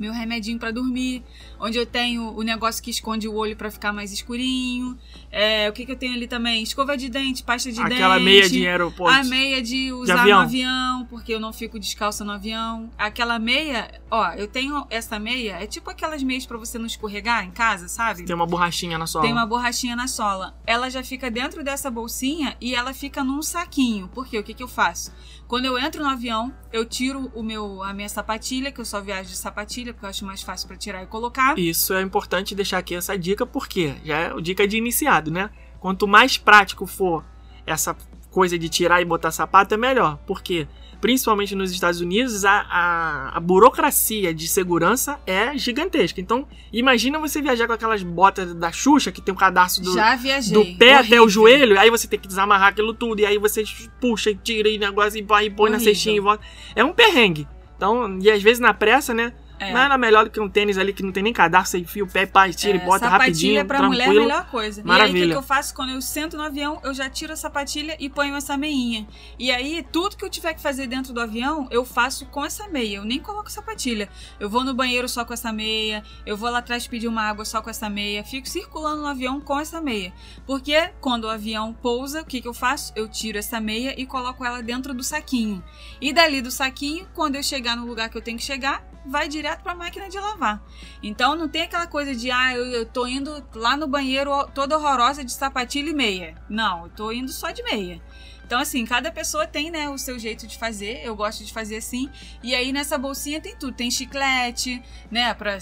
meu 0.04 0.12
remedinho 0.12 0.60
para 0.60 0.70
dormir, 0.70 1.24
onde 1.58 1.78
eu 1.78 1.86
tenho 1.86 2.36
o 2.38 2.42
negócio 2.44 2.84
que 2.84 2.92
esconde 2.92 3.26
o 3.26 3.34
olho 3.34 3.56
para 3.56 3.72
ficar 3.72 3.94
mais 3.94 4.12
escurinho. 4.12 4.98
É, 5.32 5.70
o 5.70 5.74
que, 5.74 5.86
que 5.86 5.94
eu 5.94 5.96
tenho 5.96 6.14
ali 6.14 6.28
também? 6.28 6.62
Escova 6.62 6.98
de 6.98 7.10
dente, 7.10 7.42
pasta 7.42 7.72
de 7.72 7.80
Aquela 7.80 7.90
dente. 7.90 8.04
Aquela 8.04 8.20
meia 8.20 8.50
de 8.50 8.68
aeroporto. 8.68 9.18
A 9.18 9.24
meia 9.24 9.62
de 9.62 9.94
usar 9.94 10.14
de 10.14 10.20
avião. 10.20 10.38
no 10.40 10.44
avião, 10.44 11.06
porque 11.10 11.34
eu 11.34 11.40
não 11.40 11.54
fico 11.54 11.80
descalça 11.80 12.26
no 12.26 12.34
avião. 12.34 12.90
Aquela 12.98 13.40
meia, 13.40 13.90
ó, 14.12 14.32
eu 14.34 14.48
tenho 14.48 14.86
essa 14.90 15.18
meia, 15.18 15.54
é 15.54 15.66
tipo 15.66 15.90
aquelas 15.90 16.22
meias 16.22 16.46
para 16.46 16.58
você 16.58 16.78
não 16.78 16.86
escorregar 16.86 17.46
em 17.46 17.52
casa, 17.52 17.88
sabe? 17.88 18.26
Tem 18.26 18.36
uma 18.36 18.46
borrachinha 18.46 18.98
na 18.98 19.08
sola. 19.08 19.24
Tem 19.24 19.32
uma 19.32 19.46
borrachinha 19.46 19.96
na 19.96 20.08
sola. 20.08 20.54
Ela 20.68 20.90
já 20.90 21.02
fica 21.02 21.32
dentro 21.32 21.64
dessa 21.64 21.90
bolsinha 21.90 22.58
e 22.60 22.76
ela 22.76 22.94
fica 22.94 23.24
num 23.24 23.42
saquinho. 23.42 24.10
Porque 24.14 24.38
o 24.38 24.44
que, 24.44 24.54
que 24.54 24.64
eu 24.64 24.68
faço? 24.68 25.14
Quando 25.54 25.66
eu 25.66 25.78
entro 25.78 26.02
no 26.02 26.10
avião, 26.10 26.52
eu 26.72 26.84
tiro 26.84 27.32
o 27.36 27.44
meu, 27.44 27.84
a 27.84 27.94
minha 27.94 28.10
sapatilha, 28.10 28.72
que 28.72 28.82
eu 28.82 28.86
só 28.86 29.00
viajo 29.00 29.30
de 29.30 29.36
sapatilha, 29.36 29.94
porque 29.94 30.04
eu 30.04 30.10
acho 30.10 30.26
mais 30.26 30.42
fácil 30.42 30.68
para 30.68 30.76
tirar 30.76 31.04
e 31.04 31.06
colocar. 31.06 31.60
Isso 31.60 31.94
é 31.94 32.02
importante 32.02 32.56
deixar 32.56 32.80
aqui 32.80 32.96
essa 32.96 33.16
dica, 33.16 33.46
porque 33.46 33.94
já 34.04 34.18
é 34.18 34.42
dica 34.42 34.68
de 34.68 34.78
iniciado, 34.78 35.30
né? 35.30 35.52
Quanto 35.80 36.08
mais 36.08 36.40
prático 36.40 36.88
for 36.88 37.24
essa 37.68 37.96
coisa 38.32 38.58
de 38.58 38.68
tirar 38.68 39.00
e 39.00 39.06
botar 39.06 39.30
sapato 39.30 39.76
é 39.76 39.78
melhor. 39.78 40.18
Porque, 40.26 40.68
principalmente 41.04 41.54
nos 41.54 41.70
Estados 41.70 42.00
Unidos, 42.00 42.46
a, 42.46 42.66
a, 42.70 43.38
a 43.38 43.40
burocracia 43.42 44.34
de 44.34 44.48
segurança 44.48 45.20
é 45.28 45.58
gigantesca. 45.58 46.22
Então, 46.22 46.48
imagina 46.72 47.20
você 47.20 47.42
viajar 47.42 47.68
com 47.68 47.74
aquelas 47.74 48.02
botas 48.02 48.54
da 48.54 48.72
Xuxa, 48.72 49.12
que 49.12 49.22
tem 49.22 49.34
um 49.34 49.38
cadastro 49.38 49.84
do, 49.84 49.94
viajei. 50.16 50.54
do 50.54 50.64
pé 50.78 50.94
até 50.94 51.00
Horrível. 51.00 51.24
o 51.26 51.30
joelho, 51.30 51.78
aí 51.78 51.90
você 51.90 52.08
tem 52.08 52.18
que 52.18 52.26
desamarrar 52.26 52.70
aquilo 52.70 52.94
tudo, 52.94 53.20
e 53.20 53.26
aí 53.26 53.38
você 53.38 53.66
puxa 54.00 54.30
e 54.30 54.36
tira 54.36 54.70
e 54.70 54.78
negócio 54.78 55.20
e 55.20 55.24
põe, 55.24 55.48
e 55.48 55.50
põe 55.50 55.70
na 55.70 55.78
cestinha 55.78 56.16
e 56.16 56.22
volta. 56.22 56.42
É 56.74 56.86
um 56.86 56.94
perrengue. 56.94 57.50
Então, 57.76 58.18
e 58.22 58.32
às 58.32 58.42
vezes 58.42 58.62
na 58.62 58.74
pressa, 58.74 59.14
né? 59.14 59.34
É. 59.60 59.72
Nada 59.72 59.98
melhor 59.98 60.26
do 60.26 60.30
que 60.32 60.40
um 60.40 60.50
tênis 60.50 60.78
ali 60.78 60.92
que 60.94 61.02
não 61.04 61.12
tem 61.12 61.24
nem 61.24 61.32
cadastro, 61.32 61.72
você 61.72 61.78
enfia 61.80 62.04
o 62.04 62.08
pé, 62.08 62.26
pá, 62.26 62.50
e 62.50 62.54
tira 62.54 62.78
e 62.78 62.82
É, 62.82 62.86
bota 62.86 63.06
sapatilha 63.06 63.20
rapidinho, 63.62 63.66
pra 63.66 63.84
mulher 63.84 64.00
é 64.00 64.02
a 64.02 64.06
tranquilo. 64.08 64.28
melhor 64.28 64.46
coisa. 64.50 64.80
E 64.80 64.82
aí, 64.82 64.86
o 64.86 64.88
Maravilha. 64.88 65.26
que, 65.26 65.32
que 65.32 65.38
eu 65.38 65.42
faço 65.44 65.74
quando 65.74 65.90
eu 65.92 66.02
sento 66.02 66.36
no 66.36 66.44
avião? 66.44 66.80
Eu 66.84 66.94
já 66.94 67.10
tiro 67.10 67.32
a 67.32 67.36
sapatilha 67.36 67.96
e 68.00 68.10
ponho 68.10 68.36
essa 68.36 68.58
meinha. 68.58 69.08
E 69.40 69.52
aí, 69.52 69.86
tudo 69.92 70.18
que 70.18 70.26
eu 70.26 70.30
tiver 70.30 70.54
que 70.54 70.62
fazer 70.62 70.88
dentro 70.88 71.14
do 71.14 71.22
avião, 71.22 71.68
eu 71.72 71.86
faço 71.86 72.26
com 72.26 72.44
essa 72.44 72.68
meia. 72.68 72.98
Eu 72.98 73.06
nem 73.06 73.20
coloco 73.20 73.50
sapatilha. 73.50 74.10
Eu 74.40 74.50
vou 74.50 74.64
no 74.66 74.74
banheiro 74.74 75.08
só 75.08 75.24
com 75.24 75.34
essa 75.34 75.54
meia. 75.54 76.04
Eu 76.26 76.36
vou 76.36 76.50
lá 76.50 76.58
atrás 76.60 76.86
pedir 76.86 77.08
uma 77.08 77.22
água 77.22 77.46
só 77.46 77.62
com 77.62 77.70
essa 77.70 77.90
meia. 77.90 78.24
Fico 78.24 78.50
circulando 78.50 79.02
no 79.02 79.08
avião 79.08 79.40
com 79.40 79.58
essa 79.60 79.80
meia. 79.80 80.12
Porque 80.46 80.90
quando 81.00 81.24
o 81.26 81.30
avião 81.30 81.72
pousa, 81.74 82.22
o 82.22 82.26
que, 82.26 82.42
que 82.42 82.48
eu 82.48 82.54
faço? 82.54 82.92
Eu 82.98 83.08
tiro 83.08 83.38
essa 83.38 83.62
meia 83.62 83.94
e 83.98 84.06
coloco 84.06 84.44
ela 84.44 84.62
dentro 84.62 84.94
do 84.94 85.04
saquinho. 85.04 85.64
E 86.02 86.12
dali 86.12 86.42
do 86.42 86.52
saquinho, 86.52 87.08
quando 87.14 87.36
eu 87.36 87.44
chegar 87.44 87.78
no 87.78 87.86
lugar 87.86 88.10
que 88.10 88.18
eu 88.18 88.22
tenho 88.22 88.38
que 88.38 88.44
chegar, 88.44 88.84
vai 89.06 89.28
direto 89.28 89.43
pra 89.62 89.76
máquina 89.76 90.10
de 90.10 90.20
lavar. 90.20 90.62
Então 91.02 91.36
não 91.36 91.48
tem 91.48 91.64
aquela 91.64 91.88
coisa 91.88 92.16
de, 92.16 92.32
ah, 92.32 92.54
eu, 92.54 92.66
eu 92.66 92.86
tô 92.86 93.06
indo 93.08 93.44
lá 93.54 93.76
no 93.78 93.88
banheiro 93.88 94.32
toda 94.54 94.78
horrorosa 94.78 95.24
de 95.24 95.32
sapatilha 95.32 95.90
e 95.90 95.94
meia. 95.94 96.36
Não, 96.50 96.86
eu 96.86 96.90
tô 96.90 97.12
indo 97.12 97.32
só 97.32 97.52
de 97.52 97.64
meia. 97.64 98.02
Então, 98.46 98.60
assim, 98.60 98.86
cada 98.86 99.12
pessoa 99.12 99.48
tem, 99.48 99.72
né, 99.72 99.90
o 99.90 99.98
seu 99.98 100.20
jeito 100.20 100.46
de 100.46 100.58
fazer. 100.58 101.02
Eu 101.04 101.16
gosto 101.16 101.44
de 101.44 101.52
fazer 101.52 101.78
assim. 101.78 102.10
E 102.44 102.54
aí, 102.54 102.72
nessa 102.74 102.98
bolsinha 102.98 103.42
tem 103.42 103.56
tudo. 103.56 103.74
Tem 103.74 103.90
chiclete, 103.90 104.84
né, 105.10 105.34
pra 105.34 105.58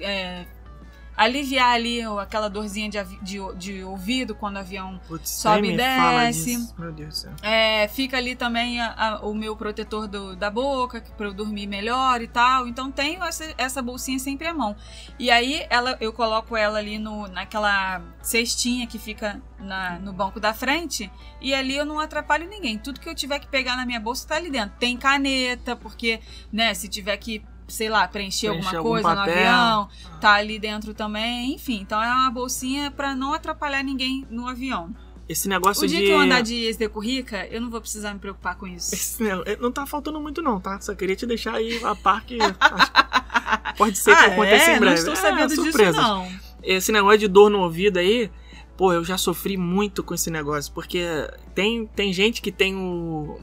é, 0.00 0.46
aliviar 1.18 1.74
ali 1.74 2.00
aquela 2.20 2.48
dorzinha 2.48 2.88
de, 2.88 2.98
de, 3.22 3.38
de 3.56 3.82
ouvido 3.84 4.34
quando 4.34 4.56
o 4.56 4.58
avião 4.60 5.00
Putz, 5.08 5.28
Sobe 5.30 5.68
e 5.72 5.76
desce. 5.76 6.74
Meu 6.78 6.92
Deus 6.92 7.08
do 7.08 7.14
céu. 7.14 7.32
é, 7.42 7.88
fica 7.88 8.16
ali 8.16 8.36
também 8.36 8.80
a- 8.80 8.94
a- 8.96 9.20
o 9.26 9.34
meu 9.34 9.56
protetor 9.56 10.06
do- 10.06 10.36
da 10.36 10.48
boca, 10.50 11.02
pra 11.16 11.26
eu 11.26 11.34
dormir 11.34 11.66
melhor 11.66 12.22
e 12.22 12.28
tal. 12.28 12.66
Então 12.68 12.90
tenho 12.90 13.22
essa, 13.24 13.52
essa 13.58 13.82
bolsinha 13.82 14.18
sempre 14.18 14.46
à 14.46 14.54
mão. 14.54 14.76
E 15.18 15.30
aí 15.30 15.66
ela, 15.68 15.96
eu 16.00 16.12
coloco 16.12 16.56
ela 16.56 16.78
ali 16.78 16.98
no, 16.98 17.26
naquela 17.28 18.00
cestinha 18.22 18.86
que 18.86 18.98
fica 18.98 19.40
na- 19.58 19.98
no 19.98 20.12
banco 20.12 20.38
da 20.38 20.54
frente. 20.54 21.10
E 21.40 21.52
ali 21.52 21.76
eu 21.76 21.84
não 21.84 21.98
atrapalho 21.98 22.48
ninguém. 22.48 22.78
Tudo 22.78 23.00
que 23.00 23.08
eu 23.08 23.14
tiver 23.14 23.38
que 23.40 23.48
pegar 23.48 23.76
na 23.76 23.84
minha 23.84 23.98
bolsa 24.00 24.28
tá 24.28 24.36
ali 24.36 24.50
dentro. 24.50 24.76
Tem 24.78 24.96
caneta, 24.96 25.74
porque, 25.74 26.20
né, 26.52 26.72
se 26.74 26.88
tiver 26.88 27.16
que, 27.16 27.42
sei 27.68 27.88
lá, 27.88 28.08
preencher, 28.08 28.48
Preencher 28.48 28.76
alguma 28.76 28.78
algum 28.78 28.88
coisa 28.90 29.14
no 29.14 29.20
avião, 29.20 29.88
tá 30.20 30.32
ali 30.32 30.58
dentro 30.58 30.92
também. 30.94 31.54
Enfim, 31.54 31.80
então 31.82 32.02
é 32.02 32.10
uma 32.12 32.30
bolsinha 32.30 32.90
pra 32.90 33.14
não 33.14 33.32
atrapalhar 33.34 33.84
ninguém 33.84 34.26
no 34.30 34.48
avião. 34.48 34.92
Esse 35.28 35.46
negócio 35.46 35.84
O 35.84 35.86
dia 35.86 35.98
de. 36.00 36.06
que 36.06 36.10
eu 36.10 36.18
andar 36.18 36.40
de 36.40 36.54
ex-deco 36.54 36.98
rica, 37.00 37.46
eu 37.50 37.60
não 37.60 37.68
vou 37.68 37.80
precisar 37.82 38.14
me 38.14 38.18
preocupar 38.18 38.56
com 38.56 38.66
isso. 38.66 38.94
Esse 38.94 39.22
negócio- 39.22 39.58
Não 39.60 39.70
tá 39.70 39.84
faltando 39.86 40.18
muito, 40.18 40.40
não, 40.40 40.58
tá? 40.58 40.80
Só 40.80 40.94
queria 40.94 41.14
te 41.14 41.26
deixar 41.26 41.54
aí 41.56 41.78
a 41.84 41.94
par 41.94 42.24
que. 42.26 42.38
Pode 43.76 43.96
ser 43.98 44.16
que 44.16 44.24
aconteça 44.24 44.70
em 44.70 44.74
Não 44.74 44.80
breve. 44.80 44.94
estou 44.98 45.12
É, 45.12 45.16
sabendo 45.16 45.48
disso, 45.48 45.62
surpresas. 45.64 45.96
não. 46.02 46.28
Esse 46.62 46.90
negócio 46.92 47.18
de 47.18 47.28
dor 47.28 47.50
no 47.50 47.60
ouvido 47.60 47.98
aí, 47.98 48.30
pô, 48.76 48.92
eu 48.92 49.04
já 49.04 49.16
sofri 49.18 49.56
muito 49.56 50.02
com 50.02 50.14
esse 50.14 50.30
negócio, 50.30 50.72
porque 50.72 51.04
tem, 51.54 51.86
tem 51.86 52.12
gente 52.12 52.40
que 52.42 52.50
tem 52.50 52.74
o. 52.74 53.38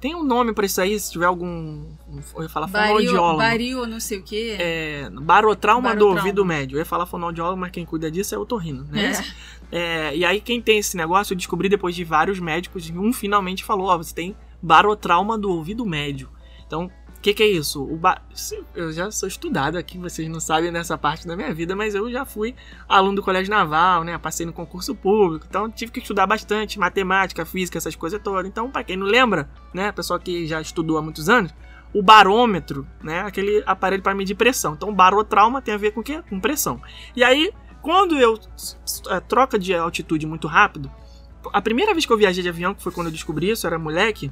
Tem 0.00 0.14
um 0.14 0.22
nome 0.22 0.52
pra 0.52 0.64
isso 0.64 0.80
aí, 0.80 0.98
se 0.98 1.10
tiver 1.10 1.26
algum. 1.26 1.84
Eu 2.36 2.42
ia 2.42 2.48
falar 2.48 2.68
Bario, 2.68 2.88
fonoaudiólogo. 2.88 3.38
bario 3.38 3.86
não 3.86 3.98
sei 3.98 4.18
o 4.18 4.22
quê. 4.22 4.56
É, 4.58 5.10
barotrauma 5.10 5.94
do 5.96 6.08
ouvido 6.08 6.44
médio. 6.44 6.76
Eu 6.76 6.78
ia 6.78 6.84
falar 6.84 7.04
fonoaudiólogo, 7.04 7.60
mas 7.60 7.72
quem 7.72 7.84
cuida 7.84 8.10
disso 8.10 8.34
é 8.34 8.38
o 8.38 8.46
torrino, 8.46 8.84
né? 8.90 9.12
É, 9.70 10.16
e 10.16 10.24
aí, 10.24 10.40
quem 10.40 10.62
tem 10.62 10.78
esse 10.78 10.96
negócio, 10.96 11.32
eu 11.34 11.36
descobri 11.36 11.68
depois 11.68 11.94
de 11.94 12.02
vários 12.04 12.38
médicos, 12.40 12.88
e 12.88 12.92
um 12.92 13.12
finalmente 13.12 13.64
falou: 13.64 13.88
Ó, 13.88 13.98
você 13.98 14.14
tem 14.14 14.36
barotrauma 14.62 15.36
do 15.36 15.50
ouvido 15.50 15.84
médio. 15.84 16.30
Então, 16.66 16.90
o 17.18 17.20
que, 17.20 17.34
que 17.34 17.42
é 17.42 17.46
isso? 17.48 17.82
O 17.82 17.96
ba- 17.96 18.22
Eu 18.74 18.92
já 18.92 19.10
sou 19.10 19.28
estudado 19.28 19.76
aqui, 19.76 19.98
vocês 19.98 20.28
não 20.28 20.38
sabem 20.38 20.70
nessa 20.70 20.96
parte 20.96 21.26
da 21.26 21.36
minha 21.36 21.52
vida, 21.52 21.74
mas 21.74 21.94
eu 21.94 22.10
já 22.10 22.24
fui 22.24 22.54
aluno 22.88 23.16
do 23.16 23.22
Colégio 23.22 23.50
Naval, 23.50 24.04
né? 24.04 24.16
Passei 24.18 24.46
no 24.46 24.52
concurso 24.52 24.94
público, 24.94 25.44
então 25.48 25.68
tive 25.70 25.90
que 25.90 25.98
estudar 25.98 26.26
bastante 26.26 26.78
matemática, 26.78 27.44
física, 27.44 27.76
essas 27.76 27.96
coisas 27.96 28.20
todas. 28.22 28.46
Então, 28.46 28.70
para 28.70 28.84
quem 28.84 28.96
não 28.96 29.06
lembra, 29.06 29.50
né? 29.74 29.90
Pessoal 29.90 30.18
que 30.20 30.46
já 30.46 30.60
estudou 30.60 30.96
há 30.96 31.02
muitos 31.02 31.28
anos, 31.28 31.52
o 31.92 32.02
barômetro, 32.02 32.86
né? 33.02 33.20
Aquele 33.22 33.62
aparelho 33.66 34.02
para 34.02 34.14
medir 34.14 34.36
pressão. 34.36 34.74
Então, 34.74 34.94
barotrauma 34.94 35.60
tem 35.60 35.74
a 35.74 35.78
ver 35.78 35.90
com 35.90 36.00
o 36.00 36.04
quê? 36.04 36.22
Com 36.30 36.38
pressão. 36.38 36.80
E 37.16 37.24
aí, 37.24 37.52
quando 37.82 38.16
eu 38.18 38.38
é, 39.08 39.18
troca 39.20 39.58
de 39.58 39.74
altitude 39.74 40.24
muito 40.26 40.46
rápido, 40.46 40.88
a 41.52 41.60
primeira 41.62 41.92
vez 41.94 42.04
que 42.06 42.12
eu 42.12 42.18
viajei 42.18 42.42
de 42.42 42.48
avião, 42.48 42.74
que 42.74 42.82
foi 42.82 42.92
quando 42.92 43.06
eu 43.08 43.12
descobri 43.12 43.50
isso, 43.50 43.66
era 43.66 43.78
moleque, 43.78 44.30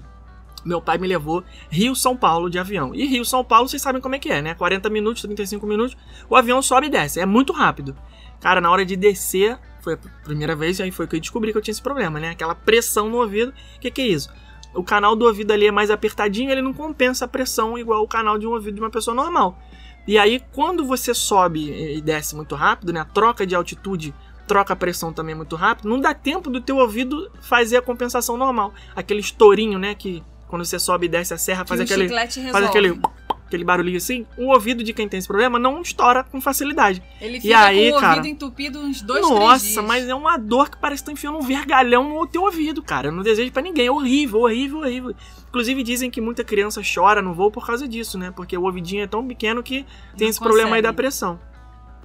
meu 0.66 0.80
pai 0.80 0.98
me 0.98 1.06
levou 1.06 1.44
Rio-São 1.70 2.16
Paulo 2.16 2.50
de 2.50 2.58
avião. 2.58 2.94
E 2.94 3.06
Rio-São 3.06 3.44
Paulo, 3.44 3.68
vocês 3.68 3.80
sabem 3.80 4.02
como 4.02 4.14
é 4.14 4.18
que 4.18 4.28
é, 4.28 4.42
né? 4.42 4.54
40 4.54 4.90
minutos, 4.90 5.22
35 5.22 5.66
minutos, 5.66 5.96
o 6.28 6.36
avião 6.36 6.60
sobe 6.60 6.88
e 6.88 6.90
desce. 6.90 7.20
É 7.20 7.26
muito 7.26 7.52
rápido. 7.52 7.96
Cara, 8.40 8.60
na 8.60 8.70
hora 8.70 8.84
de 8.84 8.96
descer, 8.96 9.58
foi 9.80 9.94
a 9.94 9.98
primeira 10.24 10.56
vez, 10.56 10.80
aí 10.80 10.90
foi 10.90 11.06
que 11.06 11.16
eu 11.16 11.20
descobri 11.20 11.52
que 11.52 11.58
eu 11.58 11.62
tinha 11.62 11.72
esse 11.72 11.82
problema, 11.82 12.18
né? 12.18 12.30
Aquela 12.30 12.54
pressão 12.54 13.08
no 13.08 13.18
ouvido. 13.18 13.52
O 13.76 13.80
que, 13.80 13.90
que 13.90 14.02
é 14.02 14.08
isso? 14.08 14.28
O 14.74 14.82
canal 14.82 15.16
do 15.16 15.24
ouvido 15.24 15.52
ali 15.52 15.66
é 15.66 15.70
mais 15.70 15.90
apertadinho, 15.90 16.50
ele 16.50 16.60
não 16.60 16.72
compensa 16.72 17.24
a 17.24 17.28
pressão 17.28 17.78
igual 17.78 18.02
o 18.02 18.08
canal 18.08 18.36
de 18.36 18.46
um 18.46 18.50
ouvido 18.50 18.74
de 18.74 18.80
uma 18.80 18.90
pessoa 18.90 19.14
normal. 19.14 19.58
E 20.06 20.18
aí, 20.18 20.42
quando 20.52 20.84
você 20.84 21.14
sobe 21.14 21.70
e 21.70 22.00
desce 22.00 22.36
muito 22.36 22.54
rápido, 22.54 22.92
né? 22.92 23.00
A 23.00 23.04
troca 23.04 23.46
de 23.46 23.54
altitude 23.54 24.14
troca 24.46 24.72
a 24.72 24.76
pressão 24.76 25.12
também 25.12 25.34
muito 25.34 25.56
rápido, 25.56 25.88
não 25.88 26.00
dá 26.00 26.14
tempo 26.14 26.48
do 26.48 26.60
teu 26.60 26.76
ouvido 26.76 27.30
fazer 27.40 27.76
a 27.76 27.82
compensação 27.82 28.36
normal. 28.36 28.72
Aquele 28.94 29.20
estourinho, 29.20 29.78
né? 29.78 29.94
Que 29.94 30.22
quando 30.48 30.64
você 30.64 30.78
sobe 30.78 31.06
e 31.06 31.08
desce 31.08 31.34
a 31.34 31.38
serra, 31.38 31.64
faz 31.64 31.80
aquele, 31.80 32.08
faz 32.08 32.64
aquele, 32.64 33.00
aquele 33.46 33.64
barulhinho 33.64 33.96
assim. 33.96 34.26
O 34.36 34.52
ouvido 34.52 34.82
de 34.84 34.92
quem 34.92 35.08
tem 35.08 35.18
esse 35.18 35.26
problema 35.28 35.58
não 35.58 35.80
estoura 35.82 36.22
com 36.24 36.40
facilidade. 36.40 37.02
Ele 37.20 37.38
E 37.38 37.40
fica 37.40 37.58
aí, 37.58 37.90
com 37.90 37.96
o 37.98 38.00
cara? 38.00 38.16
ouvido 38.16 38.32
entupido 38.32 38.78
uns 38.80 39.02
dois, 39.02 39.22
Nossa, 39.22 39.82
mas 39.82 40.06
é 40.08 40.14
uma 40.14 40.36
dor 40.36 40.70
que 40.70 40.76
parece 40.78 41.02
que 41.02 41.06
tá 41.06 41.12
enfiando 41.12 41.38
um 41.38 41.42
vergalhão 41.42 42.08
no 42.08 42.26
teu 42.26 42.42
ouvido, 42.42 42.82
cara. 42.82 43.08
Eu 43.08 43.12
não 43.12 43.22
desejo 43.22 43.50
pra 43.52 43.62
ninguém. 43.62 43.86
É 43.86 43.90
horrível, 43.90 44.40
horrível, 44.40 44.78
horrível. 44.80 45.14
Inclusive 45.48 45.82
dizem 45.82 46.10
que 46.10 46.20
muita 46.20 46.44
criança 46.44 46.82
chora 46.82 47.22
no 47.22 47.32
voo 47.32 47.50
por 47.50 47.66
causa 47.66 47.88
disso, 47.88 48.18
né? 48.18 48.30
Porque 48.34 48.56
o 48.58 48.62
ouvidinho 48.64 49.02
é 49.02 49.06
tão 49.06 49.26
pequeno 49.26 49.62
que 49.62 49.84
tem 50.16 50.26
Não 50.26 50.28
esse 50.28 50.38
problema 50.38 50.70
aí 50.76 50.82
consegue. 50.82 50.86
da 50.88 50.92
pressão. 50.92 51.40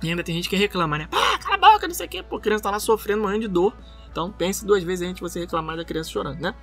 E 0.01 0.09
ainda 0.09 0.23
tem 0.23 0.33
gente 0.33 0.49
que 0.49 0.55
reclama, 0.55 0.97
né? 0.97 1.07
Ah, 1.11 1.37
cala 1.37 1.55
a 1.55 1.57
boca, 1.73 1.87
não 1.87 1.93
sei 1.93 2.05
o 2.07 2.09
quê. 2.09 2.23
Pô, 2.23 2.37
a 2.37 2.41
criança 2.41 2.63
tá 2.63 2.71
lá 2.71 2.79
sofrendo, 2.79 3.21
morrendo 3.21 3.41
de 3.41 3.47
dor. 3.47 3.75
Então 4.11 4.31
pense 4.31 4.65
duas 4.65 4.83
vezes 4.83 5.07
antes 5.07 5.15
de 5.15 5.21
você 5.21 5.39
reclamar 5.41 5.77
da 5.77 5.85
criança 5.85 6.09
chorando, 6.09 6.39
né? 6.39 6.55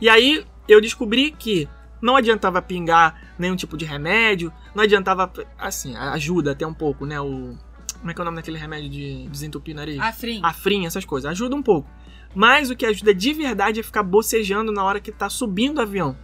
E 0.00 0.08
aí 0.08 0.44
eu 0.68 0.80
descobri 0.80 1.30
que 1.30 1.68
não 2.00 2.16
adiantava 2.16 2.60
pingar 2.60 3.34
nenhum 3.38 3.56
tipo 3.56 3.76
de 3.76 3.84
remédio, 3.84 4.52
não 4.74 4.84
adiantava, 4.84 5.32
assim, 5.58 5.96
ajuda 5.96 6.52
até 6.52 6.66
um 6.66 6.74
pouco, 6.74 7.06
né? 7.06 7.20
O. 7.20 7.56
Como 7.98 8.10
é 8.10 8.14
que 8.14 8.20
é 8.20 8.22
o 8.22 8.24
nome 8.26 8.36
daquele 8.36 8.58
remédio 8.58 8.90
de 8.90 9.26
desentupir 9.28 9.74
nariz? 9.74 9.98
Afrim. 9.98 10.40
afrim, 10.42 10.84
essas 10.84 11.06
coisas. 11.06 11.30
Ajuda 11.30 11.56
um 11.56 11.62
pouco. 11.62 11.88
Mas 12.34 12.68
o 12.68 12.76
que 12.76 12.84
ajuda 12.84 13.14
de 13.14 13.32
verdade 13.32 13.80
é 13.80 13.82
ficar 13.82 14.02
bocejando 14.02 14.70
na 14.70 14.84
hora 14.84 15.00
que 15.00 15.10
tá 15.10 15.30
subindo 15.30 15.78
o 15.78 15.80
avião. 15.80 16.14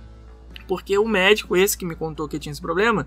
Porque 0.69 0.99
o 0.99 1.09
médico, 1.09 1.57
esse 1.57 1.79
que 1.79 1.87
me 1.87 1.95
contou 1.95 2.29
que 2.29 2.39
tinha 2.39 2.53
esse 2.53 2.61
problema, 2.61 3.07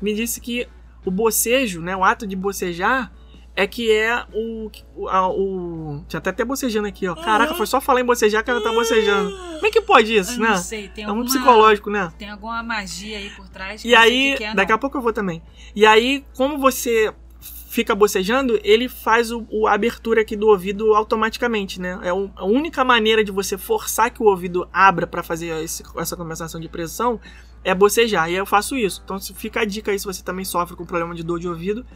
me 0.00 0.12
disse 0.12 0.40
que 0.40 0.68
o 1.06 1.10
bocejo, 1.10 1.80
né, 1.80 1.96
o 1.96 2.04
ato 2.04 2.26
de 2.26 2.36
bocejar, 2.36 3.10
é 3.54 3.66
que 3.66 3.90
é 3.92 4.24
o. 4.32 4.70
a- 5.08 5.28
o 5.28 6.04
tinha 6.08 6.18
até 6.18 6.30
até 6.30 6.44
bocejando 6.44 6.88
aqui, 6.88 7.06
ó. 7.06 7.14
Caraca, 7.14 7.54
foi 7.54 7.66
só 7.66 7.80
falar 7.80 8.00
em 8.00 8.04
bocejar 8.04 8.42
que 8.42 8.50
ela 8.50 8.62
tá 8.62 8.72
bocejando. 8.72 9.30
Como 9.30 9.66
é 9.66 9.70
que 9.70 9.80
pode 9.82 10.14
isso, 10.16 10.32
Eu 10.34 10.38
né? 10.40 10.48
não 10.50 10.56
sei, 10.56 10.88
tem 10.88 11.04
É 11.04 11.06
alguma, 11.08 11.24
muito 11.24 11.32
psicológico, 11.36 11.90
né? 11.90 12.12
Tem 12.18 12.30
alguma 12.30 12.62
magia 12.62 13.18
aí 13.18 13.30
por 13.30 13.48
trás. 13.48 13.84
E 13.84 13.94
aí, 13.94 14.34
que 14.36 14.44
é, 14.44 14.54
daqui 14.54 14.72
a 14.72 14.78
pouco 14.78 14.96
eu 14.96 15.02
vou 15.02 15.12
também. 15.12 15.42
E 15.76 15.84
aí, 15.84 16.24
como 16.36 16.58
você 16.58 17.12
fica 17.68 17.94
bocejando, 17.94 18.60
ele 18.62 18.86
faz 18.88 19.30
o, 19.30 19.46
o- 19.50 19.66
a 19.66 19.72
abertura 19.72 20.20
aqui 20.20 20.36
do 20.36 20.48
ouvido 20.48 20.94
automaticamente, 20.94 21.80
né? 21.80 21.98
É 22.02 22.12
o- 22.12 22.30
a 22.36 22.44
única 22.44 22.84
maneira 22.84 23.24
de 23.24 23.32
você 23.32 23.56
forçar 23.56 24.10
que 24.10 24.22
o 24.22 24.26
ouvido 24.26 24.68
abra 24.72 25.06
para 25.06 25.22
fazer 25.22 25.48
esse- 25.64 25.82
essa 25.96 26.14
compensação 26.16 26.60
de 26.60 26.68
pressão 26.68 27.18
é 27.64 27.74
bocejar. 27.74 28.28
E 28.28 28.32
aí 28.32 28.36
eu 28.36 28.44
faço 28.44 28.76
isso. 28.76 29.00
Então 29.04 29.18
fica 29.20 29.60
a 29.60 29.64
dica 29.64 29.90
aí 29.90 29.98
se 29.98 30.04
você 30.04 30.22
também 30.22 30.44
sofre 30.44 30.76
com 30.76 30.84
problema 30.84 31.14
de 31.14 31.22
dor 31.22 31.38
de 31.38 31.48
ouvido. 31.48 31.86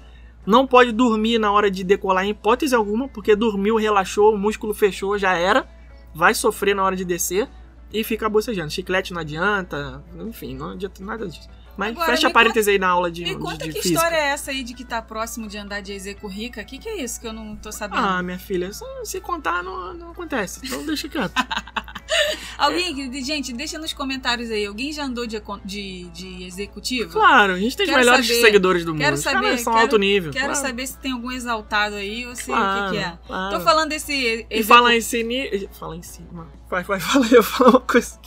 Não 0.47 0.67
pode 0.67 0.93
dormir 0.93 1.39
na 1.39 1.51
hora 1.51 1.71
de 1.71 1.83
decolar 1.83 2.25
em 2.25 2.31
hipótese 2.31 2.75
alguma, 2.75 3.09
porque 3.09 3.35
dormiu, 3.35 3.77
relaxou, 3.77 4.33
o 4.35 4.39
músculo 4.39 4.73
fechou, 4.73 5.19
já 5.19 5.35
era. 5.35 5.69
Vai 6.15 6.35
sofrer 6.35 6.75
na 6.75 6.85
hora 6.85 6.95
de 6.97 7.05
descer 7.05 7.49
e 7.93 8.05
fica 8.05 8.29
bocejando. 8.29 8.71
Chiclete 8.71 9.13
não 9.13 9.21
adianta, 9.21 10.03
enfim, 10.21 10.55
não 10.55 10.71
adianta 10.71 11.05
nada 11.05 11.27
disso. 11.27 11.49
Mas 11.77 11.91
Agora, 11.91 12.07
fecha 12.07 12.31
parênteses 12.31 12.69
aí 12.69 12.79
na 12.79 12.89
aula 12.89 13.11
de, 13.11 13.23
Me 13.23 13.35
de, 13.35 13.37
conta 13.37 13.67
de 13.67 13.73
que 13.73 13.83
física. 13.83 13.95
história 13.97 14.17
é 14.17 14.29
essa 14.29 14.51
aí 14.51 14.63
de 14.63 14.73
que 14.73 14.83
tá 14.83 15.03
próximo 15.03 15.47
de 15.47 15.59
andar 15.59 15.83
de 15.83 15.93
execo 15.93 16.27
rica? 16.27 16.63
O 16.63 16.65
que, 16.65 16.79
que 16.79 16.89
é 16.89 17.03
isso 17.03 17.21
que 17.21 17.27
eu 17.27 17.35
não 17.35 17.55
tô 17.55 17.71
sabendo? 17.71 18.01
Ah, 18.01 18.23
minha 18.23 18.39
filha, 18.39 18.73
se, 18.73 18.83
se 19.05 19.21
contar 19.21 19.63
não, 19.63 19.93
não 19.93 20.11
acontece. 20.13 20.61
Então 20.65 20.87
deixa 20.87 21.07
quieto. 21.07 21.35
Alguém, 22.59 23.23
gente, 23.23 23.53
deixa 23.53 23.79
nos 23.79 23.93
comentários 23.93 24.51
aí. 24.51 24.65
Alguém 24.67 24.93
já 24.93 25.05
andou 25.05 25.27
de, 25.27 25.41
de, 25.65 26.05
de 26.11 26.45
executivo? 26.45 27.11
Claro, 27.13 27.53
a 27.55 27.59
gente 27.59 27.77
tem 27.77 27.85
os 27.85 27.91
Quero 27.91 28.01
melhores 28.05 28.27
saber- 28.27 28.41
seguidores 28.41 28.85
do 28.85 28.93
mundo. 28.93 29.03
Quero 29.03 29.17
Os 29.17 29.23
saber. 29.23 29.43
caras 29.43 29.61
são 29.61 29.73
quero, 29.75 29.83
alto 29.85 29.99
nível. 29.99 30.33
Quero 30.33 30.47
claro, 30.47 30.61
saber 30.61 30.87
se 30.87 30.97
tem 30.99 31.13
algum 31.13 31.31
exaltado 31.31 31.97
aí 31.97 32.27
ou 32.27 32.35
se 32.35 32.45
o 32.51 32.55
claro, 32.55 32.91
que, 32.93 32.99
que 32.99 33.05
é. 33.05 33.13
claro. 33.27 33.59
Tô 33.59 33.61
falando 33.65 33.89
desse. 33.91 34.13
E 34.13 34.47
execu- 34.51 34.69
fala 34.69 34.95
em 34.95 35.01
cine... 35.01 35.69
Fala 35.79 35.97
em 35.97 36.03
cima. 36.03 36.49
Vai, 36.71 36.83
vai, 36.83 36.99
fala 37.01 37.25
aí, 37.27 37.33
eu 37.35 37.43
falo 37.43 37.71
uma 37.71 37.81
coisa. 37.81 38.19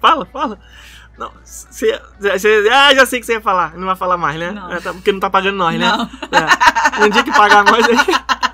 Fala, 0.00 0.26
fala. 0.26 0.60
Não, 1.16 1.30
você, 1.44 1.98
você- 2.20 2.68
ah, 2.70 2.94
já 2.94 3.06
sei 3.06 3.18
o 3.18 3.22
que 3.22 3.26
você 3.26 3.34
ia 3.34 3.40
falar. 3.40 3.76
Não 3.78 3.86
vai 3.86 3.96
falar 3.96 4.16
mais, 4.16 4.38
né? 4.38 4.50
Não. 4.50 4.70
É, 4.72 4.80
tá- 4.80 4.92
porque 4.92 5.12
não 5.12 5.20
tá 5.20 5.30
pagando 5.30 5.56
nós, 5.56 5.78
né? 5.78 5.88
Não. 5.88 6.04
É. 6.04 7.00
No 7.00 7.10
dia 7.10 7.22
que 7.24 7.32
pagar 7.32 7.64
nós, 7.64 7.84
aí... 7.88 7.96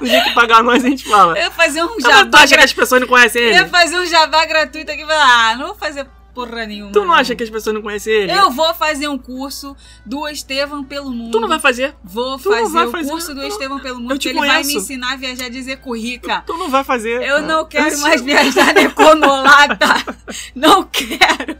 no 0.00 0.06
dia 0.06 0.22
que 0.24 0.34
pagar 0.34 0.62
nós, 0.62 0.84
a 0.84 0.88
gente 0.88 1.04
fala. 1.08 1.36
Eu 1.38 1.44
ia 1.44 1.50
fazer 1.50 1.82
um 1.82 2.00
jabá. 2.00 2.26
tu 2.30 2.36
acha 2.36 2.56
que 2.56 2.64
as 2.64 2.72
pessoas 2.72 3.00
não 3.00 3.08
conhecem 3.08 3.42
Eu 3.42 3.48
ele? 3.48 3.56
ia 3.58 3.68
fazer 3.68 3.96
um 3.98 4.06
jabá 4.06 4.44
gratuito 4.46 4.90
aqui 4.92 5.02
e 5.02 5.06
falar, 5.06 5.50
ah, 5.50 5.56
não 5.56 5.66
vou 5.68 5.74
fazer 5.76 6.06
porra 6.34 6.66
nenhuma. 6.66 6.92
Tu 6.92 7.04
não 7.04 7.12
acha 7.12 7.34
que 7.34 7.42
as 7.42 7.50
pessoas 7.50 7.74
não 7.74 7.82
conhecem 7.82 8.12
ele? 8.12 8.30
Eu 8.32 8.50
vou 8.52 8.72
fazer 8.74 9.08
um 9.08 9.18
curso 9.18 9.76
do 10.06 10.28
Estevam 10.28 10.84
pelo 10.84 11.10
mundo. 11.10 11.32
Tu 11.32 11.40
não 11.40 11.48
vai 11.48 11.58
fazer? 11.58 11.96
Vou 12.04 12.38
Tu 12.38 12.48
fazer 12.50 12.78
o 12.86 12.90
fazer, 12.92 13.10
curso 13.10 13.34
do 13.34 13.40
eu 13.40 13.42
não- 13.42 13.48
Estevam 13.48 13.80
pelo 13.80 13.96
eu 13.96 14.00
mundo, 14.00 14.18
te 14.18 14.22
que 14.22 14.28
ele 14.28 14.38
vai 14.38 14.48
me 14.48 14.54
conheço. 14.62 14.78
ensinar 14.78 15.14
a 15.14 15.16
viajar 15.16 15.46
a 15.46 15.48
dizer 15.48 15.78
currica. 15.78 16.44
Tu 16.46 16.56
não 16.56 16.68
vai 16.70 16.84
fazer. 16.84 17.20
Eu 17.22 17.42
não 17.42 17.64
quero 17.66 17.88
Isso- 17.88 18.02
mais 18.02 18.20
viajar 18.22 18.72
na 18.72 18.82
Econolata. 18.86 19.96
Não 20.54 20.84
quero. 20.84 21.58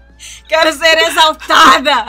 Quero 0.48 0.72
ser 0.72 0.96
exaltada. 0.98 2.07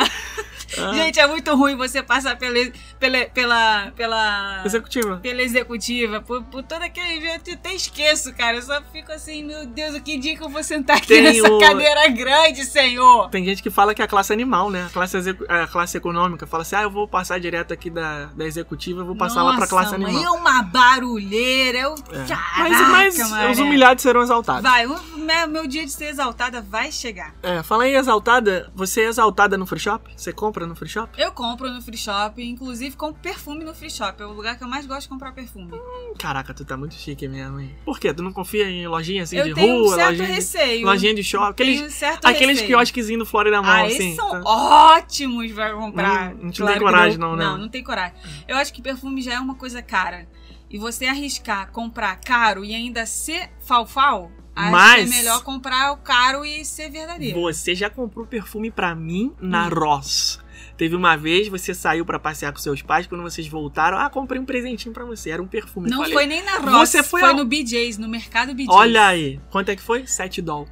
Ah, 0.78 0.94
Gente, 0.94 1.20
é 1.20 1.26
muito 1.26 1.56
ruim 1.56 1.76
você 1.76 2.04
passar 2.04 2.38
pela, 2.38 2.54
pela, 3.00 3.26
pela, 3.28 3.92
pela, 3.96 4.62
Executiva. 4.66 5.18
pela 5.18 5.42
executiva, 5.42 6.22
por, 6.22 6.44
por 6.44 6.62
todo 6.64 6.84
aquele 6.84 7.22
jeito. 7.22 7.50
Eu 7.50 7.54
até 7.56 7.74
esqueço, 7.74 8.34
cara. 8.34 8.58
Eu 8.58 8.62
só 8.62 8.82
fico 8.92 9.12
assim, 9.12 9.44
meu 9.44 9.66
Deus, 9.66 9.96
o 9.96 10.02
que 10.02 10.18
dia 10.18 10.36
que 10.36 10.44
eu 10.44 10.50
vou 10.50 10.62
sentar 10.64 10.98
aqui 10.98 11.08
Tem 11.08 11.22
nessa 11.22 11.50
o- 11.52 11.60
cadeira 11.60 12.08
grande, 12.10 12.66
senhor? 12.66 13.30
Tem 13.30 13.44
gente 13.46 13.64
que 13.64 13.70
fala 13.70 13.94
que 13.96 14.02
é 14.02 14.06
a 14.06 14.08
classe 14.08 14.34
animal, 14.34 14.70
né? 14.70 14.86
A 14.86 14.90
classe, 14.90 15.18
execu- 15.18 15.46
a 15.48 15.68
classe 15.68 15.98
econômica. 15.98 16.46
Fala 16.46 16.62
assim, 16.64 16.76
ah, 16.76 16.84
eu 16.84 16.92
vou 16.92 17.08
passar 17.08 17.40
direto 17.40 17.74
aqui 17.74 17.90
da, 17.90 18.26
da 18.26 18.46
executiva, 18.46 19.02
eu 19.02 19.06
vou 19.06 19.16
passar 19.16 19.44
lá 19.44 19.56
pra 19.56 19.68
classe 19.68 19.92
Nossa, 19.92 19.96
animal. 19.96 20.14
mãe, 20.14 20.24
É 20.24 20.30
uma 20.30 20.62
barulheira. 20.64 21.80
Eu... 21.80 21.96
É. 22.12 22.26
Caraca, 22.28 22.70
Mas, 22.90 23.18
mas 23.30 23.52
os 23.52 23.60
humilhados 23.60 24.02
serão 24.04 24.22
exaltados. 24.22 24.62
Vai, 24.64 24.86
o 24.86 25.00
meu, 25.18 25.48
meu 25.48 25.68
dia 25.68 25.86
de 25.86 25.92
ser 25.92 26.06
exaltada 26.06 26.62
vai 26.62 26.92
chegar. 26.92 27.34
É, 27.42 27.64
fala 27.64 27.84
aí, 27.84 27.96
exaltada. 27.96 28.70
Você 28.76 29.02
é 29.02 29.06
exaltada 29.06 29.58
no 29.58 29.66
free 29.66 29.80
shop? 29.80 30.10
Você 30.16 30.34
compra 30.34 30.66
no 30.68 30.76
free 30.76 30.90
shop? 30.90 31.10
Eu 31.18 31.32
compro 31.32 31.70
no 31.70 31.82
free 31.82 31.98
shop, 31.98 32.42
inclusive 32.44 32.89
compro 32.98 33.22
perfume 33.22 33.64
no 33.64 33.74
free 33.74 33.90
shop. 33.90 34.22
É 34.22 34.26
o 34.26 34.32
lugar 34.34 34.58
que 34.58 34.64
eu 34.64 34.68
mais 34.68 34.86
gosto 34.86 35.02
de 35.04 35.10
comprar 35.10 35.32
perfume. 35.32 35.72
Caraca, 36.18 36.54
tu 36.54 36.64
tá 36.66 36.76
muito 36.78 36.94
chique 36.96 37.28
mesmo, 37.28 37.60
hein? 37.60 37.76
Por 37.86 38.00
quê? 38.00 38.14
Tu 38.14 38.22
não 38.24 38.32
confia 38.34 38.70
em 38.70 38.88
lojinha 38.88 39.24
assim 39.24 39.38
eu 39.38 39.46
de 39.46 39.54
tenho 39.54 39.84
rua, 39.84 39.94
um 39.94 39.96
certo 39.96 40.10
lojinha, 40.10 40.28
de, 40.28 40.34
receio. 40.34 40.86
lojinha 40.86 41.14
de 41.16 41.24
shopping? 41.24 41.50
Aqueles, 41.50 41.78
Tenho 41.80 41.92
certo 41.92 42.26
aqueles 42.26 42.62
quiosquezinhos 42.62 43.20
do 43.20 43.26
Florida 43.26 43.62
Mall, 43.62 43.72
Ah, 43.72 43.86
assim. 43.86 44.16
são 44.16 44.30
tá? 44.30 44.42
ótimos 44.44 45.52
pra 45.52 45.74
comprar. 45.74 46.34
Não- 46.36 46.44
não 46.44 46.52
te 46.52 46.58
Claro 46.62 46.74
tem 46.74 46.82
coragem, 46.84 47.18
não, 47.18 47.36
né? 47.36 47.44
Não, 47.46 47.58
não 47.58 47.70
tem 47.70 47.84
coragem. 47.84 48.16
Eu 48.48 48.58
acho 48.58 48.74
que 48.74 48.82
perfume 48.82 49.22
já 49.22 49.34
é 49.36 49.40
uma 49.40 49.56
coisa 49.56 49.82
cara. 49.82 50.28
E 50.70 50.78
você 50.78 51.06
arriscar 51.06 51.72
comprar 51.72 52.16
caro 52.18 52.64
e 52.64 52.76
ainda 52.76 53.06
ser 53.06 53.50
falfal, 53.66 54.32
acho 54.56 54.72
Mas- 54.72 55.10
que 55.10 55.16
é 55.16 55.18
melhor 55.18 55.44
comprar 55.44 55.92
o 55.94 55.98
caro 55.98 56.46
e 56.46 56.64
ser 56.64 56.90
verdadeiro. 56.92 57.42
Você 57.42 57.74
já 57.74 57.90
comprou 57.90 58.26
perfume 58.28 58.70
pra 58.70 58.94
mim 58.94 59.34
na 59.42 59.66
Hum. 59.66 59.70
Ross. 59.74 60.40
Teve 60.80 60.96
uma 60.96 61.18
vez, 61.18 61.50
você 61.50 61.74
saiu 61.74 62.06
pra 62.06 62.18
passear 62.18 62.54
com 62.54 62.58
seus 62.58 62.82
pais, 62.82 63.06
quando 63.06 63.22
vocês 63.22 63.46
voltaram, 63.50 63.98
ah, 63.98 64.10
comprei 64.10 64.40
um 64.40 64.46
presentinho 64.46 64.94
pra 64.94 65.04
você, 65.04 65.30
era 65.30 65.44
um 65.44 65.46
perfume. 65.46 65.90
Não 65.90 65.98
Falei, 65.98 66.14
foi 66.14 66.26
nem 66.26 66.42
na 66.42 66.54
Ross, 66.58 66.90
Você 66.90 67.04
foi 67.04 67.20
foi 67.20 67.30
ao- 67.32 67.36
no 67.36 67.44
BJ's, 67.44 67.98
no 67.98 68.08
mercado 68.08 68.54
BJ's. 68.56 68.70
Olha 68.70 69.06
aí, 69.08 69.42
quanto 69.52 69.68
é 69.72 69.76
que 69.76 69.82
foi? 69.82 70.08
7 70.08 70.42
dólares. 70.42 70.72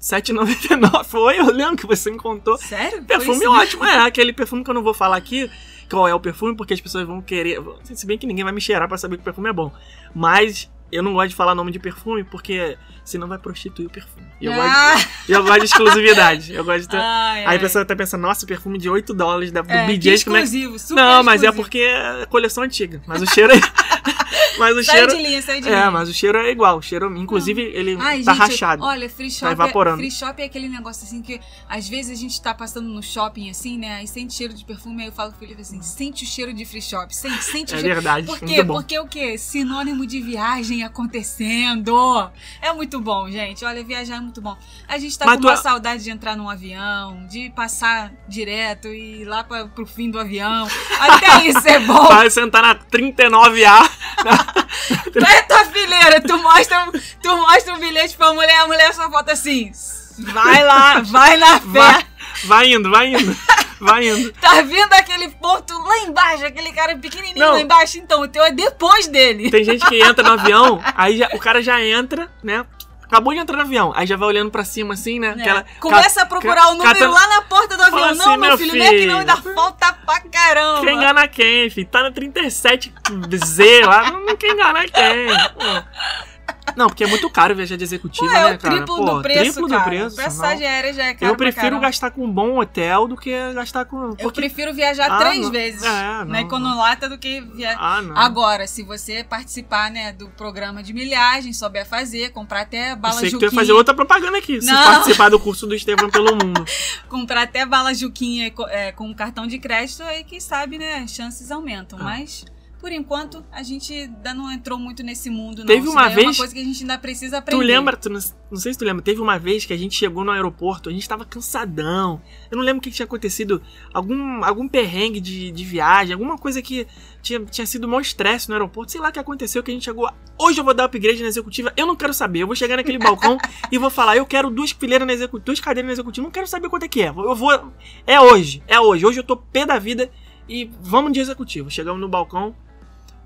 7,99 0.00 1.04
foi, 1.04 1.38
eu 1.38 1.52
lembro 1.52 1.76
que 1.76 1.86
você 1.86 2.10
me 2.10 2.18
contou. 2.18 2.58
Sério? 2.58 3.04
Perfume 3.04 3.46
ótimo, 3.46 3.84
é 3.84 3.98
aquele 4.00 4.32
perfume 4.32 4.64
que 4.64 4.70
eu 4.70 4.74
não 4.74 4.82
vou 4.82 4.92
falar 4.92 5.16
aqui 5.16 5.48
qual 5.88 6.08
é 6.08 6.12
o 6.12 6.18
perfume, 6.18 6.56
porque 6.56 6.74
as 6.74 6.80
pessoas 6.80 7.06
vão 7.06 7.22
querer. 7.22 7.62
Se 7.84 8.04
bem 8.06 8.18
que 8.18 8.26
ninguém 8.26 8.42
vai 8.42 8.52
me 8.52 8.60
cheirar 8.60 8.88
pra 8.88 8.98
saber 8.98 9.16
que 9.16 9.20
o 9.20 9.24
perfume 9.24 9.48
é 9.48 9.52
bom. 9.52 9.72
Mas 10.12 10.68
eu 10.90 11.02
não 11.02 11.12
gosto 11.12 11.28
de 11.30 11.34
falar 11.34 11.54
nome 11.54 11.70
de 11.72 11.78
perfume, 11.78 12.24
porque 12.24 12.76
senão 13.04 13.26
vai 13.28 13.38
prostituir 13.38 13.86
o 13.86 13.90
perfume. 13.90 14.26
E 14.40 14.46
eu, 14.46 14.52
gosto, 14.54 14.70
Ah, 14.76 14.94
de, 15.26 15.32
eu 15.32 15.42
gosto 15.42 15.58
de 15.60 15.64
exclusividade. 15.66 16.52
Eu 16.54 16.64
gosto 16.64 16.80
de 16.82 16.88
ter- 16.88 16.96
ai, 17.00 17.44
Aí 17.46 17.56
a 17.56 17.60
pessoa 17.60 17.84
tá 17.84 17.96
pensando, 17.96 18.22
nossa, 18.22 18.46
perfume 18.46 18.78
de 18.78 18.88
8 18.88 19.12
dólares 19.14 19.50
da, 19.50 19.62
do 19.62 19.70
é, 19.72 19.86
que 19.86 19.92
BJ, 19.96 20.24
como 20.24 20.36
é 20.36 20.40
que. 20.40 20.46
exclusivo, 20.46 20.78
super 20.78 20.94
Não, 21.00 21.22
mas 21.22 21.42
é 21.42 21.46
exclusivo. 21.46 21.54
porque 21.62 21.78
é 21.78 22.26
coleção 22.26 22.62
antiga. 22.64 23.02
Mas 23.06 23.20
o 23.22 23.26
cheiro 23.26 23.52
é. 23.52 23.56
mas 24.58 24.76
o 24.76 24.82
Sai 24.84 24.96
cheiro. 24.96 25.16
de 25.16 25.22
linha, 25.22 25.42
sai 25.42 25.60
de 25.60 25.68
É, 25.68 25.70
linha. 25.72 25.90
mas 25.90 26.08
o 26.08 26.14
cheiro 26.14 26.38
é 26.38 26.50
igual. 26.50 26.78
O 26.78 26.82
cheiro, 26.82 27.14
inclusive, 27.16 27.60
ele 27.62 27.96
Ai, 28.00 28.22
tá 28.22 28.32
gente, 28.34 28.40
rachado. 28.42 28.84
Olha, 28.84 29.08
free 29.08 29.30
shop, 29.30 29.52
evaporando. 29.52 29.96
É, 29.96 30.00
free 30.00 30.10
shop 30.10 30.40
é 30.42 30.44
aquele 30.44 30.68
negócio 30.68 31.04
assim 31.04 31.22
que 31.22 31.40
às 31.68 31.88
vezes 31.88 32.12
a 32.12 32.20
gente 32.20 32.40
tá 32.40 32.52
passando 32.54 32.88
no 32.88 33.02
shopping 33.02 33.50
assim, 33.50 33.78
né? 33.78 33.96
Aí 33.96 34.06
sente 34.08 34.34
cheiro 34.34 34.52
de 34.54 34.64
perfume, 34.64 35.02
aí 35.02 35.08
eu 35.08 35.12
falo 35.12 35.30
pro 35.30 35.40
Felipe 35.40 35.60
assim: 35.62 35.80
sente 35.82 36.24
o 36.24 36.26
cheiro 36.26 36.52
de 36.52 36.64
free 36.64 36.82
shop, 36.82 37.14
sente, 37.14 37.42
sente 37.44 37.72
É 37.74 37.76
o 37.76 37.80
cheiro. 37.80 37.94
verdade. 37.94 38.26
Por 38.26 38.38
quê? 38.40 38.64
Porque 38.64 38.98
o 38.98 39.06
quê? 39.06 39.36
Sinônimo 39.38 40.06
de 40.06 40.20
viagem 40.20 40.82
acontecendo. 40.84 42.30
É 42.60 42.72
muito 42.72 43.00
bom, 43.00 43.30
gente. 43.30 43.64
Olha, 43.64 43.82
viajar 43.84 44.16
é 44.16 44.20
muito 44.20 44.40
bom. 44.40 44.56
A 44.86 44.98
gente 44.98 45.18
tá 45.18 45.26
Mas 45.26 45.36
com 45.40 45.46
uma 45.46 45.56
saudade 45.56 46.02
de 46.04 46.10
entrar 46.10 46.36
num 46.36 46.48
avião, 46.48 47.26
de 47.26 47.50
passar 47.50 48.12
direto 48.28 48.88
e 48.88 49.22
ir 49.22 49.24
lá 49.24 49.44
pra, 49.44 49.66
pro 49.66 49.86
fim 49.86 50.10
do 50.10 50.18
avião. 50.18 50.66
Até 51.00 51.46
isso 51.48 51.66
é 51.68 51.78
bom. 51.80 52.06
Vai 52.08 52.30
sentar 52.30 52.62
na 52.62 52.74
39A. 52.74 53.88
Tu 55.12 55.18
é 55.24 55.42
tua 55.42 55.64
fileira, 55.66 56.20
tu 56.20 56.36
mostra, 56.38 56.86
tu 57.22 57.36
mostra 57.36 57.74
o 57.74 57.78
bilhete 57.78 58.16
pra 58.16 58.32
mulher, 58.32 58.60
a 58.60 58.66
mulher 58.66 58.92
só 58.94 59.08
volta 59.08 59.32
assim. 59.32 59.70
Vai 60.18 60.64
lá, 60.64 61.00
vai 61.00 61.36
na 61.36 61.60
fé. 61.60 61.66
Vai, 61.66 62.06
vai 62.44 62.72
indo, 62.72 62.90
vai 62.90 63.06
indo. 63.14 63.36
Vai 63.80 64.08
indo. 64.08 64.32
Tá 64.40 64.60
vendo 64.62 64.92
aquele 64.92 65.28
ponto 65.30 65.72
lá 65.84 65.98
embaixo, 66.00 66.44
aquele 66.44 66.72
cara 66.72 66.96
pequenininho 66.98 67.38
Não. 67.46 67.52
lá 67.52 67.60
embaixo? 67.60 67.98
Então, 67.98 68.22
o 68.22 68.28
teu 68.28 68.42
é 68.44 68.50
depois 68.50 69.06
dele. 69.06 69.50
Tem 69.50 69.62
gente 69.64 69.84
que 69.86 70.00
entra 70.02 70.24
no 70.24 70.32
avião, 70.32 70.82
aí 70.96 71.18
já- 71.18 71.28
o 71.32 71.38
cara 71.38 71.62
já 71.62 71.80
entra, 71.80 72.28
né? 72.42 72.64
Acabou 73.10 73.32
de 73.32 73.40
entrar 73.40 73.56
no 73.56 73.62
avião, 73.62 73.90
aí 73.96 74.06
já 74.06 74.16
vai 74.16 74.28
olhando 74.28 74.50
pra 74.50 74.64
cima 74.64 74.92
assim, 74.94 75.18
né? 75.18 75.34
né? 75.34 75.42
Aquela- 75.42 75.64
Começa 75.80 76.22
a 76.22 76.26
procurar 76.26 76.68
o 76.68 76.74
número 76.74 76.92
catando- 76.94 77.14
lá 77.14 77.26
na 77.28 77.42
porta 77.42 77.76
do 77.76 77.82
avião. 77.82 77.98
Fala 77.98 78.14
não, 78.14 78.20
assim, 78.32 78.36
meu 78.36 78.48
meu 78.50 78.58
filho, 78.58 78.78
não 78.78 78.84
é 78.84 78.90
que 78.90 79.06
não 79.06 79.14
filho. 79.20 79.26
dá 79.26 79.36
falta 79.54 79.92
pra 80.04 80.20
caramba. 80.20 80.84
Quer 80.84 80.92
enganar 80.92 81.28
quem, 81.28 81.70
filho? 81.70 81.88
Tá 81.88 82.02
no 82.02 82.12
37Z 82.12 82.84
lá, 83.86 84.10
não 84.10 84.36
quer 84.36 84.50
enganar 84.52 84.84
quem. 84.90 85.26
Pô. 85.54 86.27
Não, 86.76 86.86
porque 86.88 87.04
é 87.04 87.06
muito 87.06 87.28
caro 87.30 87.54
viajar 87.54 87.76
de 87.76 87.84
executiva, 87.84 88.30
Pô, 88.30 88.36
é 88.36 88.50
né, 88.50 88.54
o 88.54 88.58
cara? 88.58 88.74
triplo 88.76 88.96
Pô, 88.96 89.04
do 89.04 89.22
preço, 89.22 89.40
triplo 89.52 89.68
cara. 89.68 89.80
do 89.80 89.84
preço. 89.84 90.16
Passagem 90.16 90.60
não. 90.66 90.68
aérea 90.74 90.92
já 90.94 91.04
é 91.06 91.14
caro 91.14 91.32
Eu 91.32 91.36
prefiro 91.36 91.80
gastar 91.80 92.10
com 92.10 92.24
um 92.24 92.30
bom 92.30 92.58
hotel 92.60 93.08
do 93.08 93.16
que 93.16 93.30
gastar 93.54 93.84
com. 93.84 93.96
Eu 94.10 94.16
porque- 94.16 94.40
prefiro 94.40 94.72
viajar 94.74 95.10
Ah, 95.10 95.18
três 95.18 95.40
não. 95.42 95.50
vezes 95.50 95.82
É, 95.82 95.88
na 95.90 96.24
não, 96.24 96.34
Econolata 96.36 97.08
do 97.08 97.18
que 97.18 97.40
viajar. 97.40 97.78
Ah, 97.80 98.02
não. 98.02 98.16
Agora, 98.16 98.66
se 98.66 98.82
você 98.82 99.22
participar, 99.24 99.90
né, 99.90 100.12
do 100.12 100.28
programa 100.30 100.82
de 100.82 100.92
milhagem, 100.92 101.52
souber 101.52 101.86
fazer, 101.86 102.30
comprar 102.30 102.62
até 102.62 102.92
Eu 102.92 102.96
bala 102.96 103.14
sei 103.20 103.30
que 103.30 103.38
tu 103.38 103.44
ia 103.44 103.50
fazer 103.50 103.72
outra 103.72 103.94
propaganda 103.94 104.38
aqui. 104.38 104.60
Se 104.60 104.72
participar 104.72 105.28
do 105.30 105.38
curso 105.38 105.66
do 105.66 105.74
Estevam 105.74 106.10
pelo 106.10 106.32
mundo. 106.36 106.64
comprar 107.08 107.42
até 107.42 107.64
bala 107.64 107.92
Juquinha 107.94 108.50
co- 108.50 108.66
é, 108.68 108.92
com 108.92 109.12
cartão 109.14 109.46
de 109.46 109.58
crédito, 109.58 110.02
aí 110.02 110.24
quem 110.24 110.40
sabe, 110.40 110.78
né, 110.78 111.06
chances 111.06 111.50
aumentam. 111.50 111.98
Ah. 112.00 112.04
Mas, 112.04 112.44
por 112.80 112.92
enquanto, 112.92 113.44
a 113.50 113.62
gente 113.62 113.92
ainda 113.92 114.32
não 114.32 114.50
entrou 114.50 114.78
muito 114.78 115.02
nesse 115.02 115.28
mundo, 115.28 115.58
não. 115.60 115.66
Teve 115.66 115.82
Isso 115.82 115.90
uma 115.90 116.02
daí 116.02 116.10
É 116.12 116.16
uma 116.16 116.22
vez- 116.24 116.36
coisa 116.36 116.54
que 116.54 116.60
a 116.60 116.64
gente 116.64 116.80
ainda 116.82 116.98
precisa 116.98 117.38
aprender. 117.38 117.60
Tu 117.62 117.66
lembra, 117.66 117.96
tu 117.96 118.08
não, 118.08 118.20
não 118.50 118.58
sei 118.58 118.72
se 118.72 118.78
tu 118.78 118.84
lembra, 118.84 119.02
teve 119.02 119.20
uma 119.20 119.38
vez 119.38 119.64
que 119.64 119.72
a 119.72 119.76
gente 119.76 119.94
chegou 119.96 120.24
no 120.24 120.30
aeroporto, 120.30 120.88
a 120.88 120.92
gente 120.92 121.08
tava 121.08 121.24
cansadão. 121.24 122.20
Eu 122.50 122.56
não 122.56 122.64
lembro 122.64 122.78
o 122.78 122.82
que 122.82 122.90
tinha 122.90 123.04
acontecido. 123.04 123.60
Algum, 123.92 124.44
algum 124.44 124.68
perrengue 124.68 125.20
de, 125.20 125.50
de 125.50 125.64
viagem, 125.64 126.12
alguma 126.12 126.38
coisa 126.38 126.62
que 126.62 126.86
tinha, 127.20 127.40
tinha 127.44 127.66
sido 127.66 127.88
mau 127.88 128.00
estresse 128.00 128.48
no 128.48 128.54
aeroporto. 128.54 128.92
Sei 128.92 129.00
lá 129.00 129.08
o 129.08 129.12
que 129.12 129.18
aconteceu, 129.18 129.62
que 129.62 129.70
a 129.70 129.74
gente 129.74 129.84
chegou. 129.84 130.08
Hoje 130.38 130.60
eu 130.60 130.64
vou 130.64 130.72
dar 130.72 130.84
upgrade 130.84 131.20
na 131.20 131.28
executiva. 131.28 131.72
Eu 131.76 131.86
não 131.86 131.96
quero 131.96 132.14
saber. 132.14 132.40
Eu 132.42 132.46
vou 132.46 132.54
chegar 132.56 132.76
naquele 132.76 132.98
balcão 132.98 133.36
e 133.72 133.78
vou 133.78 133.90
falar: 133.90 134.16
eu 134.16 134.24
quero 134.24 134.50
duas 134.50 134.70
fileiras 134.70 135.06
na 135.06 135.12
executiva, 135.12 135.44
duas 135.44 135.60
cadeiras 135.60 135.88
na 135.88 135.92
executiva. 135.94 136.24
Não 136.24 136.30
quero 136.32 136.46
saber 136.46 136.68
quanto 136.68 136.84
é 136.84 136.88
que 136.88 137.02
é. 137.02 137.08
Eu 137.08 137.34
vou. 137.34 137.72
É 138.06 138.20
hoje, 138.20 138.62
é 138.66 138.78
hoje. 138.78 139.04
Hoje 139.04 139.18
eu 139.18 139.24
tô 139.24 139.36
pé 139.36 139.66
da 139.66 139.78
vida 139.78 140.10
e 140.48 140.70
vamos 140.80 141.12
de 141.12 141.20
executivo. 141.20 141.68
Chegamos 141.70 142.00
no 142.00 142.08
balcão. 142.08 142.54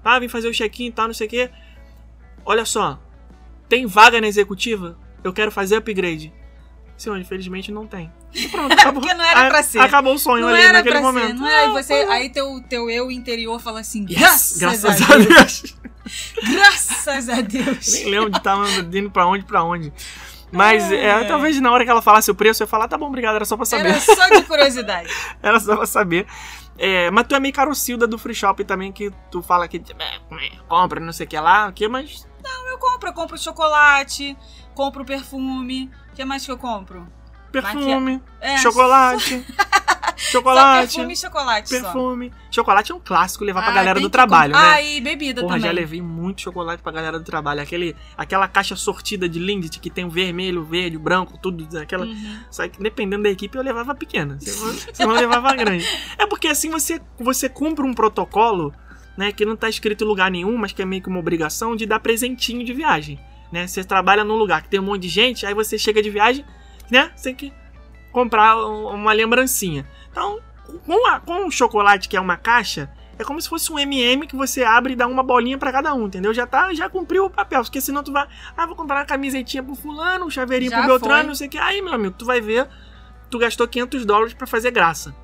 Ah, 0.05 0.19
vim 0.19 0.29
fazer 0.29 0.49
o 0.49 0.53
check-in 0.53 0.87
e 0.87 0.93
tal, 0.93 1.07
não 1.07 1.15
sei 1.15 1.27
o 1.27 1.31
quê. 1.31 1.51
Olha 2.45 2.65
só, 2.65 2.99
tem 3.69 3.87
vaga 3.87 4.21
na 4.21 4.27
executiva? 4.27 4.99
Eu 5.23 5.33
quero 5.33 5.51
fazer 5.53 5.77
upgrade. 5.77 6.33
Senhor, 6.97 7.19
infelizmente 7.19 7.73
não 7.73 7.87
tem. 7.87 8.13
E 8.35 8.49
pronto, 8.49 8.73
acabou. 8.75 9.01
Porque 9.03 9.15
não 9.15 9.25
era 9.25 9.47
Ah, 9.47 9.49
pra 9.51 9.63
ser. 9.63 9.79
Acabou 9.81 10.15
o 10.15 10.19
sonho 10.19 10.43
Não 10.43 10.49
ali 10.55 10.63
era 10.63 10.73
naquele 10.75 10.95
pra 10.97 11.03
momento. 11.03 11.27
ser, 11.29 11.35
não 11.35 11.67
Não, 11.67 11.73
você, 11.73 12.05
foi- 12.05 12.15
aí 12.15 12.31
teu, 12.31 12.63
teu 12.69 12.91
eu 12.91 13.11
interior 13.11 13.61
fala 13.61 13.81
assim, 13.81 14.05
Yes, 14.09 14.19
graças, 14.21 14.59
graças 14.59 14.85
a 15.03 15.15
a 15.15 15.17
Deus. 15.19 15.29
Deus. 15.29 15.77
Graças 16.43 17.29
a 17.29 17.41
Deus. 17.41 17.93
Nem 17.95 18.07
lembro 18.11 18.31
de 18.31 18.37
estar 18.39 18.57
indo 18.93 19.11
pra 19.11 19.25
onde 19.27 19.45
pra 19.45 19.63
onde. 19.63 19.93
Mas 20.53 20.93
é, 20.93 21.11
ai. 21.11 21.27
talvez 21.27 21.59
na 21.61 21.73
hora 21.73 21.85
que 21.85 21.91
ela 21.91 22.03
falasse 22.03 22.31
o 22.31 22.35
preço, 22.35 22.63
eu 22.63 22.67
ia 22.67 22.69
falar, 22.69 22.87
tá 22.87 22.99
bom, 22.99 23.07
obrigado, 23.07 23.37
era 23.37 23.45
só 23.45 23.57
pra 23.57 23.65
saber. 23.65 23.89
Era 23.89 24.01
só 24.01 24.29
de 24.29 24.43
curiosidade. 24.43 25.09
Era 25.43 25.59
só 25.59 25.77
pra 25.77 25.87
saber. 25.87 26.27
É, 26.79 27.11
mas 27.11 27.27
tu 27.27 27.35
é 27.35 27.41
meio 27.41 27.55
carocilda 27.55 28.07
do 28.07 28.19
free 28.19 28.35
shop 28.35 28.65
também, 28.65 28.93
que 28.93 29.11
tu 29.31 29.43
fala 29.43 29.67
que 29.69 29.79
é, 29.79 30.57
compra, 30.69 31.01
não 31.01 31.13
sei 31.13 31.27
o 31.27 31.29
que 31.29 31.39
lá, 31.39 31.69
o 31.69 31.73
que, 31.73 31.87
mas 31.89 32.27
Eu 32.71 32.79
compro, 32.79 33.09
eu 33.09 33.13
compro 33.13 33.39
chocolate, 33.39 34.37
compro 34.75 35.05
perfume. 35.05 35.91
O 36.13 36.15
que 36.15 36.25
mais 36.25 36.45
que 36.45 36.53
eu 36.53 36.59
compro? 36.59 37.07
Perfume, 37.51 38.23
É, 38.41 38.57
chocolate, 38.59 39.45
Só 40.25 40.39
chocolate, 40.39 40.95
perfume 40.95 41.13
e 41.13 41.17
chocolate 41.17 41.69
só. 41.69 41.81
perfume. 41.81 42.33
Chocolate 42.51 42.93
é 42.93 42.95
um 42.95 43.01
clássico 43.01 43.45
levar 43.45 43.63
pra 43.63 43.71
Ah, 43.73 43.75
galera 43.75 43.95
tem 43.95 44.03
do 44.03 44.11
trabalho, 44.11 44.53
com- 44.55 44.61
né? 44.61 44.67
Ah, 44.75 44.83
e 44.83 45.01
bebida 45.01 45.41
Porra, 45.41 45.55
também. 45.57 45.67
já 45.69 45.73
levei 45.73 46.01
muito 46.01 46.41
chocolate 46.43 46.83
pra 46.83 46.93
galera 46.93 47.19
do 47.19 47.25
trabalho. 47.25 47.61
Aquele, 47.61 47.97
aquela 48.17 48.47
caixa 48.47 48.77
sortida 48.77 49.29
de 49.29 49.39
Lindt 49.39 49.81
que 49.81 49.91
tem 49.91 50.05
o 50.05 50.11
vermelho, 50.11 50.65
verde, 50.65 50.97
branco, 50.99 51.39
tudo. 51.43 51.67
Aquela, 51.79 52.07
Uhum. 52.07 52.39
Só 52.51 52.67
que 52.69 52.81
dependendo 52.83 53.25
da 53.25 53.31
equipe 53.31 53.57
eu 53.57 53.63
levava 53.63 53.95
pequena. 53.95 54.39
Senão 54.93 55.15
eu 55.15 55.21
levava 55.29 55.55
grande. 55.55 55.87
É 56.19 56.27
porque 56.27 56.49
assim 56.49 56.71
você, 56.71 57.01
você 57.19 57.49
cumpre 57.49 57.85
um 57.85 57.93
protocolo, 57.95 58.73
né? 59.17 59.33
Que 59.33 59.45
não 59.45 59.57
tá 59.57 59.69
escrito 59.69 60.05
em 60.05 60.07
lugar 60.07 60.31
nenhum, 60.31 60.57
mas 60.57 60.73
que 60.73 60.83
é 60.83 60.85
meio 60.85 61.03
que 61.03 61.09
uma 61.09 61.19
obrigação 61.19 61.75
de 61.75 61.85
dar 61.87 61.99
presentinho 62.01 62.65
de 62.65 62.73
viagem. 62.73 63.19
Né? 63.51 63.67
Você 63.67 63.83
trabalha 63.85 64.25
num 64.25 64.37
lugar 64.37 64.63
que 64.63 64.69
tem 64.69 64.81
um 64.81 64.85
monte 64.85 65.03
de 65.03 65.09
gente, 65.09 65.45
aí 65.45 65.53
você 65.53 65.77
chega 65.77 66.03
de 66.03 66.09
viagem, 66.09 66.45
né? 66.91 67.11
Você 67.15 67.25
tem 67.25 67.35
que 67.35 67.53
comprar 68.11 68.57
um- 68.57 68.89
uma 68.95 69.13
lembrancinha. 69.13 69.87
Então, 70.13 70.39
com, 70.87 71.07
a, 71.09 71.19
com 71.19 71.47
o 71.47 71.51
chocolate, 71.51 72.09
que 72.09 72.17
é 72.17 72.21
uma 72.21 72.37
caixa, 72.37 72.89
é 73.19 73.25
como 73.25 73.41
se 73.41 73.49
fosse 73.49 73.73
um 73.73 73.79
MM 73.79 74.27
que 74.27 74.37
você 74.37 74.63
abre 74.63 74.93
e 74.93 74.97
dá 74.97 75.07
uma 75.07 75.23
bolinha 75.23 75.59
pra 75.59 75.73
cada 75.73 75.93
um, 75.95 76.07
entendeu? 76.07 76.33
Já 76.33 76.47
tá, 76.47 76.73
já 76.75 76.89
cumpriu 76.89 77.25
o 77.25 77.31
papel, 77.31 77.63
porque 77.63 77.81
senão 77.81 78.03
tu 78.03 78.13
vai, 78.13 78.27
ah, 78.57 78.67
vou 78.67 78.77
comprar 78.77 78.97
uma 79.01 79.05
camisetinha 79.05 79.63
pro 79.63 79.75
fulano, 79.75 80.27
um 80.27 80.31
chaveirinho 80.31 80.71
Já 80.71 80.79
pro 80.79 80.87
Beltrano, 80.87 81.29
não 81.29 81.35
sei 81.35 81.49
o 81.49 81.51
que. 81.51 81.59
Aí, 81.59 81.83
meu 81.83 81.95
amigo, 81.95 82.15
tu 82.17 82.25
vai 82.25 82.41
ver, 82.41 82.69
tu 83.31 83.39
gastou 83.39 83.67
500 83.67 84.05
dólares 84.05 84.35
pra 84.35 84.47
fazer 84.47 84.71
graça. 84.71 85.15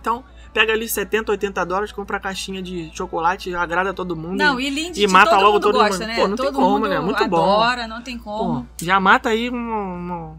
Então, 0.00 0.24
pega 0.52 0.72
ali 0.72 0.88
70, 0.88 1.30
80 1.32 1.64
dólares, 1.64 1.92
compra 1.92 2.16
a 2.16 2.20
caixinha 2.20 2.60
de 2.62 2.90
chocolate, 2.94 3.54
agrada 3.54 3.94
todo 3.94 4.16
mundo. 4.16 4.36
Não, 4.36 4.58
e, 4.60 4.68
Lindt 4.68 5.00
e 5.00 5.06
mata 5.06 5.30
todo 5.30 5.40
logo 5.40 5.52
mundo 5.54 5.62
todo 5.62 5.74
gosta, 5.74 5.98
mundo. 5.98 6.06
né? 6.08 6.16
Pô, 6.16 6.28
não 6.28 6.36
tem 6.36 6.46
todo 6.46 6.54
como, 6.54 6.68
mundo 6.70 6.88
né? 6.88 7.00
Muito 7.00 7.28
bom. 7.28 7.42
adora, 7.54 7.86
não 7.86 8.02
tem 8.02 8.18
pô, 8.18 8.24
como. 8.38 8.68
já 8.80 8.98
mata 9.00 9.28
aí 9.30 9.48
um, 9.50 9.56
um- 9.56 10.38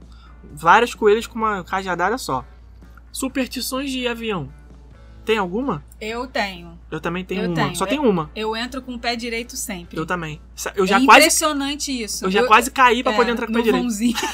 vários 0.53 0.93
coelhos 0.93 1.25
com 1.27 1.39
uma 1.39 1.63
cajadada 1.63 2.17
só. 2.17 2.45
Superstições 3.13 3.91
de 3.91 4.05
avião. 4.07 4.49
Tem 5.23 5.37
alguma? 5.37 5.81
Eu 6.01 6.27
tenho. 6.27 6.77
Eu 6.91 6.99
também 6.99 7.23
tenho 7.23 7.43
Eu 7.43 7.47
uma. 7.47 7.55
tenho. 7.55 7.75
Só 7.77 7.85
tem 7.85 7.97
uma. 7.99 8.29
Eu 8.35 8.53
entro 8.57 8.81
com 8.81 8.95
o 8.95 8.99
pé 8.99 9.15
direito 9.15 9.55
sempre. 9.55 9.97
Eu 9.97 10.05
também. 10.05 10.41
Eu 10.75 10.85
já 10.85 10.97
é 10.99 11.05
quase, 11.05 11.19
impressionante 11.21 12.03
isso. 12.03 12.25
eu 12.25 12.31
já 12.31 12.43
quase 12.45 12.69
caí 12.71 13.01
pra 13.01 13.13
é, 13.13 13.15
poder 13.15 13.31
entrar 13.31 13.45
com 13.45 13.53
o 13.53 13.55
pé 13.55 13.61
direito. 13.61 13.81
vãozinho. 13.83 14.17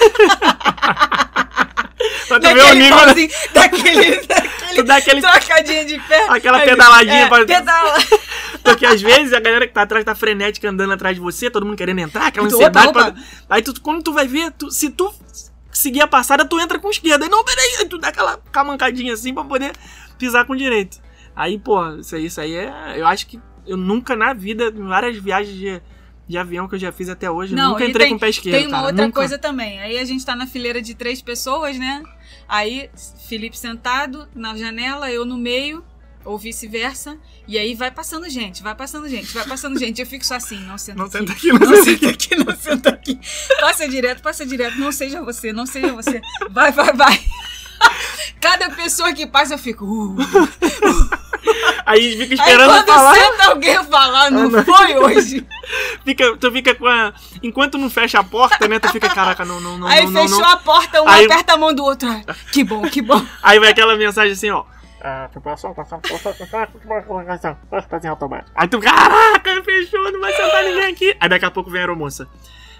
Pra 2.27 2.39
tu 2.39 2.43
ver 2.47 2.53
o 2.53 2.55
Daquele 2.55 2.79
nível, 2.79 3.05
né? 3.07 3.13
daquele, 3.53 4.83
daquele 4.83 5.21
trocadinho 5.21 5.85
de 5.85 5.99
pé. 5.99 6.27
aquela 6.29 6.59
pedaladinha 6.61 7.25
é, 7.25 7.27
pra... 7.27 7.45
pedala. 7.45 7.97
Porque 8.63 8.85
às 8.85 9.01
vezes 9.01 9.33
a 9.33 9.39
galera 9.39 9.67
que 9.67 9.73
tá 9.73 9.81
atrás 9.81 10.05
tá 10.05 10.13
frenética 10.13 10.69
andando 10.69 10.93
atrás 10.93 11.15
de 11.15 11.21
você, 11.21 11.49
todo 11.49 11.65
mundo 11.65 11.75
querendo 11.77 11.99
entrar, 11.99 12.27
aquela 12.27 12.45
ansiedade. 12.47 12.87
opa, 12.87 13.11
pra- 13.11 13.21
Aí 13.49 13.61
tu, 13.63 13.79
quando 13.81 14.03
tu 14.03 14.13
vai 14.13 14.27
ver, 14.27 14.51
tu- 14.51 14.69
se 14.71 14.89
tu 14.91 15.11
seguir 15.79 16.01
a 16.01 16.07
passada, 16.07 16.45
tu 16.45 16.59
entra 16.59 16.77
com 16.79 16.89
esquerda. 16.89 17.25
Aí 17.25 17.31
não, 17.31 17.43
peraí, 17.43 17.77
aí 17.79 17.85
tu 17.87 17.97
dá 17.97 18.09
aquela 18.09 18.37
camancadinha 18.51 19.13
assim 19.13 19.33
pra 19.33 19.43
poder 19.43 19.71
pisar 20.17 20.45
com 20.45 20.55
direito. 20.55 20.99
Aí, 21.35 21.57
pô, 21.57 21.95
isso 21.95 22.15
aí, 22.15 22.25
isso 22.25 22.41
aí 22.41 22.53
é. 22.55 22.95
Eu 22.97 23.07
acho 23.07 23.25
que 23.27 23.39
eu 23.65 23.77
nunca 23.77 24.15
na 24.15 24.33
vida, 24.33 24.65
em 24.75 24.87
várias 24.87 25.17
viagens 25.17 25.55
de, 25.55 25.81
de 26.27 26.37
avião 26.37 26.67
que 26.67 26.75
eu 26.75 26.79
já 26.79 26.91
fiz 26.91 27.07
até 27.07 27.29
hoje, 27.31 27.55
Não, 27.55 27.71
nunca 27.71 27.85
e 27.85 27.89
entrei 27.89 28.07
tem- 28.07 28.13
com 28.13 28.17
o 28.17 28.19
pé 28.19 28.29
esquerdo. 28.29 28.55
Tem 28.57 28.67
uma 28.67 28.77
cara, 28.77 28.87
outra 28.87 29.05
nunca. 29.05 29.15
coisa 29.19 29.37
também. 29.37 29.79
Aí 29.79 29.97
a 29.97 30.03
gente 30.05 30.25
tá 30.25 30.35
na 30.35 30.45
fileira 30.45 30.81
de 30.81 30.93
três 30.95 31.21
pessoas, 31.21 31.77
né? 31.77 32.03
Aí 32.47 32.89
Felipe 33.27 33.57
sentado 33.57 34.27
na 34.35 34.55
janela, 34.57 35.09
eu 35.11 35.23
no 35.25 35.37
meio, 35.37 35.83
ou 36.29 36.37
vice-versa. 36.37 37.17
E 37.47 37.57
aí 37.57 37.73
vai 37.75 37.89
passando 37.91 38.29
gente, 38.29 38.61
vai 38.61 38.75
passando 38.75 39.07
gente, 39.09 39.33
vai 39.33 39.45
passando 39.45 39.79
gente. 39.79 39.99
Eu 39.99 40.05
fico 40.07 40.25
só 40.25 40.35
assim, 40.35 40.59
não 40.59 40.77
senta 40.77 40.97
Não 40.99 41.05
aqui. 41.05 41.17
senta 41.17 41.31
aqui, 41.33 41.47
não, 41.51 41.59
Não 41.59 41.83
senta 41.83 42.09
aqui, 42.09 42.35
não 42.35 42.55
senta 42.55 42.89
aqui. 42.89 43.19
Passa 43.59 43.87
direto, 43.87 44.21
passa 44.21 44.45
direto. 44.45 44.77
Não 44.77 44.91
seja 44.91 45.21
você, 45.21 45.51
não 45.51 45.65
seja 45.65 45.91
você. 45.93 46.21
Vai, 46.51 46.71
vai, 46.71 46.93
vai. 46.93 47.19
Cada 48.39 48.69
pessoa 48.71 49.11
que 49.13 49.25
passa, 49.25 49.53
eu 49.53 49.57
fico. 49.57 49.85
Uh. 49.85 50.17
Aí 51.85 52.17
fica 52.17 52.33
Aí 52.43 52.49
esperando 52.49 52.69
quando 52.69 52.85
falar. 52.85 53.15
senta 53.15 53.49
alguém 53.49 53.83
falar, 53.85 54.31
não, 54.31 54.43
Ah, 54.43 54.49
não. 54.49 54.63
foi 54.65 54.97
hoje. 54.97 55.45
Fica, 56.03 56.35
tu 56.37 56.51
fica 56.51 56.73
com 56.73 56.87
a. 56.87 57.13
Enquanto 57.43 57.77
não 57.77 57.89
fecha 57.89 58.19
a 58.19 58.23
porta, 58.23 58.67
né? 58.67 58.79
Tu 58.79 58.89
fica, 58.89 59.07
caraca, 59.09 59.45
não, 59.45 59.59
não, 59.61 59.77
não. 59.77 59.87
Aí 59.87 60.05
não, 60.07 60.21
fechou 60.23 60.39
não. 60.39 60.49
a 60.49 60.57
porta, 60.57 61.01
um 61.03 61.07
Aí- 61.07 61.25
aperta 61.25 61.53
a 61.53 61.57
mão 61.57 61.73
do 61.73 61.83
outro. 61.83 62.09
Ah, 62.09 62.35
Que 62.51 62.63
bom, 62.63 62.81
que 62.89 63.01
bom. 63.01 63.23
Aí 63.43 63.59
vai 63.59 63.69
aquela 63.69 63.95
mensagem 63.95 64.33
assim, 64.33 64.49
ó. 64.49 64.63
Ah, 65.01 65.29
preparação, 65.31 65.73
em 68.03 68.09
automático. 68.09 68.51
Aí 68.53 68.67
tu, 68.67 68.79
caraca, 68.79 69.63
fechou, 69.63 70.11
não 70.11 70.19
vai 70.19 70.33
sentar 70.33 70.63
ninguém 70.63 70.91
aqui. 70.91 71.15
Aí 71.19 71.29
daqui 71.29 71.45
a 71.45 71.51
pouco 71.51 71.69
vem 71.69 71.79
a 71.79 71.83
aeromoça. 71.83 72.27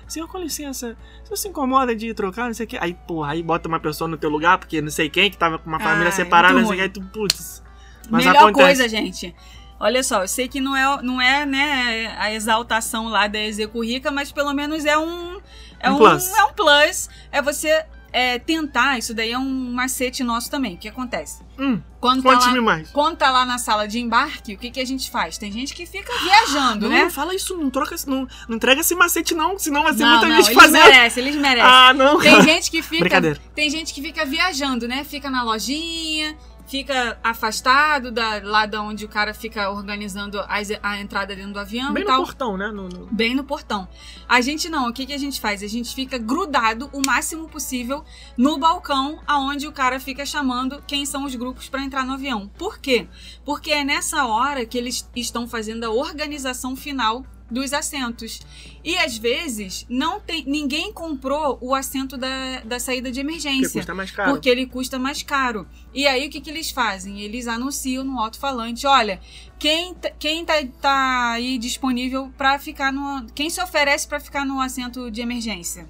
Senhor, 0.08 0.28
com 0.28 0.40
licença, 0.40 0.98
você 1.24 1.36
se 1.38 1.48
incomoda 1.48 1.96
de 1.96 2.14
trocar, 2.14 2.48
não 2.48 2.54
sei 2.54 2.66
o 2.66 2.70
que. 2.70 2.78
Aí, 2.78 2.96
porra, 3.08 3.34
aí 3.34 3.44
bota 3.44 3.68
uma 3.68 3.80
pessoa 3.80 4.08
no 4.08 4.18
teu 4.18 4.30
lugar, 4.30 4.58
porque 4.58 4.82
não 4.82 4.90
sei 4.90 5.08
quem, 5.08 5.30
que 5.30 5.38
tava 5.38 5.60
com 5.60 5.70
uma 5.70 5.80
família 5.80 6.08
Ah, 6.08 6.10
é 6.10 6.12
separada, 6.12 6.60
não 6.60 6.68
sei 6.68 6.74
o 6.74 6.76
que. 6.78 6.82
Aí 6.82 6.90
tu, 6.90 7.02
putz. 7.02 7.64
Mas 8.10 8.26
Melhor 8.26 8.50
acontece. 8.50 8.66
coisa, 8.66 8.90
gente. 8.90 9.36
Olha 9.80 10.04
só, 10.04 10.24
eu 10.24 10.28
sei 10.28 10.48
que 10.48 10.60
não 10.60 10.76
é, 10.76 11.02
não 11.02 11.22
é 11.22 11.46
né, 11.46 12.14
a 12.18 12.34
exaltação 12.34 13.08
lá 13.08 13.28
da 13.28 13.40
Execurrica, 13.40 14.12
mas 14.12 14.32
pelo 14.32 14.52
menos 14.54 14.84
é 14.84 14.98
um. 14.98 15.40
É 15.80 15.90
Um 15.90 15.94
um, 15.94 15.98
plus. 15.98 16.28
É 16.36 16.44
um 16.44 16.54
plus. 16.54 17.10
É 17.32 17.42
você 17.42 17.86
é, 18.12 18.40
tentar, 18.40 18.98
isso 18.98 19.14
daí 19.14 19.32
é 19.32 19.38
um 19.38 19.72
macete 19.74 20.24
nosso 20.24 20.50
também. 20.50 20.76
O 20.76 20.78
que 20.78 20.88
acontece? 20.88 21.42
Hum, 21.58 21.82
Quando 22.00 22.24
tá, 22.24 22.32
lá, 22.32 22.62
mais. 22.62 22.90
quando 22.92 23.18
tá 23.18 23.30
lá 23.32 23.46
na 23.46 23.58
sala 23.58 23.88
de 23.88 24.00
embarque, 24.00 24.54
o 24.54 24.58
que, 24.58 24.72
que 24.72 24.80
a 24.80 24.86
gente 24.86 25.10
faz? 25.12 25.38
Tem 25.38 25.52
gente 25.52 25.74
que 25.74 25.86
fica 25.86 26.12
viajando, 26.24 26.88
Não, 26.88 26.96
né? 26.96 27.04
não 27.04 27.10
fala 27.12 27.36
isso, 27.36 27.56
não 27.58 27.70
troca, 27.70 27.96
não, 28.08 28.28
não 28.48 28.56
entrega 28.56 28.82
esse 28.82 28.96
macete 28.96 29.36
não, 29.36 29.60
senão 29.60 29.84
vai 29.84 29.94
ser 29.94 30.04
Não, 30.04 30.12
muita 30.12 30.28
não, 30.28 30.36
gente 30.38 30.48
eles 30.52 30.62
fazendo. 30.64 30.84
merecem, 30.86 31.24
eles 31.24 31.36
merecem. 31.36 31.70
Ah, 31.70 31.94
não. 31.94 32.20
Tem 32.20 32.42
gente 32.42 32.72
que 32.72 32.82
fica. 32.84 33.22
Tem 33.54 33.70
gente 33.70 33.94
que 33.94 34.02
fica 34.02 34.26
viajando, 34.26 34.88
né? 34.88 35.04
Fica 35.04 35.30
na 35.30 35.44
lojinha, 35.44 36.36
fica 36.70 37.18
afastado 37.24 38.12
da, 38.12 38.40
lá 38.44 38.66
da 38.66 38.82
onde 38.82 39.04
o 39.04 39.10
cara 39.10 39.34
fica 39.34 39.70
organizando 39.72 40.40
as- 40.48 40.70
a 40.84 41.00
entrada 41.02 41.36
dentro 41.36 41.54
do 41.54 41.60
avião 41.60 41.92
Bem 41.92 42.04
no 42.04 42.10
tal. 42.10 42.24
portão, 42.24 42.56
né? 42.58 42.68
No, 42.68 42.88
no- 42.88 43.08
Bem 43.08 43.34
no 43.36 43.44
portão. 43.44 43.88
A 44.28 44.40
gente 44.40 44.70
não, 44.70 44.88
o 44.90 44.94
que, 44.94 45.06
que 45.08 45.14
a 45.14 45.18
gente 45.18 45.42
faz? 45.42 45.64
A 45.64 45.68
gente 45.68 45.96
fica 45.96 46.18
grudado 46.18 46.90
o 46.94 47.02
máximo 47.04 47.50
possível 47.50 48.06
no 48.38 48.58
balcão 48.60 49.20
aonde 49.26 49.68
o 49.68 49.72
cara 49.72 50.00
fica 50.00 50.26
chamando 50.26 50.82
quem 50.86 51.06
são 51.06 51.26
os 51.26 51.34
grupos 51.36 51.68
para 51.68 51.84
entrar 51.84 52.06
no 52.06 52.14
avião. 52.14 52.48
Por 52.58 52.78
quê? 52.78 53.08
Porque 53.44 53.72
é 53.72 53.84
nessa 53.84 54.26
hora 54.26 54.66
que 54.66 54.78
eles 54.78 55.10
estão 55.16 55.48
fazendo 55.48 55.84
a 55.86 55.90
organização 55.90 56.76
final 56.76 57.26
dos 57.50 57.74
assentos. 57.74 58.42
E 58.84 58.98
às 58.98 59.18
vezes 59.18 59.86
não 59.90 60.20
tem 60.20 60.44
ninguém 60.46 60.92
comprou 60.94 61.58
o 61.62 61.74
assento 61.76 62.18
da, 62.18 62.62
da 62.66 62.80
saída 62.80 63.12
de 63.12 63.22
Porque 63.22 63.32
emergência. 63.48 63.80
custa 63.82 63.94
mais 63.96 64.12
caro. 64.12 64.32
Porque 64.32 64.50
ele 64.50 64.66
custa 64.66 65.00
mais 65.00 65.24
caro. 65.24 65.68
E 65.94 66.08
aí 66.08 66.28
o 66.28 66.30
que, 66.30 66.40
que 66.42 66.50
eles 66.50 66.72
fazem? 66.72 67.20
Eles 67.22 67.48
anunciam 67.48 68.04
no 68.04 68.20
alto-falante: 68.20 68.86
olha, 68.88 69.20
quem, 69.58 69.94
tá- 69.94 70.12
quem 70.18 70.46
tá, 70.46 70.54
tá 70.82 71.32
aí 71.32 71.58
disponível 71.58 72.32
para 72.38 72.58
ficar 72.60 72.92
no. 72.94 73.26
Quem 73.34 73.50
se 73.50 73.62
oferece 73.62 74.08
para 74.08 74.20
ficar 74.20 74.46
no 74.46 74.62
assento 74.62 75.10
de 75.12 75.22
emergência? 75.22 75.88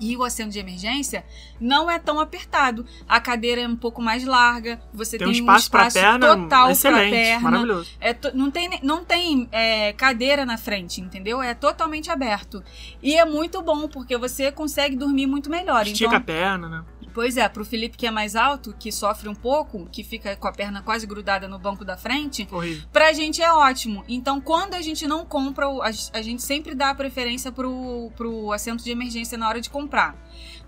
E 0.00 0.16
o 0.16 0.24
assento 0.24 0.50
de 0.50 0.58
emergência 0.58 1.24
não 1.60 1.88
é 1.88 1.96
tão 1.98 2.18
apertado. 2.18 2.84
A 3.08 3.20
cadeira 3.20 3.60
é 3.60 3.68
um 3.68 3.76
pouco 3.76 4.02
mais 4.02 4.24
larga. 4.24 4.80
Você 4.92 5.16
Tem 5.16 5.28
tem, 5.28 5.36
um 5.40 5.40
espaço, 5.40 5.70
pra 5.70 5.90
perna 5.90 6.26
total 6.36 6.62
para 6.64 6.72
excelente, 6.72 7.10
perna. 7.12 7.40
maravilhoso. 7.40 7.90
É 8.00 8.12
to- 8.12 8.36
não 8.36 8.50
tem, 8.50 8.80
não 8.82 9.04
tem 9.04 9.48
é, 9.52 9.92
cadeira 9.92 10.44
na 10.44 10.58
frente, 10.58 11.00
entendeu? 11.00 11.40
É 11.40 11.54
totalmente 11.54 12.10
aberto. 12.10 12.64
E 13.00 13.14
é 13.14 13.24
muito 13.24 13.62
bom, 13.62 13.86
porque 13.86 14.16
você 14.16 14.50
consegue 14.50 14.96
dormir 14.96 15.26
muito 15.28 15.48
melhor. 15.48 15.86
Estica 15.86 16.06
então, 16.06 16.18
a 16.18 16.20
perna, 16.20 16.68
né? 16.68 16.84
Pois 17.14 17.36
é, 17.36 17.48
pro 17.48 17.64
Felipe 17.64 17.96
que 17.96 18.06
é 18.06 18.10
mais 18.10 18.34
alto, 18.34 18.74
que 18.78 18.90
sofre 18.90 19.28
um 19.28 19.34
pouco, 19.34 19.86
que 19.90 20.02
fica 20.02 20.34
com 20.36 20.48
a 20.48 20.52
perna 20.52 20.82
quase 20.82 21.06
grudada 21.06 21.46
no 21.46 21.58
banco 21.58 21.84
da 21.84 21.96
frente, 21.96 22.48
Horrível. 22.50 22.86
pra 22.92 23.12
gente 23.12 23.42
é 23.42 23.52
ótimo. 23.52 24.04
Então, 24.08 24.40
quando 24.40 24.74
a 24.74 24.82
gente 24.82 25.06
não 25.06 25.24
compra, 25.24 25.66
a, 26.12 26.22
gente 26.22 26.42
sempre 26.42 26.74
dá 26.74 26.90
a 26.90 26.94
preferência 26.94 27.52
pro, 27.52 28.10
pro 28.16 28.52
assento 28.52 28.82
de 28.82 28.90
emergência 28.90 29.36
na 29.36 29.48
hora 29.48 29.60
de 29.60 29.68
comprar. 29.68 30.16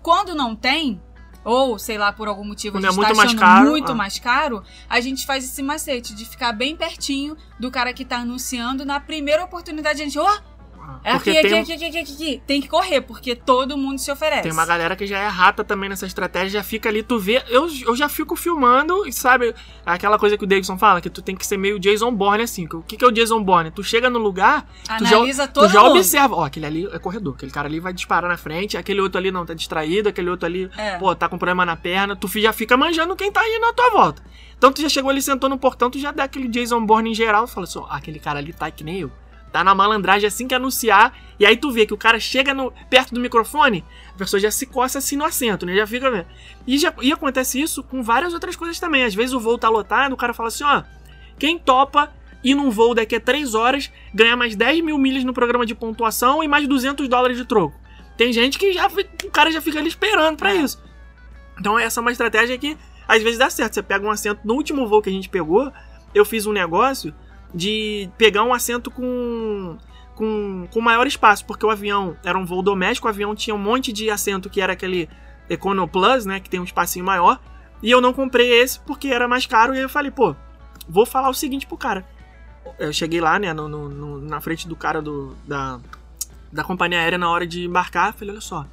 Quando 0.01 0.35
não 0.35 0.55
tem, 0.55 1.01
ou 1.43 1.77
sei 1.77 1.97
lá, 1.97 2.11
por 2.11 2.27
algum 2.27 2.43
motivo 2.43 2.77
Quando 2.77 2.85
a 2.85 2.87
é 2.87 2.91
gente 2.91 3.01
tá 3.01 3.07
muito 3.07 3.17
mais 3.17 3.29
achando 3.29 3.39
caro, 3.39 3.69
muito 3.69 3.91
ah. 3.91 3.95
mais 3.95 4.19
caro, 4.19 4.63
a 4.89 4.99
gente 4.99 5.25
faz 5.25 5.43
esse 5.43 5.61
macete 5.61 6.15
de 6.15 6.25
ficar 6.25 6.51
bem 6.51 6.75
pertinho 6.75 7.37
do 7.59 7.69
cara 7.71 7.93
que 7.93 8.03
tá 8.03 8.17
anunciando. 8.17 8.85
Na 8.85 8.99
primeira 8.99 9.43
oportunidade, 9.43 10.01
a 10.01 10.05
gente, 10.05 10.17
ó, 10.17 10.37
é 11.03 11.13
Porque 11.13 11.29
aqui, 11.31 11.41
tem, 11.41 11.59
aqui, 11.59 11.73
aqui, 11.73 11.85
aqui, 11.85 11.97
aqui, 11.99 12.13
aqui. 12.13 12.41
Tem 12.45 12.61
que 12.61 12.67
correr, 12.67 13.01
porque 13.01 13.35
todo 13.35 13.77
mundo 13.77 13.99
se 13.99 14.11
oferece. 14.11 14.43
tem 14.43 14.51
uma 14.51 14.65
galera 14.65 14.95
que 14.95 15.05
já 15.05 15.19
é 15.19 15.27
rata 15.27 15.63
também 15.63 15.89
nessa 15.89 16.05
estratégia, 16.05 16.59
já 16.59 16.63
fica 16.63 16.89
ali, 16.89 17.03
tu 17.03 17.19
vê. 17.19 17.43
Eu, 17.47 17.67
eu 17.85 17.95
já 17.95 18.09
fico 18.09 18.35
filmando, 18.35 19.07
e 19.07 19.13
sabe, 19.13 19.53
aquela 19.85 20.17
coisa 20.19 20.37
que 20.37 20.43
o 20.43 20.47
Davidson 20.47 20.77
fala, 20.77 21.01
que 21.01 21.09
tu 21.09 21.21
tem 21.21 21.35
que 21.35 21.45
ser 21.45 21.57
meio 21.57 21.79
Jason 21.79 22.11
Bourne, 22.13 22.43
assim. 22.43 22.67
O 22.71 22.81
que, 22.81 22.97
que 22.97 23.05
é 23.05 23.07
o 23.07 23.11
Jason 23.11 23.41
Bourne? 23.43 23.71
Tu 23.71 23.83
chega 23.83 24.09
no 24.09 24.19
lugar, 24.19 24.67
tu 24.97 25.05
já, 25.05 25.17
Analisa 25.17 25.47
todo 25.47 25.67
tu 25.67 25.73
já 25.73 25.83
observa. 25.83 26.35
Ó, 26.35 26.43
aquele 26.43 26.65
ali 26.65 26.89
é 26.91 26.99
corredor, 26.99 27.35
aquele 27.35 27.51
cara 27.51 27.67
ali 27.67 27.79
vai 27.79 27.93
disparar 27.93 28.29
na 28.29 28.37
frente, 28.37 28.77
aquele 28.77 29.01
outro 29.01 29.17
ali 29.17 29.31
não 29.31 29.45
tá 29.45 29.53
distraído, 29.53 30.09
aquele 30.09 30.29
outro 30.29 30.45
ali, 30.45 30.69
É. 30.77 30.97
pô, 30.97 31.15
tá 31.15 31.27
com 31.29 31.37
problema 31.37 31.65
na 31.65 31.75
perna, 31.75 32.15
tu 32.15 32.27
já 32.39 32.51
fica 32.51 32.75
manjando 32.75 33.15
quem 33.15 33.31
tá 33.31 33.41
aí 33.41 33.59
na 33.59 33.73
tua 33.73 33.89
volta. 33.91 34.21
Então 34.57 34.71
tu 34.71 34.81
já 34.81 34.89
chegou 34.89 35.09
ali, 35.09 35.21
sentou 35.21 35.49
no 35.49 35.57
portão, 35.57 35.89
tu 35.89 35.99
já 35.99 36.11
dá 36.11 36.23
aquele 36.23 36.47
Jason 36.47 36.85
Bourne 36.85 37.11
em 37.11 37.13
geral 37.13 37.45
fala 37.47 37.65
assim, 37.65 37.79
ó, 37.79 37.85
aquele 37.89 38.19
cara 38.19 38.39
ali 38.39 38.53
tá 38.53 38.69
que 38.71 38.83
nem 38.83 38.99
eu. 38.99 39.11
Tá 39.51 39.63
na 39.63 39.73
malandragem 39.73 40.27
assim 40.27 40.47
que 40.47 40.55
anunciar. 40.55 41.13
E 41.39 41.45
aí 41.45 41.55
tu 41.57 41.71
vê 41.71 41.85
que 41.85 41.93
o 41.93 41.97
cara 41.97 42.19
chega 42.19 42.53
no, 42.53 42.73
perto 42.89 43.13
do 43.13 43.19
microfone, 43.19 43.83
a 44.13 44.17
pessoa 44.17 44.39
já 44.39 44.51
se 44.51 44.65
coça 44.65 44.99
assim 44.99 45.15
no 45.15 45.25
assento, 45.25 45.65
né? 45.65 45.75
Já 45.75 45.87
fica 45.87 46.09
vendo. 46.09 46.25
E, 46.65 46.77
já, 46.77 46.93
e 47.01 47.11
acontece 47.11 47.61
isso 47.61 47.83
com 47.83 48.01
várias 48.01 48.33
outras 48.33 48.55
coisas 48.55 48.79
também. 48.79 49.03
Às 49.03 49.15
vezes 49.15 49.33
o 49.33 49.39
voo 49.39 49.57
tá 49.57 49.69
lotado, 49.69 50.13
o 50.13 50.17
cara 50.17 50.33
fala 50.33 50.47
assim, 50.47 50.63
ó, 50.63 50.83
quem 51.37 51.57
topa 51.59 52.11
ir 52.43 52.53
num 52.53 52.69
voo 52.69 52.93
daqui 52.93 53.15
a 53.15 53.19
3 53.19 53.55
horas, 53.55 53.91
ganhar 54.13 54.37
mais 54.37 54.55
10 54.55 54.81
mil 54.81 54.97
milhas 54.97 55.23
no 55.23 55.33
programa 55.33 55.65
de 55.65 55.73
pontuação 55.73 56.43
e 56.43 56.47
mais 56.47 56.67
200 56.67 57.07
dólares 57.07 57.37
de 57.37 57.45
troco. 57.45 57.75
Tem 58.15 58.31
gente 58.31 58.57
que 58.57 58.71
já 58.71 58.87
o 58.87 59.31
cara 59.31 59.51
já 59.51 59.59
fica 59.59 59.79
ali 59.79 59.87
esperando 59.87 60.37
para 60.37 60.53
isso. 60.53 60.81
Então 61.59 61.77
essa 61.77 61.99
é 61.99 62.01
uma 62.01 62.11
estratégia 62.11 62.57
que 62.57 62.77
às 63.07 63.21
vezes 63.21 63.39
dá 63.39 63.49
certo. 63.49 63.73
Você 63.73 63.83
pega 63.83 64.05
um 64.05 64.11
assento 64.11 64.41
no 64.43 64.53
último 64.53 64.87
voo 64.87 65.01
que 65.01 65.09
a 65.09 65.13
gente 65.13 65.27
pegou, 65.27 65.71
eu 66.13 66.23
fiz 66.23 66.45
um 66.45 66.53
negócio 66.53 67.13
de 67.53 68.09
pegar 68.17 68.43
um 68.43 68.53
assento 68.53 68.91
com, 68.91 69.77
com, 70.15 70.67
com 70.71 70.81
maior 70.81 71.05
espaço, 71.07 71.45
porque 71.45 71.65
o 71.65 71.69
avião 71.69 72.15
era 72.23 72.37
um 72.37 72.45
voo 72.45 72.61
doméstico, 72.61 73.07
o 73.07 73.09
avião 73.09 73.35
tinha 73.35 73.55
um 73.55 73.59
monte 73.59 73.91
de 73.91 74.09
assento 74.09 74.49
que 74.49 74.61
era 74.61 74.73
aquele 74.73 75.09
Econo 75.49 75.87
Plus, 75.87 76.25
né, 76.25 76.39
que 76.39 76.49
tem 76.49 76.59
um 76.59 76.63
espacinho 76.63 77.05
maior, 77.05 77.39
e 77.81 77.91
eu 77.91 78.01
não 78.01 78.13
comprei 78.13 78.61
esse 78.61 78.79
porque 78.79 79.09
era 79.09 79.27
mais 79.27 79.45
caro, 79.45 79.75
e 79.75 79.79
eu 79.79 79.89
falei, 79.89 80.11
pô, 80.11 80.35
vou 80.87 81.05
falar 81.05 81.29
o 81.29 81.33
seguinte 81.33 81.67
pro 81.67 81.77
cara. 81.77 82.05
Eu 82.79 82.91
cheguei 82.91 83.21
lá, 83.21 83.37
né, 83.37 83.53
no, 83.53 83.67
no, 83.67 84.19
na 84.19 84.41
frente 84.41 84.67
do 84.67 84.75
cara 84.75 85.01
do, 85.01 85.35
da, 85.47 85.79
da 86.51 86.63
companhia 86.63 86.99
aérea 86.99 87.17
na 87.17 87.29
hora 87.29 87.45
de 87.45 87.65
embarcar, 87.65 88.13
falei, 88.13 88.31
olha 88.31 88.41
só, 88.41 88.65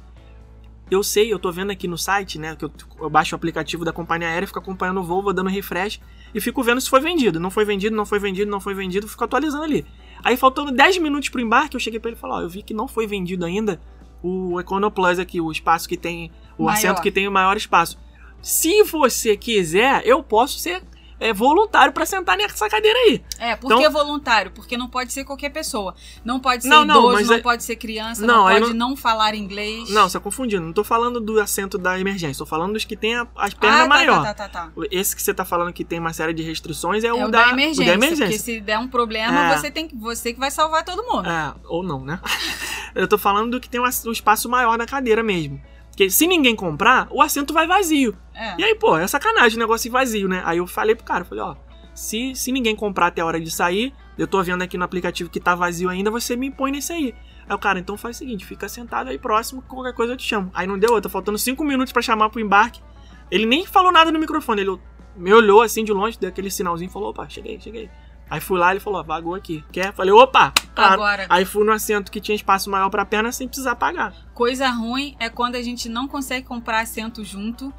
eu 0.89 1.01
sei, 1.03 1.31
eu 1.31 1.39
tô 1.39 1.51
vendo 1.51 1.71
aqui 1.71 1.87
no 1.87 1.97
site, 1.97 2.39
né, 2.39 2.55
que 2.55 2.65
eu, 2.65 2.71
eu 2.99 3.09
baixo 3.09 3.35
o 3.35 3.37
aplicativo 3.37 3.85
da 3.85 3.93
companhia 3.93 4.27
aérea, 4.27 4.47
fico 4.47 4.59
acompanhando 4.59 4.99
o 4.99 5.03
voo, 5.03 5.21
vou 5.21 5.33
dando 5.33 5.49
refresh, 5.49 5.99
e 6.33 6.41
fico 6.41 6.63
vendo 6.63 6.81
se 6.81 6.89
foi 6.89 6.99
vendido. 6.99 7.39
Não 7.39 7.51
foi 7.51 7.65
vendido, 7.65 7.95
não 7.95 8.05
foi 8.05 8.19
vendido, 8.19 8.49
não 8.49 8.59
foi 8.59 8.73
vendido, 8.73 9.07
fico 9.07 9.23
atualizando 9.23 9.63
ali. 9.63 9.85
Aí 10.23 10.37
faltando 10.37 10.71
10 10.71 10.97
minutos 10.99 11.29
pro 11.29 11.41
embarque, 11.41 11.75
eu 11.75 11.79
cheguei 11.79 11.99
para 11.99 12.09
ele 12.09 12.17
e 12.17 12.19
falei, 12.19 12.37
ó, 12.37 12.41
eu 12.41 12.49
vi 12.49 12.63
que 12.63 12.73
não 12.73 12.87
foi 12.87 13.05
vendido 13.05 13.45
ainda 13.45 13.79
o 14.21 14.59
Econoplus 14.59 15.19
aqui, 15.19 15.41
o 15.41 15.51
espaço 15.51 15.87
que 15.87 15.97
tem, 15.97 16.31
o 16.57 16.63
maior. 16.63 16.77
assento 16.77 17.01
que 17.01 17.11
tem 17.11 17.27
o 17.27 17.31
maior 17.31 17.57
espaço. 17.57 17.99
Se 18.41 18.83
você 18.83 19.35
quiser, 19.37 20.01
eu 20.05 20.23
posso 20.23 20.59
ser 20.59 20.81
é, 21.23 21.31
voluntário 21.31 21.93
para 21.93 22.05
sentar 22.05 22.35
nessa 22.35 22.69
cadeira 22.69 22.99
aí. 22.99 23.23
É, 23.39 23.55
por 23.55 23.67
então, 23.67 23.81
que 23.81 23.87
voluntário? 23.87 24.51
Porque 24.51 24.75
não 24.75 24.89
pode 24.89 25.13
ser 25.13 25.23
qualquer 25.23 25.49
pessoa. 25.49 25.95
Não 26.25 26.37
pode 26.37 26.63
ser 26.63 26.69
não, 26.69 26.83
não, 26.83 27.13
idoso, 27.13 27.29
não 27.29 27.35
é... 27.35 27.41
pode 27.41 27.63
ser 27.63 27.77
criança, 27.77 28.25
não, 28.25 28.49
não 28.49 28.59
pode 28.59 28.73
não... 28.73 28.95
falar 28.97 29.33
inglês. 29.33 29.89
Não, 29.89 30.09
você 30.09 30.19
tá 30.19 30.23
confundindo. 30.23 30.65
Não 30.65 30.73
tô 30.73 30.83
falando 30.83 31.21
do 31.21 31.39
assento 31.39 31.77
da 31.77 31.97
emergência, 31.97 32.39
tô 32.39 32.45
falando 32.45 32.73
dos 32.73 32.83
que 32.83 32.97
tem 32.97 33.15
a, 33.15 33.25
as 33.37 33.53
pernas 33.53 33.79
ah, 33.79 33.83
tá, 33.83 33.87
maior. 33.87 34.23
Tá, 34.23 34.33
tá, 34.33 34.49
tá, 34.49 34.67
tá, 34.67 34.71
Esse 34.91 35.15
que 35.15 35.23
você 35.23 35.33
tá 35.33 35.45
falando 35.45 35.71
que 35.71 35.85
tem 35.85 35.97
uma 35.97 36.11
série 36.11 36.33
de 36.33 36.43
restrições 36.43 37.05
é, 37.05 37.07
é 37.07 37.13
o, 37.13 37.29
da, 37.29 37.45
da, 37.45 37.51
emergência, 37.51 37.83
o 37.83 37.87
da 37.87 37.93
emergência. 37.93 38.25
Porque 38.25 38.39
se 38.39 38.59
der 38.59 38.77
um 38.77 38.89
problema, 38.89 39.53
é. 39.53 39.57
você 39.57 39.71
tem 39.71 39.87
que 39.87 39.95
você 39.95 40.33
que 40.33 40.39
vai 40.39 40.51
salvar 40.51 40.83
todo 40.83 41.03
mundo. 41.03 41.29
É, 41.29 41.53
ou 41.69 41.83
não, 41.83 42.03
né? 42.03 42.19
Eu 42.93 43.07
tô 43.07 43.17
falando 43.17 43.51
do 43.51 43.61
que 43.61 43.69
tem 43.69 43.79
um, 43.79 43.85
um 43.85 44.11
espaço 44.11 44.49
maior 44.49 44.77
na 44.77 44.85
cadeira 44.85 45.23
mesmo. 45.23 45.61
Porque 45.93 46.09
se 46.09 46.25
ninguém 46.25 46.55
comprar, 46.55 47.07
o 47.11 47.21
assento 47.21 47.53
vai 47.53 47.67
vazio. 47.67 48.17
É. 48.33 48.55
E 48.59 48.63
aí, 48.63 48.75
pô, 48.75 48.97
é 48.97 49.05
sacanagem 49.05 49.57
o 49.57 49.59
negócio 49.59 49.91
vazio, 49.91 50.27
né? 50.27 50.41
Aí 50.43 50.57
eu 50.57 50.65
falei 50.65 50.95
pro 50.95 51.05
cara, 51.05 51.23
falei, 51.23 51.43
ó, 51.43 51.55
se, 51.93 52.33
se 52.33 52.51
ninguém 52.51 52.75
comprar 52.75 53.07
até 53.07 53.21
a 53.21 53.25
hora 53.27 53.39
de 53.39 53.51
sair, 53.51 53.93
eu 54.17 54.27
tô 54.27 54.41
vendo 54.41 54.63
aqui 54.63 54.75
no 54.75 54.83
aplicativo 54.83 55.29
que 55.29 55.39
tá 55.39 55.53
vazio 55.53 55.89
ainda, 55.89 56.09
você 56.09 56.35
me 56.35 56.49
põe 56.49 56.71
nesse 56.71 56.91
aí. 56.91 57.13
Aí 57.47 57.55
o 57.55 57.59
cara, 57.59 57.77
então 57.77 57.95
faz 57.95 58.15
o 58.15 58.19
seguinte, 58.19 58.43
fica 58.43 58.67
sentado 58.67 59.11
aí 59.11 59.19
próximo, 59.19 59.61
qualquer 59.61 59.93
coisa 59.93 60.13
eu 60.13 60.17
te 60.17 60.27
chamo. 60.27 60.49
Aí 60.55 60.65
não 60.65 60.79
deu 60.79 60.91
outra, 60.91 61.11
faltando 61.11 61.37
5 61.37 61.63
minutos 61.63 61.93
para 61.93 62.01
chamar 62.01 62.31
pro 62.31 62.41
embarque. 62.41 62.81
Ele 63.29 63.45
nem 63.45 63.63
falou 63.63 63.91
nada 63.91 64.11
no 64.11 64.17
microfone, 64.17 64.61
ele 64.61 64.79
me 65.15 65.31
olhou 65.31 65.61
assim 65.61 65.83
de 65.83 65.93
longe, 65.93 66.17
deu 66.17 66.29
aquele 66.29 66.49
sinalzinho 66.49 66.89
e 66.89 66.91
falou, 66.91 67.11
opa, 67.11 67.29
cheguei, 67.29 67.59
cheguei. 67.59 67.87
Aí 68.33 68.41
fui 68.41 68.57
lá, 68.57 68.71
ele 68.71 68.79
falou, 68.79 69.03
vagou 69.03 69.35
aqui. 69.35 69.63
Quer? 69.71 69.93
Falei, 69.93 70.11
opa, 70.11 70.51
claro. 70.73 70.93
Agora. 70.93 71.27
Aí 71.29 71.45
fui 71.45 71.63
no 71.63 71.71
assento 71.71 72.11
que 72.11 72.19
tinha 72.19 72.35
espaço 72.35 72.67
maior 72.67 72.89
pra 72.89 73.05
perna 73.05 73.31
sem 73.31 73.47
precisar 73.47 73.75
pagar. 73.75 74.11
Coisa 74.33 74.67
ruim 74.69 75.15
é 75.19 75.29
quando 75.29 75.53
a 75.53 75.61
gente 75.61 75.87
não 75.87 76.07
consegue 76.07 76.43
comprar 76.43 76.79
assento 76.79 77.23
junto 77.23 77.71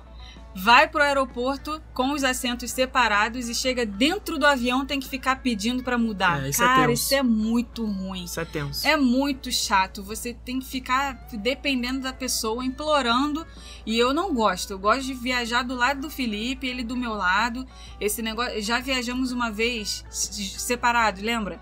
vai 0.55 0.87
pro 0.87 1.03
aeroporto 1.03 1.83
com 1.93 2.13
os 2.13 2.23
assentos 2.23 2.71
separados 2.71 3.49
e 3.49 3.55
chega 3.55 3.85
dentro 3.85 4.39
do 4.39 4.47
avião 4.47 4.87
tem 4.87 5.01
que 5.01 5.09
ficar 5.09 5.37
pedindo 5.37 5.83
para 5.83 5.99
mudar. 5.99 6.45
É, 6.45 6.51
isso 6.51 6.63
é 6.63 6.67
Cara, 6.67 6.91
é 6.91 6.95
isso 6.95 7.15
é 7.15 7.23
muito 7.23 7.85
ruim. 7.85 8.25
Isso 8.25 8.41
é 8.41 8.45
tenso. 8.45 8.87
É 8.87 8.97
muito 8.97 9.51
chato. 9.51 10.03
Você 10.03 10.33
tem 10.33 10.61
que 10.61 10.67
ficar 10.67 11.27
dependendo 11.33 12.01
da 12.01 12.13
pessoa, 12.13 12.65
implorando. 12.65 13.45
E 13.85 13.99
eu 13.99 14.15
não 14.15 14.33
gosto. 14.33 14.73
Eu 14.73 14.79
gosto 14.79 15.03
de 15.03 15.15
viajar 15.15 15.63
do 15.63 15.75
lado 15.75 16.03
do 16.03 16.11
Felipe, 16.11 16.67
ele 16.67 16.85
do 16.85 16.97
meu 16.97 17.15
lado. 17.15 17.67
Esse 18.01 18.23
negócio. 18.23 18.63
Já 18.63 18.79
viajamos 18.79 19.33
uma 19.33 19.51
vez 19.51 20.05
separado, 20.11 21.21
lembra? 21.21 21.61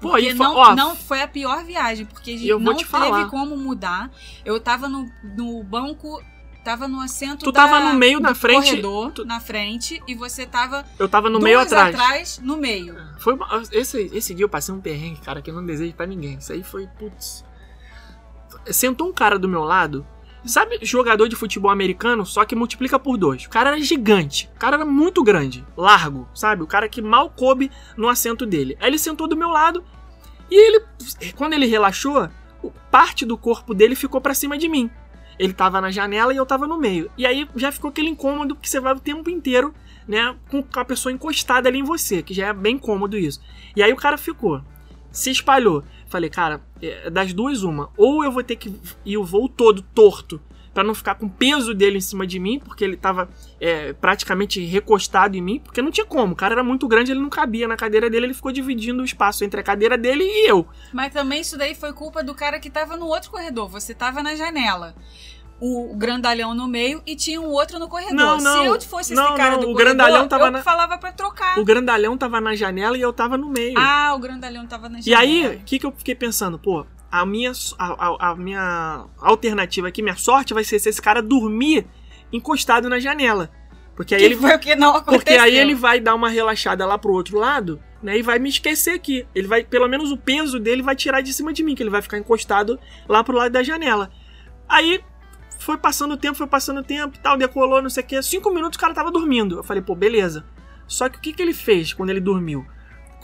Porque 0.00 0.34
Pô, 0.34 0.44
não, 0.44 0.54
ó, 0.54 0.76
não 0.76 0.94
foi 0.94 1.22
a 1.22 1.28
pior 1.28 1.64
viagem, 1.64 2.04
porque 2.04 2.32
a 2.32 2.36
gente 2.36 2.58
não 2.58 2.76
teve 2.76 3.30
como 3.30 3.56
mudar. 3.56 4.10
Eu 4.44 4.60
tava 4.60 4.86
no, 4.86 5.10
no 5.22 5.64
banco 5.64 6.22
tava 6.64 6.88
no 6.88 7.00
assento 7.00 7.44
Tu 7.44 7.52
da, 7.52 7.62
tava 7.66 7.92
no 7.92 7.98
meio 7.98 8.18
na 8.18 8.34
frente. 8.34 8.70
corredor, 8.70 9.12
tu... 9.12 9.24
na 9.24 9.38
frente, 9.38 10.02
e 10.08 10.14
você 10.14 10.46
tava. 10.46 10.84
Eu 10.98 11.08
tava 11.08 11.28
no 11.28 11.38
meio 11.38 11.60
atrás. 11.60 11.94
atrás, 11.94 12.40
no 12.42 12.56
meio. 12.56 12.96
Foi 13.18 13.34
uma... 13.34 13.62
esse, 13.70 14.10
esse 14.12 14.34
dia 14.34 14.44
eu 14.44 14.48
passei 14.48 14.74
um 14.74 14.80
perrengue, 14.80 15.20
cara, 15.20 15.42
que 15.42 15.50
eu 15.50 15.54
não 15.54 15.64
desejo 15.64 15.92
para 15.94 16.06
ninguém. 16.06 16.38
Isso 16.38 16.52
aí 16.52 16.64
foi, 16.64 16.86
putz. 16.98 17.44
Sentou 18.66 19.08
um 19.08 19.12
cara 19.12 19.38
do 19.38 19.48
meu 19.48 19.62
lado. 19.62 20.06
Sabe 20.46 20.78
jogador 20.82 21.26
de 21.26 21.36
futebol 21.36 21.70
americano, 21.70 22.26
só 22.26 22.44
que 22.44 22.54
multiplica 22.54 22.98
por 22.98 23.16
dois? 23.16 23.46
O 23.46 23.48
cara 23.48 23.70
era 23.70 23.80
gigante. 23.80 24.50
O 24.54 24.58
cara 24.58 24.76
era 24.76 24.84
muito 24.84 25.22
grande, 25.22 25.64
largo, 25.74 26.28
sabe? 26.34 26.62
O 26.62 26.66
cara 26.66 26.86
que 26.86 27.00
mal 27.00 27.30
coube 27.30 27.70
no 27.96 28.08
assento 28.10 28.44
dele. 28.44 28.76
Aí 28.78 28.88
ele 28.88 28.98
sentou 28.98 29.26
do 29.26 29.36
meu 29.36 29.48
lado 29.48 29.82
e 30.50 30.54
ele, 30.54 30.84
quando 31.34 31.54
ele 31.54 31.66
relaxou, 31.66 32.28
parte 32.90 33.24
do 33.24 33.38
corpo 33.38 33.74
dele 33.74 33.94
ficou 33.94 34.20
para 34.20 34.34
cima 34.34 34.58
de 34.58 34.68
mim. 34.68 34.90
Ele 35.38 35.52
tava 35.52 35.80
na 35.80 35.90
janela 35.90 36.32
e 36.32 36.36
eu 36.36 36.46
tava 36.46 36.66
no 36.66 36.78
meio. 36.78 37.10
E 37.16 37.26
aí 37.26 37.48
já 37.56 37.72
ficou 37.72 37.90
aquele 37.90 38.08
incômodo 38.08 38.54
que 38.56 38.68
você 38.68 38.80
vai 38.80 38.94
o 38.94 39.00
tempo 39.00 39.28
inteiro, 39.30 39.74
né, 40.06 40.34
com 40.48 40.64
a 40.76 40.84
pessoa 40.84 41.12
encostada 41.12 41.68
ali 41.68 41.78
em 41.78 41.84
você, 41.84 42.22
que 42.22 42.34
já 42.34 42.48
é 42.48 42.52
bem 42.52 42.78
cômodo 42.78 43.16
isso. 43.16 43.40
E 43.74 43.82
aí 43.82 43.92
o 43.92 43.96
cara 43.96 44.18
ficou, 44.18 44.60
se 45.10 45.30
espalhou. 45.30 45.82
Falei, 46.06 46.30
cara, 46.30 46.60
é, 46.80 47.10
das 47.10 47.32
duas 47.32 47.62
uma, 47.62 47.90
ou 47.96 48.22
eu 48.22 48.30
vou 48.30 48.44
ter 48.44 48.56
que 48.56 48.72
ir 49.04 49.16
o 49.16 49.24
voo 49.24 49.48
todo 49.48 49.82
torto 49.82 50.40
para 50.74 50.82
não 50.82 50.94
ficar 50.94 51.14
com 51.14 51.26
o 51.26 51.30
peso 51.30 51.72
dele 51.72 51.98
em 51.98 52.00
cima 52.00 52.26
de 52.26 52.38
mim, 52.40 52.58
porque 52.58 52.84
ele 52.84 52.96
tava 52.96 53.28
é, 53.60 53.92
praticamente 53.92 54.60
recostado 54.64 55.36
em 55.36 55.40
mim, 55.40 55.60
porque 55.60 55.80
não 55.80 55.90
tinha 55.90 56.04
como. 56.04 56.32
O 56.32 56.36
cara 56.36 56.54
era 56.54 56.64
muito 56.64 56.88
grande, 56.88 57.12
ele 57.12 57.20
não 57.20 57.30
cabia 57.30 57.68
na 57.68 57.76
cadeira 57.76 58.10
dele, 58.10 58.26
ele 58.26 58.34
ficou 58.34 58.50
dividindo 58.50 59.00
o 59.00 59.04
espaço 59.04 59.44
entre 59.44 59.60
a 59.60 59.62
cadeira 59.62 59.96
dele 59.96 60.24
e 60.24 60.50
eu. 60.50 60.66
Mas 60.92 61.12
também 61.12 61.40
isso 61.40 61.56
daí 61.56 61.74
foi 61.74 61.92
culpa 61.92 62.22
do 62.22 62.34
cara 62.34 62.58
que 62.58 62.68
tava 62.68 62.96
no 62.96 63.06
outro 63.06 63.30
corredor. 63.30 63.68
Você 63.68 63.94
tava 63.94 64.22
na 64.22 64.34
janela 64.34 64.94
o 65.60 65.94
grandalhão 65.96 66.54
no 66.54 66.66
meio 66.66 67.00
e 67.06 67.14
tinha 67.14 67.40
um 67.40 67.48
outro 67.48 67.78
no 67.78 67.88
corredor. 67.88 68.14
Não, 68.14 68.38
não, 68.38 68.62
Se 68.62 68.66
eu 68.66 68.80
fosse 68.82 69.14
não, 69.14 69.28
esse 69.28 69.36
cara 69.36 69.52
não, 69.52 69.60
do 69.60 69.70
o 69.70 69.72
corredor, 69.72 69.94
grandalhão 69.94 70.28
tava 70.28 70.46
eu 70.46 70.50
na... 70.50 70.62
falava 70.62 70.98
para 70.98 71.12
trocar. 71.12 71.58
O 71.58 71.64
grandalhão 71.64 72.18
tava 72.18 72.40
na 72.40 72.54
janela 72.54 72.98
e 72.98 73.00
eu 73.00 73.12
tava 73.12 73.38
no 73.38 73.48
meio. 73.48 73.78
Ah, 73.78 74.12
o 74.14 74.18
grandalhão 74.18 74.66
tava 74.66 74.88
na 74.88 75.00
janela. 75.00 75.24
E 75.24 75.46
aí, 75.46 75.56
o 75.56 75.64
que, 75.64 75.78
que 75.78 75.86
eu 75.86 75.92
fiquei 75.92 76.14
pensando? 76.14 76.58
Pô, 76.58 76.84
a 77.20 77.24
minha, 77.24 77.52
a, 77.78 78.30
a, 78.30 78.34
minha 78.34 79.06
alternativa 79.20 79.86
aqui, 79.86 80.02
minha 80.02 80.16
sorte 80.16 80.52
vai 80.52 80.64
ser 80.64 80.80
se 80.80 80.88
esse 80.88 81.00
cara 81.00 81.22
dormir 81.22 81.86
encostado 82.32 82.88
na 82.88 82.98
janela. 82.98 83.50
Porque 83.94 84.16
aí 84.16 84.20
que 84.20 84.26
ele 84.26 84.36
foi 84.36 84.52
o 84.52 84.58
que 84.58 84.74
não 84.74 84.90
aconteceu. 84.96 85.18
Porque 85.18 85.32
aí 85.32 85.56
ele 85.56 85.76
vai 85.76 86.00
dar 86.00 86.16
uma 86.16 86.28
relaxada 86.28 86.84
lá 86.84 86.98
pro 86.98 87.12
outro 87.12 87.38
lado, 87.38 87.80
né? 88.02 88.18
E 88.18 88.22
vai 88.22 88.40
me 88.40 88.48
esquecer 88.48 88.94
aqui. 88.94 89.24
Ele 89.32 89.46
vai, 89.46 89.62
pelo 89.62 89.86
menos 89.86 90.10
o 90.10 90.16
peso 90.16 90.58
dele 90.58 90.82
vai 90.82 90.96
tirar 90.96 91.20
de 91.20 91.32
cima 91.32 91.52
de 91.52 91.62
mim, 91.62 91.76
que 91.76 91.84
ele 91.84 91.90
vai 91.90 92.02
ficar 92.02 92.18
encostado 92.18 92.80
lá 93.08 93.22
pro 93.22 93.36
lado 93.36 93.52
da 93.52 93.62
janela. 93.62 94.10
Aí 94.68 95.00
foi 95.60 95.78
passando 95.78 96.14
o 96.14 96.16
tempo, 96.16 96.36
foi 96.36 96.48
passando 96.48 96.80
o 96.80 96.84
tempo 96.84 97.16
e 97.16 97.20
tal, 97.20 97.36
decolou, 97.36 97.80
não 97.80 97.90
sei 97.90 98.02
o 98.02 98.06
que. 98.06 98.20
Cinco 98.24 98.52
minutos 98.52 98.76
o 98.76 98.80
cara 98.80 98.92
tava 98.92 99.12
dormindo. 99.12 99.58
Eu 99.58 99.62
falei, 99.62 99.80
pô, 99.84 99.94
beleza. 99.94 100.44
Só 100.88 101.08
que 101.08 101.18
o 101.18 101.20
que, 101.20 101.32
que 101.32 101.40
ele 101.40 101.54
fez 101.54 101.92
quando 101.92 102.10
ele 102.10 102.20
dormiu? 102.20 102.66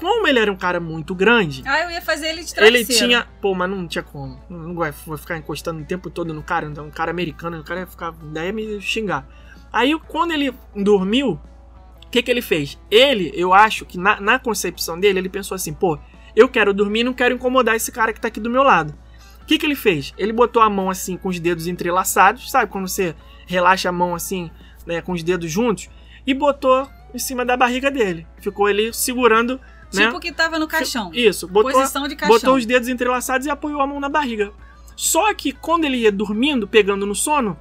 Como 0.01 0.27
ele 0.27 0.39
era 0.39 0.51
um 0.51 0.57
cara 0.57 0.81
muito 0.81 1.15
grande. 1.15 1.63
Ah, 1.67 1.83
eu 1.83 1.91
ia 1.91 2.01
fazer 2.01 2.29
ele 2.29 2.43
de 2.43 2.55
travesseiro. 2.55 2.91
Ele 2.91 2.99
tinha. 2.99 3.29
Pô, 3.41 3.55
mas 3.55 3.69
não 3.69 3.87
tinha 3.87 4.03
como. 4.03 4.41
Não 4.49 4.75
vai 4.75 4.93
ficar 4.93 5.37
encostando 5.37 5.83
o 5.83 5.85
tempo 5.85 6.09
todo 6.09 6.33
no 6.33 6.43
cara. 6.43 6.67
Um 6.67 6.91
cara 6.91 7.11
americano, 7.11 7.61
o 7.61 7.65
cara 7.65 7.81
ia 7.81 7.87
ficar. 7.87 8.13
Daí 8.33 8.47
ia 8.47 8.53
me 8.53 8.81
xingar. 8.81 9.29
Aí, 9.71 9.97
quando 10.09 10.33
ele 10.33 10.53
dormiu, 10.75 11.39
o 12.07 12.11
que, 12.11 12.23
que 12.23 12.31
ele 12.31 12.41
fez? 12.41 12.79
Ele, 12.91 13.31
eu 13.35 13.53
acho 13.53 13.85
que 13.85 13.99
na, 13.99 14.19
na 14.21 14.39
concepção 14.39 14.99
dele, 14.99 15.19
ele 15.19 15.29
pensou 15.29 15.55
assim: 15.55 15.75
pô, 15.75 15.99
eu 16.35 16.49
quero 16.49 16.73
dormir 16.73 17.05
não 17.05 17.13
quero 17.13 17.35
incomodar 17.35 17.77
esse 17.77 17.93
cara 17.93 18.13
que 18.13 18.21
tá 18.21 18.29
aqui 18.29 18.41
do 18.41 18.51
meu 18.51 18.63
lado. 18.63 18.95
O 19.43 19.45
que, 19.45 19.59
que 19.59 19.67
ele 19.67 19.75
fez? 19.75 20.15
Ele 20.17 20.33
botou 20.33 20.63
a 20.63 20.71
mão 20.71 20.89
assim, 20.89 21.17
com 21.17 21.29
os 21.29 21.39
dedos 21.39 21.67
entrelaçados, 21.67 22.51
sabe? 22.51 22.71
Quando 22.71 22.89
você 22.89 23.15
relaxa 23.47 23.89
a 23.89 23.93
mão 23.93 24.15
assim, 24.15 24.51
né, 24.87 25.03
com 25.03 25.13
os 25.13 25.23
dedos 25.23 25.51
juntos, 25.51 25.91
e 26.27 26.33
botou 26.33 26.89
em 27.13 27.19
cima 27.19 27.45
da 27.45 27.57
barriga 27.57 27.91
dele. 27.91 28.27
Ficou 28.41 28.69
ele 28.69 28.93
segurando 28.93 29.61
né? 29.93 30.07
Tipo 30.07 30.21
que 30.21 30.33
tava 30.33 30.59
no 30.59 30.69
caixão. 30.69 31.11
Isso, 31.13 31.47
botou, 31.47 31.73
Posição 31.73 32.07
de 32.07 32.17
caixão. 32.17 32.37
botou 32.37 32.57
os 32.57 32.67
dedos 32.67 32.89
entrelaçados 32.89 33.47
e 33.47 33.51
apoiou 33.51 33.81
a 33.81 33.87
mão 33.87 34.01
na 34.01 34.09
barriga. 34.09 34.53
Só 34.97 35.33
que 35.35 35.53
quando 35.53 35.85
ele 35.85 35.99
ia 35.99 36.13
dormindo, 36.13 36.69
pegando 36.69 37.07
no 37.07 37.15
sono, 37.15 37.59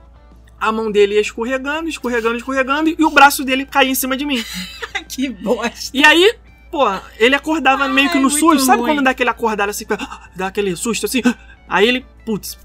a 0.59 0.71
mão 0.71 0.91
dele 0.91 1.15
ia 1.15 1.21
escorregando, 1.21 1.87
escorregando, 1.87 2.35
escorregando, 2.35 2.89
e 2.89 3.03
o 3.03 3.09
braço 3.09 3.43
dele 3.43 3.65
caía 3.65 3.91
em 3.91 3.95
cima 3.95 4.17
de 4.17 4.25
mim. 4.25 4.43
que 5.07 5.29
bosta. 5.29 5.97
E 5.97 6.03
aí, 6.03 6.35
pô, 6.69 6.85
ele 7.17 7.35
acordava 7.35 7.87
meio 7.87 8.11
que 8.11 8.19
no 8.19 8.29
susto. 8.29 8.59
Sabe 8.59 8.81
ruim. 8.81 8.91
quando 8.91 9.03
dá 9.03 9.11
aquele 9.11 9.29
acordado 9.29 9.69
assim, 9.69 9.85
dá 10.35 10.47
aquele 10.47 10.75
susto 10.75 11.05
assim? 11.05 11.21
Aí 11.67 11.87
ele, 11.87 12.05
putz, 12.25 12.57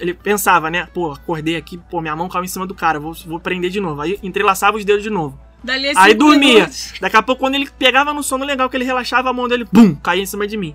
ele 0.00 0.14
pensava, 0.14 0.70
né? 0.70 0.88
Pô, 0.94 1.12
acordei 1.12 1.56
aqui, 1.56 1.76
pô, 1.76 2.00
minha 2.00 2.16
mão 2.16 2.28
caiu 2.28 2.44
em 2.44 2.48
cima 2.48 2.66
do 2.66 2.74
cara, 2.74 2.98
vou, 2.98 3.12
vou 3.26 3.40
prender 3.40 3.70
de 3.70 3.80
novo. 3.80 4.00
Aí 4.00 4.18
entrelaçava 4.22 4.76
os 4.76 4.84
dedos 4.84 5.02
de 5.02 5.10
novo. 5.10 5.38
A 5.96 6.02
Aí 6.04 6.14
dormia. 6.14 6.54
minutos. 6.54 6.92
Daqui 7.00 7.16
a 7.16 7.22
pouco, 7.22 7.40
quando 7.40 7.54
ele 7.56 7.68
pegava 7.78 8.12
no 8.14 8.22
sono 8.22 8.44
legal, 8.44 8.68
que 8.70 8.76
ele 8.76 8.84
relaxava, 8.84 9.30
a 9.30 9.32
mão 9.32 9.48
dele, 9.48 9.66
bum, 9.72 9.94
caía 9.96 10.22
em 10.22 10.26
cima 10.26 10.46
de 10.46 10.56
mim. 10.56 10.74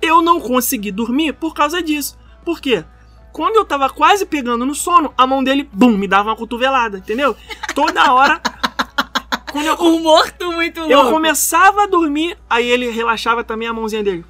Eu 0.00 0.20
não 0.20 0.40
consegui 0.40 0.90
dormir 0.90 1.32
por 1.34 1.54
causa 1.54 1.80
disso. 1.82 2.18
Por 2.44 2.60
quê? 2.60 2.84
Quando 3.32 3.56
eu 3.56 3.64
tava 3.64 3.88
quase 3.88 4.26
pegando 4.26 4.66
no 4.66 4.74
sono, 4.74 5.14
a 5.16 5.26
mão 5.26 5.42
dele, 5.44 5.68
bum, 5.72 5.96
me 5.96 6.06
dava 6.08 6.30
uma 6.30 6.36
cotovelada, 6.36 6.98
entendeu? 6.98 7.36
Toda 7.74 8.12
hora. 8.12 8.40
quando 9.52 9.66
eu, 9.66 9.74
Um 9.80 10.00
morto 10.02 10.52
muito 10.52 10.80
louco. 10.80 10.92
eu 10.92 11.10
começava 11.10 11.84
a 11.84 11.86
dormir, 11.86 12.36
aí 12.50 12.66
ele 12.68 12.90
relaxava 12.90 13.44
também 13.44 13.68
a 13.68 13.72
mãozinha 13.72 14.02
dele. 14.02 14.24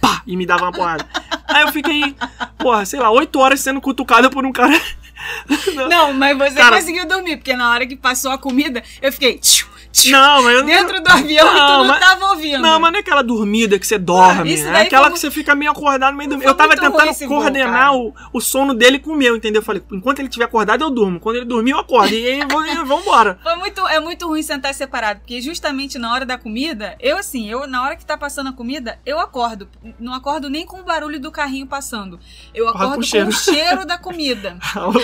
Pá, 0.00 0.22
e 0.26 0.36
me 0.36 0.46
dava 0.46 0.64
uma 0.64 0.72
porrada. 0.72 1.06
Aí 1.46 1.62
eu 1.62 1.72
fiquei, 1.72 2.16
porra, 2.58 2.84
sei 2.86 2.98
lá, 3.00 3.10
oito 3.10 3.38
horas 3.38 3.60
sendo 3.60 3.80
cutucada 3.80 4.30
por 4.30 4.44
um 4.46 4.52
cara. 4.52 4.80
Não, 5.88 6.12
mas 6.12 6.36
você 6.36 6.54
Cara- 6.56 6.76
conseguiu 6.76 7.06
dormir, 7.06 7.36
porque 7.36 7.54
na 7.54 7.70
hora 7.70 7.86
que 7.86 7.96
passou 7.96 8.30
a 8.30 8.38
comida, 8.38 8.82
eu 9.02 9.12
fiquei 9.12 9.38
tchiu, 9.38 9.59
Não, 10.06 10.42
mas 10.42 10.54
eu 10.54 10.60
não- 10.60 10.66
dentro 10.66 11.02
do 11.02 11.08
avião 11.10 11.46
e 11.46 11.50
tu 11.50 11.56
Não, 11.56 11.78
não 11.78 11.84
mas- 11.86 12.00
tava 12.00 12.24
ouvindo. 12.26 12.60
Não, 12.62 12.78
mas 12.80 12.92
não 12.92 12.98
é 12.98 13.00
aquela 13.00 13.22
dormida 13.22 13.78
que 13.78 13.86
você 13.86 13.98
dorme. 13.98 14.54
Ah, 14.64 14.78
é 14.78 14.82
aquela 14.82 15.06
foi 15.06 15.14
que 15.14 15.18
você 15.20 15.30
fica 15.30 15.54
meio 15.54 15.70
acordado, 15.72 16.16
meio 16.16 16.30
dormindo. 16.30 16.44
foi 16.44 16.52
Eu 16.52 16.56
tava 16.56 16.74
tentando 16.76 17.12
voo, 17.12 17.28
coordenar 17.28 17.72
cara. 17.88 17.92
o, 17.92 18.14
o 18.32 18.40
sono 18.40 18.72
dele 18.72 18.98
com 18.98 19.10
o 19.10 19.16
meu, 19.16 19.36
entendeu? 19.36 19.60
Eu 19.60 19.64
falei, 19.64 19.82
enquanto 19.92 20.20
ele 20.20 20.28
estiver 20.28 20.44
acordado, 20.44 20.82
eu 20.82 20.90
durmo. 20.90 21.18
Quando 21.18 21.36
ele 21.36 21.44
dormir, 21.44 21.72
eu 21.72 21.78
acordo. 21.80 22.14
E 22.14 22.26
aí, 22.26 22.46
vou- 22.48 22.64
e 22.64 22.74
vambora. 22.84 23.38
Foi 23.42 23.56
muito, 23.56 23.86
é 23.88 23.98
muito 24.00 24.26
ruim 24.28 24.42
sentar 24.42 24.72
separado, 24.74 25.20
porque 25.20 25.40
justamente 25.40 25.98
na 25.98 26.12
hora 26.12 26.24
da 26.24 26.38
comida, 26.38 26.96
eu 27.00 27.18
assim, 27.18 27.50
eu 27.50 27.66
na 27.66 27.82
hora 27.82 27.96
que 27.96 28.06
tá 28.06 28.16
passando 28.16 28.48
a 28.48 28.52
comida, 28.52 28.98
eu 29.04 29.18
acordo. 29.18 29.68
Não 29.98 30.14
acordo 30.14 30.48
nem 30.48 30.64
com 30.64 30.78
o 30.80 30.84
barulho 30.84 31.18
do 31.20 31.30
carrinho 31.32 31.66
passando. 31.66 32.18
Eu 32.54 32.68
acordo 32.68 32.90
com 32.90 32.96
com, 32.96 33.02
cheiro. 33.02 33.28
o 33.28 33.32
cheiro 33.32 33.84
da 33.84 33.98
comida. 33.98 34.56
Ô, 34.76 34.80
louco, 34.96 35.00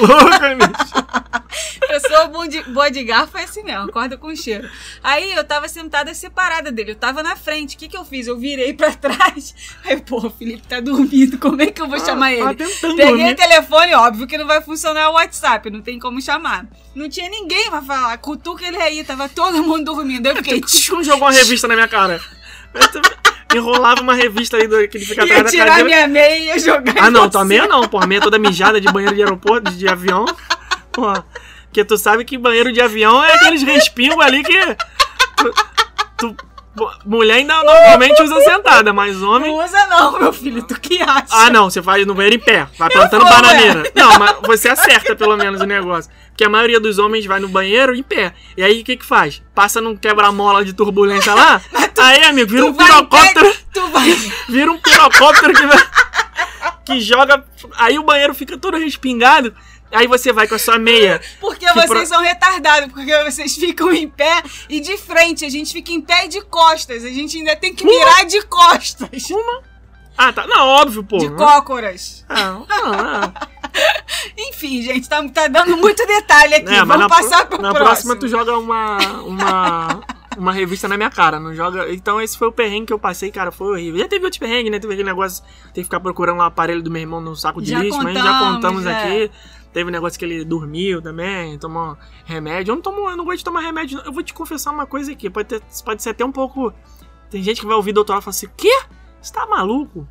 bicho. 0.57 1.27
Bom 2.33 2.47
de, 2.47 2.63
boa 2.65 2.91
de 2.91 3.03
garfo, 3.05 3.37
é 3.39 3.45
assim 3.45 3.63
mesmo, 3.63 3.89
acorda 3.89 4.17
com 4.17 4.29
o 4.29 4.37
cheiro. 4.37 4.69
Aí 5.03 5.33
eu 5.33 5.45
tava 5.45 5.69
sentada 5.69 6.13
separada 6.15 6.71
dele, 6.73 6.93
eu 6.93 6.97
tava 6.97 7.23
na 7.23 7.37
frente. 7.37 7.77
O 7.77 7.79
que 7.79 7.89
que 7.89 7.97
eu 7.97 8.05
fiz? 8.05 8.27
Eu 8.27 8.39
virei 8.39 8.73
pra 8.75 8.93
trás. 8.97 9.55
Aí, 9.85 10.01
pô, 10.01 10.19
o 10.27 10.31
Felipe 10.31 10.67
tá 10.67 10.81
dormindo, 10.81 11.39
como 11.39 11.61
é 11.63 11.67
que 11.67 11.81
eu 11.81 11.89
vou 11.89 11.99
chamar 12.01 12.37
Tava 12.37 12.51
ele? 12.51 12.55
tentando 12.57 12.97
Peguei 12.97 13.15
dormir. 13.17 13.33
o 13.33 13.37
telefone, 13.37 13.95
óbvio 13.95 14.27
que 14.27 14.39
não 14.39 14.47
vai 14.47 14.61
funcionar 14.63 15.11
o 15.11 15.15
WhatsApp, 15.15 15.71
não 15.71 15.81
tem 15.83 15.99
como 15.99 16.21
chamar. 16.21 16.67
Não 16.95 17.09
tinha 17.09 17.29
ninguém 17.29 17.69
pra 17.71 17.83
falar, 17.83 18.17
cutuca 18.19 18.67
ele 18.67 18.77
aí, 18.79 19.05
tava 19.05 19.29
todo 19.29 19.63
mundo 19.63 19.85
dormindo. 19.85 20.27
Eu 20.29 20.37
fiquei, 20.37 20.61
Não 20.91 21.03
jogou 21.05 21.29
uma 21.29 21.33
revista 21.33 21.69
na 21.69 21.75
minha 21.75 21.89
cara. 21.89 22.21
Enrolava 23.55 24.01
uma 24.03 24.15
revista 24.15 24.57
ali 24.57 24.67
do, 24.67 24.87
que 24.89 24.99
ele 24.99 25.07
fica 25.07 25.23
atrás 25.23 25.45
da 25.45 25.51
tirar 25.51 25.67
cadeira. 25.67 25.85
minha 25.85 26.09
meia 26.09 26.57
e 26.57 26.59
jogar 26.59 26.95
Ah, 26.99 27.11
não, 27.11 27.31
tua 27.31 27.45
meia 27.45 27.67
não, 27.67 27.89
porra. 27.89 28.07
Meia 28.07 28.21
toda 28.21 28.39
mijada 28.39 28.81
de 28.81 28.89
banheiro 28.93 29.15
de 29.15 29.23
aeroporto, 29.23 29.71
de, 29.71 29.79
de 29.79 29.89
avião. 29.89 30.27
Porra. 30.93 31.25
Porque 31.77 31.85
tu 31.85 31.99
sabe 31.99 32.25
que 32.25 32.39
banheiro 32.39 32.73
de 32.73 32.81
avião 32.81 33.23
é 33.23 33.35
aqueles 33.35 33.63
respingos 33.63 34.25
ali 34.25 34.43
que. 34.43 34.59
Tu, 36.17 36.35
tu- 36.75 36.91
mulher 37.05 37.35
ainda 37.35 37.63
normalmente 37.63 38.23
usa 38.23 38.41
sentada, 38.41 38.95
mas 38.95 39.23
homem. 39.23 39.55
Não 39.55 39.63
usa 39.63 39.87
não, 39.89 40.19
meu 40.19 40.33
filho, 40.33 40.63
tu 40.63 40.81
que 40.81 41.03
acha? 41.03 41.27
Ah, 41.31 41.51
não, 41.51 41.69
você 41.69 41.83
faz 41.83 42.07
no 42.07 42.15
banheiro 42.15 42.37
em 42.37 42.39
pé. 42.39 42.67
Vai 42.79 42.89
plantando 42.89 43.27
vou, 43.27 43.31
bananeira. 43.31 43.93
Não, 43.95 44.19
mas 44.19 44.37
você 44.43 44.71
acerta 44.71 45.15
pelo 45.15 45.37
menos 45.37 45.61
o 45.61 45.67
negócio. 45.67 46.11
Porque 46.29 46.45
a 46.45 46.49
maioria 46.49 46.81
dos 46.81 46.99
homens 46.99 47.27
vai 47.27 47.41
no 47.41 47.49
banheiro 47.49 47.95
em 47.95 48.03
pé. 48.03 48.33
E 48.57 48.63
aí 48.63 48.81
o 48.81 48.85
que 48.85 48.97
que 48.97 49.05
faz? 49.05 49.43
Passa 49.55 49.79
num 49.79 49.95
quebra-mola 49.95 50.65
de 50.65 50.73
turbulência 50.73 51.35
lá. 51.35 51.61
aí, 51.99 52.25
amigo, 52.25 52.51
vira 52.51 52.63
Tu 52.63 52.69
um 52.71 52.75
pirocóptero. 52.75 53.55
Tu 53.75 53.87
vai. 53.89 54.13
Vira 54.49 54.73
um 54.73 54.79
pirocóptero 54.79 55.53
que 55.53 55.67
vai. 55.67 55.87
Que 56.87 57.01
joga. 57.01 57.45
Aí 57.77 57.99
o 57.99 58.03
banheiro 58.03 58.33
fica 58.33 58.57
todo 58.57 58.79
respingado. 58.79 59.53
Aí 59.97 60.07
você 60.07 60.33
vai 60.33 60.47
com 60.47 60.55
a 60.55 60.59
sua 60.59 60.79
meia. 60.79 61.21
Porque 61.41 61.67
Que 61.67 61.73
vocês 61.73 61.87
pro- 61.87 62.07
são 62.07 62.23
retardados, 62.23 62.93
porque 62.93 63.17
vocês 63.25 63.55
ficam 63.57 63.93
em 63.93 64.09
pé 64.09 64.43
e 64.69 64.81
de 64.81 64.97
frente. 64.97 65.45
A 65.45 65.51
gente 65.51 65.73
fica 65.73 65.93
em 65.93 66.01
pé 66.01 66.27
e 66.27 66.29
de 66.29 66.41
costas. 66.43 67.05
A 67.05 67.09
gente 67.09 67.37
ainda 67.39 67.57
tem 67.57 67.75
que 67.75 67.85
virar 67.85 68.25
de 68.25 68.43
costas. 68.43 69.09
Ah, 70.19 70.33
tá. 70.33 70.47
Não, 70.47 70.67
óbvio, 70.67 71.05
pô. 71.05 71.19
De 71.19 71.29
cócoras. 71.31 72.25
Ah, 72.29 72.63
ah, 72.71 73.33
Enfim, 74.39 74.81
gente, 74.83 75.09
tá, 75.09 75.23
tá 75.29 75.49
dando 75.49 75.77
muito 75.77 76.07
detalhe 76.07 76.55
aqui. 76.55 76.75
É, 76.75 76.85
Vamos 76.85 77.07
passar 77.09 77.47
pro- 77.47 77.59
pro 77.59 77.63
na 77.63 77.75
próximo. 77.75 78.15
próxima 78.15 78.17
tu 78.17 78.29
joga 78.29 78.57
uma, 78.57 78.97
uma, 79.23 80.01
uma 80.39 80.53
revista 80.53 80.89
na 80.89 80.97
minha 80.97 81.11
cara, 81.11 81.39
não 81.39 81.55
joga. 81.55 81.93
Então 81.93 82.21
esse 82.21 82.37
foi 82.39 82.49
o 82.49 82.53
perrengue 82.53 82.87
que 82.87 82.93
eu 82.95 82.99
passei, 82.99 83.31
cara, 83.31 83.53
foi 83.53 83.69
horrível. 83.73 84.01
Já 84.01 84.09
teve 84.09 84.25
outros 84.25 84.39
perrengues, 84.39 84.71
né? 84.73 84.79
Teve 84.79 84.95
aquele 84.95 85.09
negócio, 85.09 85.43
tem 85.75 85.83
que 85.83 85.85
ficar 85.85 86.01
procurando 86.01 86.39
o 86.39 86.43
aparelho 86.43 86.83
do 86.83 86.91
meu 86.91 87.03
irmão 87.03 87.21
no 87.21 87.37
saco 87.37 87.61
de 87.61 87.71
Já 87.73 87.79
lixo, 87.81 87.99
mas 88.03 88.15
já 88.15 88.23
contamos, 88.23 88.55
contamos 88.55 88.87
é. 88.87 88.93
aqui. 88.95 89.31
Teve 89.73 89.91
negócio 89.91 90.19
que 90.19 90.25
ele 90.25 90.45
dormiu 90.45 91.03
também, 91.03 91.59
tomou 91.59 91.97
remédio. 92.25 92.73
Eu 92.73 92.77
não 92.77 92.83
tomo, 92.83 93.11
eu 93.11 93.17
não 93.17 93.25
gosto 93.25 93.39
de 93.39 93.45
tomar 93.45 93.61
remédio. 93.61 93.99
não. 93.99 94.05
Eu 94.07 94.13
vou 94.13 94.23
te 94.23 94.33
confessar 94.33 94.71
uma 94.73 94.87
coisa 94.87 95.13
aqui, 95.13 95.29
pode, 95.29 95.49
ter, 95.49 95.63
pode 95.85 96.03
ser 96.03 96.11
até 96.11 96.25
um 96.25 96.33
pouco. 96.33 96.73
Tem 97.31 97.43
gente 97.43 97.61
que 97.61 97.67
vai 97.67 97.77
ouvir 97.77 97.91
o 97.91 97.95
doutor 97.95 98.19
e 98.19 98.23
falar 98.23 98.31
assim: 98.31 98.49
Quê? 98.57 98.83
Você 99.21 99.33
tá 99.33 99.47
maluco? 99.47 100.07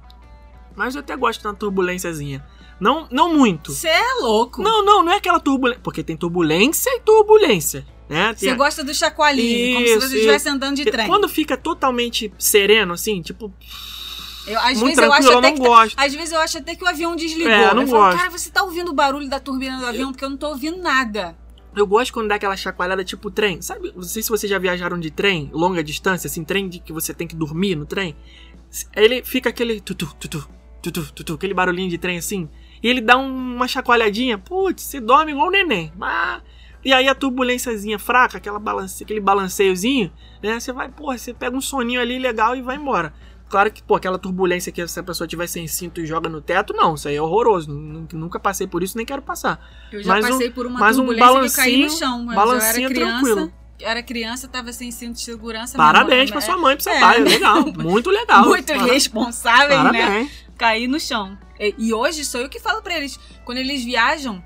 Mas 0.76 0.94
eu 0.96 1.00
até 1.00 1.16
gosto 1.16 1.42
de 1.42 1.48
uma 1.48 1.54
turbulênciazinha. 1.56 2.46
Não, 2.80 3.08
não 3.10 3.34
muito. 3.34 3.72
Você 3.72 3.88
é 3.88 4.14
louco. 4.22 4.62
Não, 4.62 4.84
não, 4.84 5.02
não 5.04 5.14
é 5.14 5.16
aquela 5.16 5.40
turbulência. 5.40 5.82
Porque 5.82 6.04
tem 6.04 6.18
turbulência 6.18 6.90
e 6.94 7.00
turbulência. 7.00 7.86
Né? 8.10 8.34
Você 8.36 8.50
a- 8.50 8.56
gosta 8.56 8.84
do 8.84 8.94
chacoalhinho, 8.94 9.76
como 9.76 9.88
se 9.88 9.92
Isso, 9.94 10.00
você 10.02 10.06
isso. 10.08 10.16
estivesse 10.18 10.50
andando 10.50 10.76
de 10.76 10.86
trem. 10.86 11.08
Quando 11.08 11.28
fica 11.30 11.56
totalmente 11.58 12.32
sereno, 12.38 12.94
assim, 12.94 13.22
tipo, 13.22 13.52
Eu, 14.48 14.60
às 14.60 14.80
muito 14.80 14.96
vezes 14.96 15.04
eu 15.04 15.14
acho 15.14 15.28
eu 15.32 15.38
até 15.40 15.48
não 15.50 15.56
que 15.58 15.62
gosto. 15.68 16.00
Às 16.00 16.14
vezes 16.14 16.32
eu 16.32 16.40
acho 16.40 16.58
até 16.58 16.76
que 16.76 16.84
o 16.84 16.88
avião 16.88 17.16
desligou. 17.16 17.52
É, 17.52 17.70
eu 17.70 17.76
não 17.76 17.88
falo, 17.88 18.04
gosto. 18.04 18.18
cara, 18.18 18.30
você 18.30 18.50
tá 18.52 18.64
ouvindo 18.64 18.90
o 18.92 18.94
barulho 18.94 19.28
da 19.30 19.40
turbina 19.40 19.80
do 19.80 19.86
avião? 19.88 20.12
Porque 20.12 20.24
eu 20.26 20.30
não 20.30 20.38
tô 20.38 20.50
ouvindo 20.50 20.78
nada. 20.78 21.36
Eu 21.76 21.86
gosto 21.86 22.14
quando 22.14 22.30
dá 22.30 22.36
aquela 22.36 22.56
chacoalhada 22.56 23.04
tipo 23.04 23.30
trem. 23.32 23.62
Sabe, 23.62 23.92
não 23.96 24.04
sei 24.04 24.22
se 24.24 24.30
vocês 24.30 24.50
já 24.50 24.58
viajaram 24.60 24.98
de 25.00 25.12
trem, 25.12 25.50
longa 25.52 25.84
distância, 25.84 26.28
assim, 26.28 26.44
trem 26.44 26.70
de 26.70 26.80
que 26.80 26.94
você 26.94 27.14
tem 27.14 27.28
que 27.28 27.36
dormir 27.36 27.76
no 27.76 27.86
trem. 27.86 28.16
Ele 28.96 29.24
fica 29.24 29.50
aquele 29.50 29.80
tutu, 29.82 30.14
tutu, 30.20 30.48
tutu, 30.82 31.12
tutu, 31.14 31.34
aquele 31.34 31.54
barulhinho 31.54 31.90
de 31.90 31.98
trem 31.98 32.18
assim. 32.18 32.48
E 32.82 32.88
ele 32.88 33.02
dá 33.02 33.18
um- 33.18 33.56
uma 33.56 33.68
chacoalhadinha, 33.68 34.38
putz, 34.38 34.84
você 34.84 35.00
dorme 35.00 35.32
igual 35.32 35.48
um 35.48 35.52
neném. 35.52 35.92
Ah, 36.00 36.42
e 36.84 36.94
aí 36.94 37.08
a 37.08 37.16
turbulênciazinha 37.16 37.98
fraca, 37.98 38.38
aquela 38.38 38.60
balance, 38.60 39.04
aquele 39.04 39.20
balanceiozinho, 39.20 40.12
né? 40.42 40.60
Você 40.60 40.72
vai, 40.72 40.88
porra, 40.90 41.18
você 41.18 41.34
pega 41.34 41.56
um 41.58 41.62
soninho 41.62 42.00
ali 42.00 42.20
legal 42.20 42.56
e 42.56 42.62
vai 42.62 42.76
embora. 42.76 43.14
Claro 43.48 43.72
que, 43.72 43.82
pô, 43.84 43.96
aquela 43.96 44.18
turbulência 44.18 44.72
que 44.72 44.86
se 44.88 45.00
a 45.00 45.04
pessoa 45.04 45.28
tiver 45.28 45.48
sem 45.48 45.68
cinto 45.68 46.02
e 46.02 46.06
joga 46.06 46.28
no 46.28 46.42
teto, 46.42 46.74
não, 46.74 46.96
isso 46.96 47.08
aí 47.08 47.16
é 47.16 47.22
horroroso. 47.22 47.72
Nu- 47.72 48.08
Nunca 48.14 48.40
passei 48.40 48.66
por 48.68 48.82
isso, 48.84 48.98
nem 48.98 49.06
quero 49.06 49.22
passar. 49.22 49.60
Eu 49.92 50.02
já 50.04 50.14
Mas 50.14 50.26
um- 50.26 50.30
passei 50.30 50.50
por 50.50 50.66
uma 50.66 50.80
mas 50.80 50.98
um 50.98 51.06
turbulência 51.06 51.30
que 51.30 51.46
eu 51.46 51.64
caí 51.64 51.72
no 51.74 51.82
balancinho- 51.84 51.90
chão. 52.00 52.24
Mas 52.26 52.36
eu 52.36 52.42
era 52.42 52.46
balancinho 52.60 52.90
criança. 52.90 53.12
tranquilo. 53.24 53.54
Eu 53.80 53.88
era 53.90 54.02
criança, 54.04 54.48
tava 54.48 54.72
sem 54.74 54.90
cinto 54.90 55.14
de 55.16 55.22
segurança. 55.22 55.78
Parabéns 55.78 56.32
pra 56.32 56.40
mãe- 56.40 56.46
sua 56.46 56.58
mãe, 56.58 56.76
pra 56.76 56.84
seu 56.84 56.94
É. 56.94 57.00
pai. 57.00 57.20
Legal, 57.20 57.64
muito 57.78 58.10
legal. 58.10 58.46
Muito 58.46 58.66
Para- 58.74 58.84
responsáveis, 58.86 59.84
né? 59.84 60.02
Parabéns. 60.02 60.32
Cair 60.58 60.88
no 60.88 61.00
chão. 61.00 61.38
E, 61.60 61.76
e 61.78 61.94
hoje 61.94 62.24
sou 62.26 62.42
eu 62.42 62.50
que 62.50 62.60
falo 62.60 62.82
pra 62.82 62.98
eles. 62.98 63.20
Quando 63.44 63.58
eles 63.60 63.84
viajam, 63.84 64.44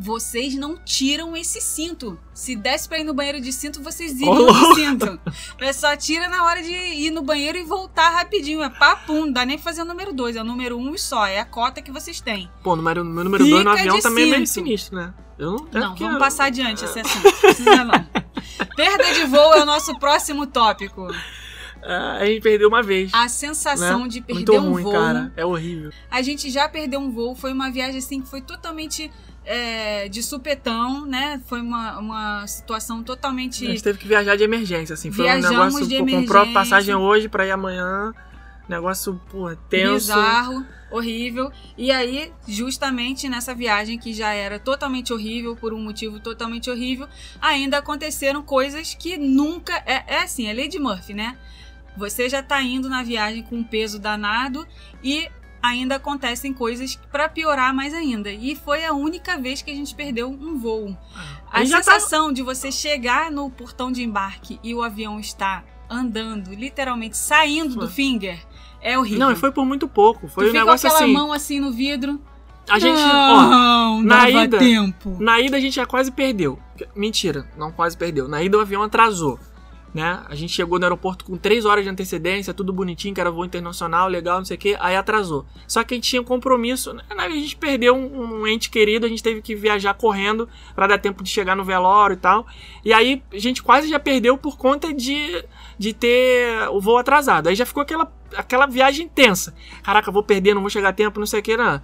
vocês 0.00 0.54
não 0.54 0.76
tiram 0.76 1.36
esse 1.36 1.60
cinto. 1.60 2.18
Se 2.32 2.56
desse 2.56 2.88
pra 2.88 2.98
ir 2.98 3.04
no 3.04 3.12
banheiro 3.12 3.40
de 3.40 3.52
cinto, 3.52 3.82
vocês 3.82 4.12
iriam 4.18 4.32
Ô, 4.32 4.52
de 4.52 4.74
cinto. 4.74 5.20
É 5.58 5.72
só 5.72 5.94
tira 5.94 6.28
na 6.28 6.44
hora 6.44 6.62
de 6.62 6.72
ir 6.72 7.10
no 7.10 7.22
banheiro 7.22 7.58
e 7.58 7.64
voltar 7.64 8.08
rapidinho. 8.10 8.62
É 8.62 8.70
papum, 8.70 9.26
não 9.26 9.32
dá 9.32 9.44
nem 9.44 9.58
pra 9.58 9.64
fazer 9.64 9.82
o 9.82 9.84
número 9.84 10.12
dois. 10.12 10.36
É 10.36 10.40
o 10.40 10.44
número 10.44 10.78
um 10.78 10.94
e 10.94 10.98
só. 10.98 11.26
É 11.26 11.38
a 11.38 11.44
cota 11.44 11.82
que 11.82 11.92
vocês 11.92 12.20
têm. 12.20 12.50
Pô, 12.62 12.74
número, 12.74 13.04
meu 13.04 13.24
número 13.24 13.46
2 13.46 13.64
no 13.64 13.70
avião 13.70 14.00
também 14.00 14.24
é 14.24 14.30
meio 14.30 14.46
cinto. 14.46 14.64
sinistro, 14.66 14.96
né? 14.96 15.12
Eu 15.38 15.52
não, 15.52 15.68
é 15.72 15.80
não, 15.80 15.94
vamos 15.94 16.18
passar 16.18 16.46
adiante 16.46 16.84
esse 16.84 16.98
assunto. 16.98 17.24
Não 17.24 17.32
precisa 17.32 17.84
não. 17.84 18.06
Perda 18.76 19.12
de 19.12 19.24
voo 19.26 19.54
é 19.54 19.62
o 19.62 19.66
nosso 19.66 19.98
próximo 19.98 20.46
tópico. 20.46 21.08
Ah, 21.82 22.18
a 22.20 22.26
gente 22.26 22.42
perdeu 22.42 22.68
uma 22.68 22.82
vez. 22.82 23.10
A 23.14 23.28
sensação 23.28 24.02
né? 24.02 24.08
de 24.08 24.20
perder 24.20 24.52
Muito 24.52 24.66
um 24.66 24.72
ruim, 24.72 24.82
voo. 24.82 24.92
cara. 24.92 25.32
É 25.36 25.44
horrível. 25.44 25.90
A 26.10 26.22
gente 26.22 26.50
já 26.50 26.68
perdeu 26.68 27.00
um 27.00 27.10
voo, 27.10 27.34
foi 27.34 27.52
uma 27.52 27.70
viagem 27.70 27.98
assim 27.98 28.20
que 28.20 28.28
foi 28.28 28.40
totalmente 28.40 29.10
é, 29.44 30.08
de 30.08 30.22
supetão, 30.22 31.06
né? 31.06 31.40
Foi 31.46 31.60
uma, 31.60 31.98
uma 31.98 32.46
situação 32.46 33.00
A 33.00 33.02
totalmente. 33.04 33.66
gente 33.66 33.82
teve 33.82 33.98
que 33.98 34.06
viajar 34.06 34.36
de 34.36 34.44
emergência, 34.44 34.94
assim. 34.94 35.10
Foi 35.10 35.24
Viajamos 35.24 35.74
um 35.74 35.78
negócio. 35.78 35.88
de 35.88 35.98
pô, 35.98 36.04
comprou 36.04 36.42
a 36.42 36.44
emergência. 36.44 36.52
passagem 36.54 36.94
hoje 36.94 37.28
pra 37.28 37.46
ir 37.46 37.50
amanhã. 37.50 38.12
Negócio, 38.68 39.20
pô, 39.30 39.52
tenso. 39.68 39.94
Bizarro, 40.06 40.64
horrível. 40.92 41.50
E 41.76 41.90
aí, 41.90 42.32
justamente 42.46 43.28
nessa 43.28 43.52
viagem 43.52 43.98
que 43.98 44.14
já 44.14 44.32
era 44.32 44.60
totalmente 44.60 45.12
horrível, 45.12 45.56
por 45.56 45.74
um 45.74 45.82
motivo 45.82 46.20
totalmente 46.20 46.70
horrível, 46.70 47.08
ainda 47.40 47.78
aconteceram 47.78 48.42
coisas 48.42 48.94
que 48.94 49.16
nunca. 49.16 49.74
É, 49.84 50.04
é 50.06 50.22
assim, 50.22 50.46
é 50.46 50.54
Lady 50.54 50.78
Murphy, 50.78 51.14
né? 51.14 51.36
Você 51.96 52.28
já 52.28 52.42
tá 52.42 52.62
indo 52.62 52.88
na 52.88 53.02
viagem 53.02 53.42
com 53.42 53.56
um 53.56 53.64
peso 53.64 53.98
danado 53.98 54.64
e 55.02 55.28
ainda 55.62 55.96
acontecem 55.96 56.52
coisas 56.52 56.96
pra 57.10 57.28
piorar 57.28 57.74
mais 57.74 57.92
ainda. 57.94 58.30
E 58.30 58.54
foi 58.56 58.84
a 58.84 58.92
única 58.92 59.36
vez 59.38 59.62
que 59.62 59.70
a 59.70 59.74
gente 59.74 59.94
perdeu 59.94 60.30
um 60.30 60.58
voo. 60.58 60.96
A 61.50 61.64
já 61.64 61.80
tava- 61.82 61.98
sensação 61.98 62.32
de 62.32 62.42
você 62.42 62.70
chegar 62.72 63.30
no 63.30 63.50
portão 63.50 63.90
de 63.92 64.02
embarque 64.02 64.58
e 64.62 64.74
o 64.74 64.82
avião 64.82 65.18
está 65.20 65.64
andando, 65.88 66.54
literalmente 66.54 67.16
saindo 67.16 67.74
Foi. 67.74 67.84
do 67.86 67.90
finger, 67.90 68.38
é 68.80 68.98
horrível. 68.98 69.18
Não, 69.18 69.32
e 69.32 69.36
foi 69.36 69.50
por 69.50 69.64
muito 69.66 69.88
pouco. 69.88 70.28
Foi 70.28 70.44
tu 70.44 70.48
um 70.48 70.52
fica 70.52 70.64
negócio 70.64 70.88
com 70.88 70.94
aquela 70.94 71.04
assim. 71.10 71.12
mão 71.14 71.32
assim 71.32 71.60
no 71.60 71.72
vidro. 71.72 72.20
A 72.68 72.78
gente, 72.78 73.00
ó, 73.00 73.42
não, 73.50 74.02
na 74.02 74.16
dava 74.26 74.44
ida- 74.44 74.58
tempo. 74.58 75.16
Na 75.18 75.40
ida 75.40 75.56
a 75.56 75.60
gente 75.60 75.74
já 75.74 75.84
quase 75.84 76.12
perdeu. 76.12 76.56
Mentira, 76.94 77.48
não 77.56 77.72
quase 77.72 77.96
perdeu. 77.96 78.28
Na 78.28 78.40
ida 78.42 78.56
o 78.56 78.60
avião 78.60 78.82
atrasou. 78.84 79.40
Né? 79.92 80.22
A 80.28 80.34
gente 80.36 80.52
chegou 80.52 80.78
no 80.78 80.84
aeroporto 80.84 81.24
com 81.24 81.36
3 81.36 81.64
horas 81.64 81.82
de 81.82 81.90
antecedência, 81.90 82.54
tudo 82.54 82.72
bonitinho, 82.72 83.12
que 83.12 83.20
era 83.20 83.30
voo 83.30 83.44
internacional, 83.44 84.08
legal, 84.08 84.38
não 84.38 84.44
sei 84.44 84.56
o 84.56 84.60
que, 84.60 84.76
aí 84.78 84.94
atrasou. 84.94 85.44
Só 85.66 85.82
que 85.82 85.94
a 85.94 85.96
gente 85.96 86.08
tinha 86.08 86.22
um 86.22 86.24
compromisso, 86.24 86.94
né? 86.94 87.02
a 87.08 87.28
gente 87.30 87.56
perdeu 87.56 87.94
um, 87.94 88.40
um 88.40 88.46
ente 88.46 88.70
querido, 88.70 89.04
a 89.04 89.08
gente 89.08 89.22
teve 89.22 89.42
que 89.42 89.54
viajar 89.54 89.94
correndo 89.94 90.48
pra 90.76 90.86
dar 90.86 90.98
tempo 90.98 91.24
de 91.24 91.30
chegar 91.30 91.56
no 91.56 91.64
velório 91.64 92.14
e 92.14 92.16
tal. 92.16 92.46
E 92.84 92.92
aí 92.92 93.22
a 93.32 93.38
gente 93.38 93.62
quase 93.62 93.88
já 93.88 93.98
perdeu 93.98 94.38
por 94.38 94.56
conta 94.56 94.94
de, 94.94 95.44
de 95.76 95.92
ter 95.92 96.68
o 96.70 96.80
voo 96.80 96.96
atrasado. 96.96 97.48
Aí 97.48 97.56
já 97.56 97.66
ficou 97.66 97.82
aquela, 97.82 98.12
aquela 98.36 98.66
viagem 98.66 99.08
tensa. 99.08 99.54
Caraca, 99.82 100.10
vou 100.10 100.22
perder, 100.22 100.54
não 100.54 100.60
vou 100.60 100.70
chegar 100.70 100.90
a 100.90 100.92
tempo, 100.92 101.18
não 101.18 101.26
sei 101.26 101.40
o 101.40 101.42
que, 101.42 101.56
não. 101.56 101.80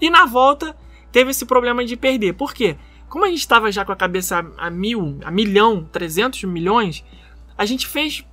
E 0.00 0.08
na 0.08 0.24
volta 0.24 0.74
teve 1.12 1.30
esse 1.30 1.44
problema 1.44 1.84
de 1.84 1.94
perder. 1.96 2.32
Por 2.32 2.54
quê? 2.54 2.76
Como 3.08 3.24
a 3.24 3.28
gente 3.28 3.40
estava 3.40 3.70
já 3.72 3.84
com 3.84 3.92
a 3.92 3.96
cabeça 3.96 4.38
a, 4.56 4.68
a 4.68 4.70
mil, 4.70 5.18
a 5.24 5.30
milhão, 5.30 5.84
300 5.92 6.44
milhões, 6.44 7.04
a 7.60 7.66
gente 7.66 7.86
fez 7.86 8.24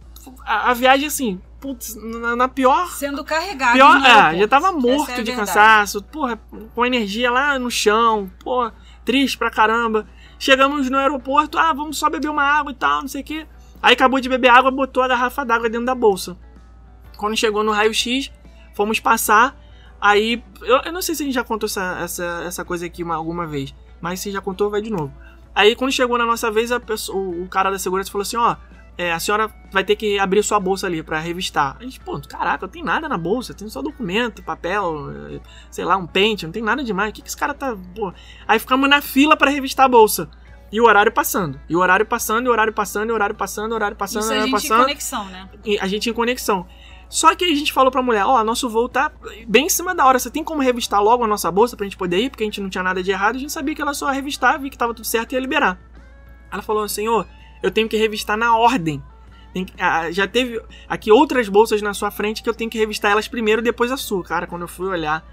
a, 0.46 0.72
a 0.72 0.74
viagem 0.74 1.06
assim, 1.08 1.42
putz, 1.60 1.96
na, 1.96 2.36
na 2.36 2.48
pior. 2.48 2.90
Sendo 2.92 3.24
carregado. 3.26 3.74
pior 3.74 3.98
é, 4.06 4.38
já 4.40 4.48
tava 4.48 4.68
Essa 4.70 4.78
morto 4.78 5.12
é 5.12 5.22
de 5.22 5.32
cansaço, 5.34 6.02
porra, 6.02 6.40
com 6.74 6.86
energia 6.86 7.30
lá 7.30 7.60
no 7.60 7.70
chão, 7.70 8.32
porra, 8.42 8.74
triste 9.04 9.38
pra 9.38 9.52
caramba. 9.52 10.08
Chegamos 10.40 10.90
no 10.90 10.98
aeroporto, 10.98 11.58
ah, 11.58 11.74
vamos 11.74 11.98
só 11.98 12.10
beber 12.10 12.30
uma 12.30 12.44
água 12.44 12.72
e 12.72 12.76
tal, 12.76 13.02
não 13.02 13.08
sei 13.10 13.22
o 13.22 13.24
quê. 13.26 13.46
Aí 13.82 13.94
acabou 13.94 14.20
de 14.22 14.30
beber 14.30 14.50
água, 14.50 14.72
botou 14.72 15.04
a 15.04 15.08
garrafa 15.10 15.44
d'água 15.44 15.70
dentro 15.70 15.86
da 15.86 15.94
bolsa. 15.96 16.38
Quando 17.18 17.36
chegou 17.36 17.64
no 17.64 17.72
raio-x, 17.72 18.32
fomos 18.76 19.00
passar. 19.00 19.56
Aí, 20.00 20.44
eu, 20.62 20.78
eu 20.86 20.94
não 20.94 21.02
sei 21.02 21.16
se 21.16 21.24
a 21.24 21.26
gente 21.26 21.36
já 21.36 21.44
contou 21.44 21.66
essa, 21.68 21.98
essa, 22.02 22.44
essa 22.46 22.64
coisa 22.64 22.86
aqui 22.86 23.04
uma- 23.04 23.16
alguma 23.16 23.46
vez, 23.48 23.74
mas 24.00 24.20
se 24.20 24.32
já 24.32 24.40
contou, 24.40 24.70
vai 24.70 24.82
de 24.82 24.90
novo. 24.92 25.12
Aí, 25.56 25.76
quando 25.76 25.92
chegou 25.92 26.18
na 26.18 26.26
nossa 26.26 26.52
vez, 26.52 26.72
a 26.72 26.80
pessoa- 26.80 27.18
o, 27.18 27.44
o 27.44 27.48
cara 27.50 27.72
da 27.72 27.80
segurança 27.80 28.12
falou 28.12 28.22
assim: 28.22 28.38
ó, 28.38 28.56
é, 28.98 29.14
a 29.14 29.20
senhora 29.20 29.50
vai 29.72 29.84
ter 29.84 29.95
que 29.95 30.18
abrir 30.18 30.41
sua 30.43 30.60
bolsa 30.60 30.88
ali 30.88 31.04
pra 31.04 31.20
revistar. 31.20 31.78
A 31.80 31.84
gente, 31.84 32.00
pô, 32.00 32.20
caraca, 32.28 32.66
não 32.66 32.72
tem 32.72 32.84
nada 32.84 33.08
na 33.08 33.18
bolsa, 33.18 33.54
tem 33.54 33.70
só 33.70 33.82
documento, 33.82 34.41
papel, 34.41 35.12
eh, 35.36 35.39
sei 35.70 35.86
lá, 35.86 35.95
um 35.95 36.08
pente, 36.08 36.45
não 36.45 36.52
tem 36.52 36.64
nada 36.64 36.84
demais. 36.84 37.12
O 37.12 37.14
que, 37.14 37.22
que 37.22 37.28
esse 37.28 37.38
cara 37.38 37.54
tá. 37.54 37.78
Pô? 37.95 38.12
Aí 38.48 38.58
ficamos 38.58 38.89
na 38.89 39.00
fila 39.00 39.38
pra 39.38 39.52
revistar 39.52 39.86
a 39.86 39.89
bolsa. 39.89 40.28
E 40.72 40.82
o 40.82 40.86
horário 40.86 41.12
passando. 41.12 41.60
E 41.70 41.76
o 41.76 41.80
horário 41.80 42.06
passando, 42.06 42.48
e 42.48 42.50
o 42.50 42.52
horário 42.52 42.74
passando, 42.74 43.10
e 43.10 43.12
o 43.12 43.16
horário 43.16 43.36
passando, 43.36 43.70
e 43.70 43.72
o 43.72 43.76
horário 43.76 43.95
passando, 43.95 44.24
Isso 44.24 44.34
e 44.34 44.36
o 44.36 44.36
a 44.36 44.38
horário 44.38 44.52
gente 44.52 44.66
em 44.66 44.70
passando 44.70 44.84
conexão, 44.84 45.26
né? 45.26 45.50
e 45.64 45.80
a 45.80 45.88
gente 45.88 46.10
em 46.10 46.14
conexão. 46.14 46.68
Só 47.08 47.34
que 47.36 47.45
a 47.45 47.56
gente 47.56 47.72
falou 47.72 47.89
pra 47.91 48.02
mulher, 48.02 48.26
ó, 48.26 48.43
nosso 48.43 48.68
voo 48.70 48.89
tá 48.89 49.12
bem 49.48 49.68
em 49.68 49.70
cima 49.70 49.95
da 49.95 50.06
hora, 50.06 50.20
você 50.20 50.30
tem 50.30 50.43
como 50.43 50.62
revistar 50.62 51.02
logo 51.02 51.24
a 51.24 51.28
nossa 51.28 51.50
bolsa 51.50 51.78
pra 51.78 51.86
gente 51.86 51.95
poder 51.95 52.18
ir, 52.18 52.30
porque 52.30 52.43
a 52.43 52.48
gente 52.48 52.60
não 52.60 52.70
tinha 52.70 52.84
nada 52.84 53.02
de 53.02 53.12
errado, 53.12 53.38
a 53.38 53.39
gente 53.39 53.52
sabia 53.54 53.74
que 53.74 53.82
ela 53.82 53.93
só 53.93 54.08
ia 54.08 54.14
revistar, 54.14 54.60
vi 54.60 54.70
que 54.70 54.78
tava 54.78 54.93
tudo 54.93 55.06
certo 55.06 55.32
e 55.32 55.36
ia 55.36 55.39
liberar. 55.39 55.80
Ela 56.52 56.62
falou, 56.62 56.88
senhor, 56.89 57.26
eu 57.62 57.72
tenho 57.72 57.88
que 57.89 57.97
revistar 57.97 58.38
na 58.38 58.55
ordem. 58.58 59.01
Que- 59.53 59.66
ah, 59.80 60.12
já 60.12 60.28
teve 60.28 60.62
aqui 60.88 61.12
outras 61.12 61.49
bolsas 61.49 61.82
na 61.82 61.93
sua 61.93 62.12
frente 62.12 62.43
que 62.43 62.49
eu 62.49 62.53
tenho 62.53 62.70
que 62.70 62.78
revistar 62.78 63.12
elas 63.12 63.28
primeiro, 63.28 63.62
depois 63.62 63.91
a 63.91 63.97
sua. 63.97 64.24
Cara, 64.24 64.45
quando 64.45 64.62
eu 64.64 64.68
fui 64.68 64.88
olhar, 64.88 65.26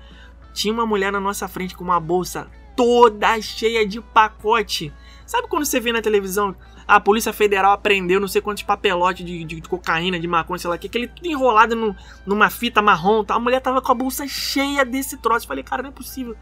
tinha 0.54 0.72
uma 0.72 0.86
mulher 0.86 1.12
na 1.12 1.20
nossa 1.20 1.46
frente 1.46 1.74
com 1.76 1.84
uma 1.84 2.00
bolsa 2.00 2.46
toda 2.76 3.40
cheia 3.42 3.86
de 3.86 4.00
pacote. 4.00 4.92
Sabe 5.26 5.46
quando 5.48 5.64
você 5.64 5.78
vê 5.80 5.92
na 5.92 6.00
televisão 6.02 6.54
a 6.86 7.00
Polícia 7.00 7.32
Federal 7.32 7.72
apreendeu 7.72 8.20
não 8.20 8.28
sei 8.28 8.42
quantos 8.42 8.62
papelotes 8.62 9.24
de, 9.24 9.42
de 9.44 9.60
cocaína, 9.62 10.20
de 10.20 10.26
maconha, 10.28 10.58
sei 10.58 10.68
lá 10.68 10.76
o 10.76 10.78
que, 10.78 10.86
aquele 10.86 11.08
tudo 11.08 11.26
enrolado 11.26 11.74
no- 11.74 11.96
numa 12.26 12.50
fita 12.50 12.82
marrom, 12.82 13.24
tá? 13.24 13.34
A 13.34 13.38
mulher 13.38 13.60
tava 13.60 13.80
com 13.80 13.90
a 13.90 13.94
bolsa 13.94 14.26
cheia 14.28 14.84
desse 14.84 15.16
troço. 15.16 15.44
Eu 15.44 15.48
falei, 15.48 15.64
cara, 15.64 15.82
não 15.82 15.88
é 15.88 15.92
possível. 15.92 16.36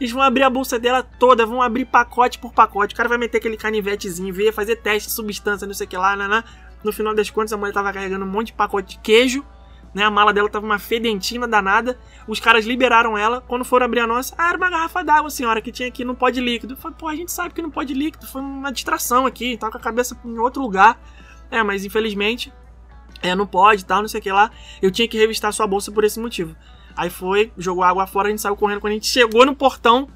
Eles 0.00 0.12
vão 0.12 0.22
abrir 0.22 0.42
a 0.42 0.50
bolsa 0.50 0.78
dela 0.78 1.02
toda, 1.02 1.46
vão 1.46 1.62
abrir 1.62 1.84
pacote 1.84 2.38
por 2.38 2.52
pacote. 2.52 2.94
O 2.94 2.96
cara 2.96 3.08
vai 3.08 3.18
meter 3.18 3.38
aquele 3.38 3.56
canivetezinho, 3.56 4.32
ver, 4.32 4.52
fazer 4.52 4.76
teste 4.76 5.08
de 5.08 5.14
substância, 5.14 5.66
não 5.66 5.74
sei 5.74 5.86
o 5.86 5.90
que 5.90 5.96
lá, 5.96 6.16
né? 6.16 6.44
No 6.84 6.92
final 6.92 7.14
das 7.14 7.30
contas, 7.30 7.52
a 7.52 7.56
mulher 7.56 7.72
tava 7.72 7.92
carregando 7.92 8.24
um 8.24 8.28
monte 8.28 8.48
de 8.48 8.52
pacote 8.52 8.96
de 8.96 9.02
queijo, 9.02 9.44
né? 9.94 10.04
A 10.04 10.10
mala 10.10 10.32
dela 10.32 10.48
tava 10.48 10.66
uma 10.66 10.78
fedentina 10.78 11.48
danada. 11.48 11.98
Os 12.28 12.38
caras 12.38 12.66
liberaram 12.66 13.16
ela. 13.16 13.40
Quando 13.40 13.64
foram 13.64 13.86
abrir 13.86 14.00
a 14.00 14.06
nossa, 14.06 14.34
ah, 14.36 14.48
era 14.48 14.58
uma 14.58 14.68
garrafa 14.68 15.02
d'água, 15.02 15.30
senhora, 15.30 15.60
que 15.62 15.72
tinha 15.72 15.88
aqui 15.88 16.04
não 16.04 16.14
pode 16.14 16.40
líquido. 16.40 16.76
Falei, 16.76 16.96
pô, 16.98 17.08
a 17.08 17.16
gente 17.16 17.32
sabe 17.32 17.54
que 17.54 17.62
não 17.62 17.70
pode 17.70 17.94
líquido. 17.94 18.26
Foi 18.26 18.42
uma 18.42 18.70
distração 18.70 19.24
aqui, 19.24 19.56
tava 19.56 19.72
com 19.72 19.78
a 19.78 19.80
cabeça 19.80 20.16
em 20.24 20.38
outro 20.38 20.60
lugar. 20.60 21.00
É, 21.50 21.62
mas 21.62 21.84
infelizmente, 21.84 22.52
é, 23.22 23.34
não 23.34 23.46
pode 23.46 23.84
tal, 23.84 24.02
não 24.02 24.08
sei 24.08 24.20
o 24.20 24.22
que 24.22 24.30
lá. 24.30 24.50
Eu 24.82 24.90
tinha 24.90 25.08
que 25.08 25.16
revistar 25.16 25.52
sua 25.52 25.66
bolsa 25.66 25.90
por 25.90 26.04
esse 26.04 26.20
motivo. 26.20 26.54
Aí 26.96 27.10
foi, 27.10 27.52
jogou 27.58 27.84
água 27.84 28.06
fora, 28.06 28.28
a 28.28 28.30
gente 28.30 28.40
saiu 28.40 28.56
correndo. 28.56 28.80
Quando 28.80 28.92
a 28.92 28.94
gente 28.94 29.06
chegou 29.06 29.44
no 29.44 29.54
portão, 29.54 30.08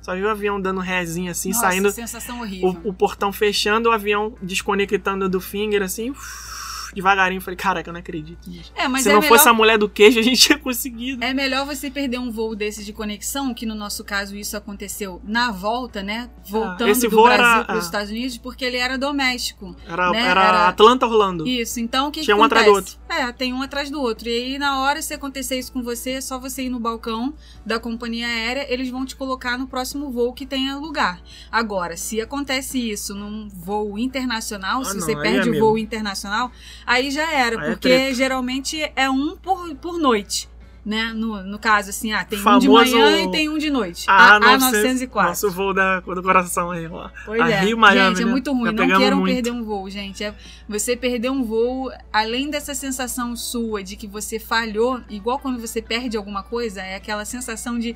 só 0.00 0.14
viu 0.14 0.26
o 0.26 0.30
avião 0.30 0.60
dando 0.60 0.80
rezinho 0.80 1.30
assim, 1.30 1.50
Nossa, 1.50 1.60
saindo. 1.60 1.90
sensação 1.90 2.40
horrível. 2.40 2.80
O, 2.82 2.88
o 2.88 2.92
portão 2.94 3.32
fechando, 3.32 3.88
o 3.88 3.92
avião 3.92 4.34
desconectando 4.42 5.28
do 5.28 5.40
finger, 5.40 5.82
assim, 5.82 6.10
uf, 6.10 6.61
devagarinho. 6.94 7.40
Falei, 7.40 7.56
caraca, 7.56 7.88
eu 7.88 7.92
não 7.92 8.00
acredito 8.00 8.48
nisso. 8.48 8.72
É, 8.74 8.86
mas 8.88 9.02
Se 9.02 9.08
é 9.10 9.12
não 9.12 9.20
melhor... 9.20 9.36
fosse 9.36 9.48
a 9.48 9.52
mulher 9.54 9.78
do 9.78 9.88
queijo, 9.88 10.18
a 10.18 10.22
gente 10.22 10.40
tinha 10.42 10.58
conseguido. 10.58 11.22
É 11.24 11.32
melhor 11.34 11.64
você 11.66 11.90
perder 11.90 12.18
um 12.18 12.30
voo 12.30 12.54
desse 12.54 12.84
de 12.84 12.92
conexão, 12.92 13.52
que 13.54 13.64
no 13.66 13.74
nosso 13.74 14.04
caso 14.04 14.36
isso 14.36 14.56
aconteceu 14.56 15.20
na 15.24 15.50
volta, 15.50 16.02
né? 16.02 16.30
Voltando 16.48 16.88
esse 16.88 17.08
do 17.08 17.10
voo 17.16 17.24
Brasil 17.24 17.44
era- 17.44 17.64
para 17.64 17.76
os 17.78 17.84
ah. 17.84 17.86
Estados 17.86 18.10
Unidos, 18.10 18.38
porque 18.38 18.64
ele 18.64 18.76
era 18.76 18.96
doméstico. 18.98 19.74
Era, 19.86 20.10
né, 20.10 20.20
era, 20.20 20.44
era- 20.44 20.68
Atlanta 20.68 21.06
Orlando. 21.06 21.46
Isso, 21.46 21.80
então 21.80 22.08
o 22.08 22.10
que, 22.10 22.20
Tinha 22.20 22.34
que 22.36 22.40
um 22.40 22.44
atrás 22.44 22.66
do 22.66 22.98
É, 23.08 23.30
tem 23.32 23.52
um 23.52 23.62
atrás 23.62 23.90
do 23.90 24.00
outro. 24.00 24.28
E 24.28 24.32
aí, 24.32 24.58
na 24.58 24.80
hora, 24.80 25.00
se 25.02 25.14
acontecer 25.14 25.58
isso 25.58 25.72
com 25.72 25.82
você, 25.82 26.12
é 26.12 26.20
só 26.20 26.38
você 26.38 26.62
ir 26.64 26.68
no 26.68 26.78
balcão 26.80 27.34
da 27.64 27.78
companhia 27.78 28.26
aérea, 28.26 28.66
eles 28.72 28.90
vão 28.90 29.04
te 29.04 29.14
colocar 29.16 29.58
no 29.58 29.66
próximo 29.66 30.10
voo 30.10 30.32
que 30.32 30.46
tenha 30.46 30.76
lugar. 30.76 31.20
Agora, 31.50 31.96
se 31.96 32.20
acontece 32.20 32.78
isso 32.90 33.14
num 33.14 33.48
voo 33.48 33.98
internacional, 33.98 34.80
Ah, 34.80 34.84
se 34.84 34.94
não, 34.96 35.00
você 35.06 35.16
perde 35.16 35.48
o 35.48 35.52
amigo. 35.52 35.66
voo 35.66 35.78
internacional, 35.78 36.50
aí 36.86 37.10
já 37.10 37.30
era, 37.32 37.60
Aí 37.60 37.66
é 37.66 37.70
porque 37.70 37.88
treta. 37.88 38.14
geralmente 38.14 38.92
é 38.96 39.08
um 39.10 39.36
por, 39.36 39.74
por 39.76 39.98
noite. 39.98 40.50
Né? 40.84 41.12
No, 41.14 41.44
no 41.44 41.60
caso, 41.60 41.90
assim, 41.90 42.12
ah, 42.12 42.24
tem 42.24 42.36
um 42.40 42.42
Famoso- 42.42 42.66
de 42.66 42.68
manhã 42.68 43.20
e 43.22 43.30
tem 43.30 43.48
um 43.48 43.56
de 43.56 43.70
noite. 43.70 44.04
A, 44.08 44.34
A, 44.36 44.40
A904. 44.40 45.22
Nosso 45.26 45.48
voo 45.48 45.72
da, 45.72 46.00
do 46.00 46.20
coração 46.24 46.72
aí, 46.72 46.88
ó. 46.88 47.08
Pois 47.24 47.40
a 47.40 47.48
é. 47.50 47.60
Rio 47.60 47.78
Miami, 47.78 48.16
gente, 48.16 48.22
é 48.22 48.24
né? 48.24 48.30
muito 48.32 48.52
ruim. 48.52 48.72
Não 48.72 48.88
queiram 48.98 49.18
muito. 49.18 49.32
perder 49.32 49.52
um 49.52 49.62
voo, 49.62 49.88
gente. 49.88 50.24
É- 50.24 50.34
você 50.68 50.96
perder 50.96 51.30
um 51.30 51.44
voo, 51.44 51.88
além 52.12 52.50
dessa 52.50 52.74
sensação 52.74 53.36
sua 53.36 53.80
de 53.80 53.94
que 53.94 54.08
você 54.08 54.40
falhou, 54.40 55.00
igual 55.08 55.38
quando 55.38 55.60
você 55.60 55.80
perde 55.80 56.16
alguma 56.16 56.42
coisa, 56.42 56.82
é 56.82 56.96
aquela 56.96 57.24
sensação 57.24 57.78
de 57.78 57.94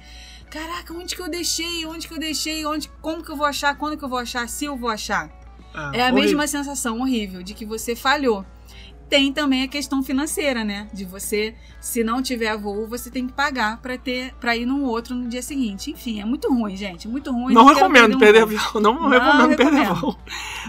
caraca, 0.48 0.94
onde 0.94 1.16
que 1.16 1.22
eu 1.22 1.28
deixei? 1.28 1.84
Onde 1.86 2.06
que 2.06 2.14
eu 2.14 2.20
deixei? 2.20 2.64
Onde, 2.66 2.88
como 3.02 3.20
que 3.24 3.30
eu 3.32 3.36
vou 3.36 3.46
achar? 3.46 3.76
Quando 3.76 3.96
que 3.98 4.04
eu 4.04 4.08
vou 4.08 4.18
achar? 4.20 4.48
Se 4.48 4.64
eu 4.64 4.76
vou 4.76 4.90
achar? 4.90 5.28
Ah, 5.74 5.90
É 5.92 6.02
a 6.02 6.04
horrível. 6.12 6.22
mesma 6.22 6.46
sensação 6.46 7.00
horrível 7.00 7.42
de 7.42 7.52
que 7.52 7.66
você 7.66 7.96
falhou. 7.96 8.46
Tem 9.08 9.32
também 9.32 9.62
a 9.62 9.68
questão 9.68 10.02
financeira, 10.02 10.64
né? 10.64 10.88
De 10.92 11.04
você, 11.04 11.54
se 11.80 12.02
não 12.02 12.20
tiver 12.20 12.56
voo, 12.58 12.88
você 12.88 13.08
tem 13.08 13.24
que 13.28 13.32
pagar 13.32 13.80
pra 13.80 13.96
ter, 13.96 14.34
para 14.40 14.56
ir 14.56 14.66
num 14.66 14.82
outro 14.82 15.14
no 15.14 15.28
dia 15.28 15.42
seguinte. 15.42 15.92
Enfim, 15.92 16.20
é 16.20 16.24
muito 16.24 16.52
ruim, 16.52 16.76
gente, 16.76 17.06
muito 17.06 17.30
ruim. 17.30 17.54
Não 17.54 17.66
quero 17.66 17.76
recomendo 17.76 18.18
perder 18.18 18.44
perder 18.46 18.56
um 18.56 18.58
voo. 18.72 18.82
Não, 18.82 18.94
Não 19.02 19.08
recomendo 19.08 19.56
perder 19.56 19.64
recomendo. 19.78 20.00
voo. 20.00 20.18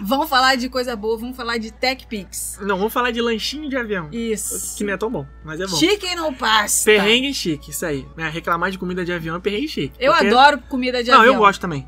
Vamos 0.04 0.30
falar 0.30 0.56
de 0.56 0.70
coisa 0.70 0.96
boa, 0.96 1.18
vamos 1.18 1.36
falar 1.36 1.58
de 1.58 1.72
TechPix. 1.72 2.60
Não, 2.62 2.78
vamos 2.78 2.94
falar 2.94 3.10
de 3.10 3.20
lanchinho 3.22 3.68
de 3.70 3.76
avião. 3.76 4.08
Isso. 4.12 4.78
Que 4.78 4.84
não 4.84 4.94
é 4.94 4.98
tão 4.98 5.10
bom, 5.10 5.26
mas 5.44 5.60
é 5.60 5.66
bom. 5.66 5.76
Chicken 5.76 6.20
ou 6.20 6.32
pasta? 6.34 6.86
Perrengue 6.86 7.34
chique, 7.34 7.72
isso 7.72 7.86
aí. 7.88 8.06
Né? 8.16 8.30
Reclamar 8.30 8.70
de 8.70 8.78
comida 8.78 9.04
de 9.04 9.12
avião 9.12 9.36
é 9.36 9.40
perrengue 9.40 9.68
chique. 9.68 9.96
Eu 10.00 10.12
porque- 10.14 10.28
adoro 10.28 10.60
comida 10.70 11.04
de 11.04 11.10
Não, 11.10 11.20
avião. 11.22 11.34
eu 11.34 11.40
gosto 11.40 11.60
também. 11.60 11.88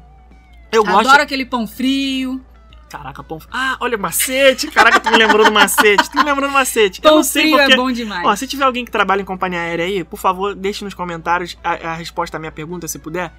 Eu 0.71 0.83
gosto. 0.83 0.99
Adoro 1.07 1.23
aquele 1.23 1.45
pão 1.45 1.67
frio. 1.67 2.43
Caraca, 2.89 3.23
pão. 3.23 3.39
Ah, 3.51 3.77
olha 3.79 3.95
o 3.95 3.99
macete. 3.99 4.67
Caraca, 4.71 4.99
tu 4.99 5.11
me 5.11 5.17
lembrou 5.17 5.45
do 5.45 5.51
macete. 5.51 6.09
Tu 6.09 6.17
me 6.17 6.23
lembrou 6.23 6.49
do 6.49 6.53
macete. 6.53 6.99
eu 7.03 7.03
Pão 7.09 7.17
não 7.17 7.23
sei 7.23 7.51
porque. 7.51 7.73
é 7.73 7.75
bom 7.75 7.91
demais. 7.91 8.25
Ó, 8.25 8.35
se 8.35 8.47
tiver 8.47 8.63
alguém 8.63 8.83
que 8.83 8.91
trabalha 8.91 9.21
em 9.21 9.25
companhia 9.25 9.59
aérea 9.59 9.85
aí, 9.85 10.03
por 10.03 10.17
favor, 10.17 10.55
deixe 10.55 10.83
nos 10.83 10.93
comentários 10.95 11.57
a, 11.63 11.91
a 11.91 11.93
resposta 11.93 12.37
à 12.37 12.39
minha 12.39 12.51
pergunta, 12.51 12.87
se 12.87 12.97
puder. 12.97 13.31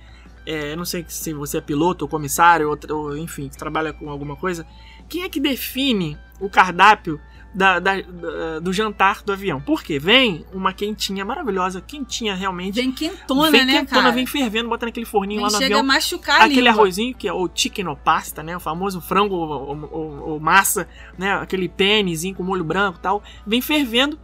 É, 0.47 0.73
eu 0.73 0.77
não 0.77 0.85
sei 0.85 1.05
se 1.09 1.35
você 1.35 1.59
é 1.59 1.61
piloto 1.61 2.05
ou 2.05 2.09
comissário, 2.09 2.71
ou, 2.71 2.97
ou, 2.97 3.17
enfim, 3.17 3.49
trabalha 3.49 3.93
com 3.93 4.09
alguma 4.09 4.37
coisa. 4.37 4.65
Quem 5.09 5.25
é 5.25 5.29
que 5.29 5.41
define 5.41 6.17
o 6.41 6.49
cardápio 6.49 7.21
da- 7.55 7.79
da- 7.81 8.01
da- 8.01 8.59
do 8.61 8.73
jantar 8.73 9.23
do 9.23 9.33
avião? 9.33 9.61
Por 9.61 9.83
quê? 9.83 9.99
Vem 9.99 10.45
uma 10.53 10.73
quentinha 10.73 11.25
maravilhosa, 11.25 11.81
quentinha 11.81 12.35
realmente. 12.35 12.75
Vem 12.77 12.93
quentona, 12.93 13.51
vem 13.51 13.65
né, 13.65 13.73
quentona, 13.79 14.03
cara? 14.03 14.15
vem 14.15 14.25
fervendo, 14.27 14.69
bota 14.69 14.87
naquele 14.87 15.07
forninho 15.07 15.41
Vem 15.41 15.47
lá 15.47 15.53
no 15.53 15.59
chega 15.59 15.67
avião 15.75 15.81
a 15.81 15.83
machucar 15.83 16.41
a 16.41 16.45
aquele 16.45 16.61
língua. 16.61 16.71
arrozinho 16.73 17.15
que 17.15 17.27
é 17.27 17.33
o 17.33 17.49
chicken 17.55 17.89
ou 17.89 17.97
pasta, 17.97 18.43
né? 18.43 18.57
O 18.57 18.61
famoso 18.61 19.01
frango 19.01 19.35
ou, 19.35 19.49
ou- 19.51 19.89
ou- 19.93 20.29
ou 20.33 20.41
massa, 20.41 20.89
né? 21.19 21.33
Aquele 21.35 21.69
pênisinho 21.69 22.35
com 22.35 22.43
molho 22.43 22.65
branco 22.65 22.99
e 22.99 23.03
tal. 23.03 23.23
Vem 23.47 23.61
fervendo 23.61 24.19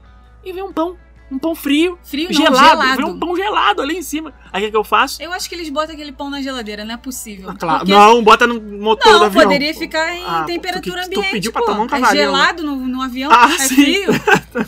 e 0.45 0.53
vem 0.53 0.62
um 0.62 0.72
pão. 0.72 0.97
Um 1.31 1.39
pão 1.39 1.55
frio, 1.55 1.99
Frio 2.05 2.29
não, 2.29 2.33
gelado, 2.33 2.68
gelado. 2.81 2.97
vem 2.97 3.05
um 3.07 3.18
pão 3.18 3.37
gelado 3.37 3.83
ali 3.83 3.97
em 3.99 4.03
cima. 4.03 4.33
Aí 4.53 4.66
o 4.66 4.70
que, 4.70 4.77
eu 4.77 4.85
faço? 4.85 5.20
Eu 5.22 5.33
acho 5.33 5.49
que 5.49 5.55
eles 5.55 5.68
botam 5.68 5.95
aquele 5.95 6.12
pão 6.12 6.31
na 6.31 6.41
geladeira, 6.41 6.85
não 6.85 6.95
é 6.95 6.97
possível. 6.97 7.51
Ah, 7.51 7.55
claro. 7.59 7.79
Porque- 7.81 7.93
Não, 7.93 8.22
bota 8.22 8.47
no 8.47 8.61
motor 8.61 9.12
do 9.14 9.18
Não, 9.18 9.27
avião. 9.27 9.43
poderia 9.43 9.74
ficar 9.74 10.14
em 10.14 10.24
Ah, 10.24 10.45
temperatura 10.47 11.03
tu, 11.03 11.11
tu 11.11 11.18
ambiente. 11.18 11.33
pediu 11.33 11.53
pra 11.53 11.62
pô. 11.62 11.66
tomar 11.66 11.81
um 11.83 11.87
é 11.87 11.89
cavalinho. 11.89 12.24
gelado 12.24 12.62
no, 12.62 12.77
no 12.77 13.03
avião, 13.03 13.31
Ah, 13.33 13.47
é 13.53 13.59
sim. 13.59 13.74
frio. 13.74 14.11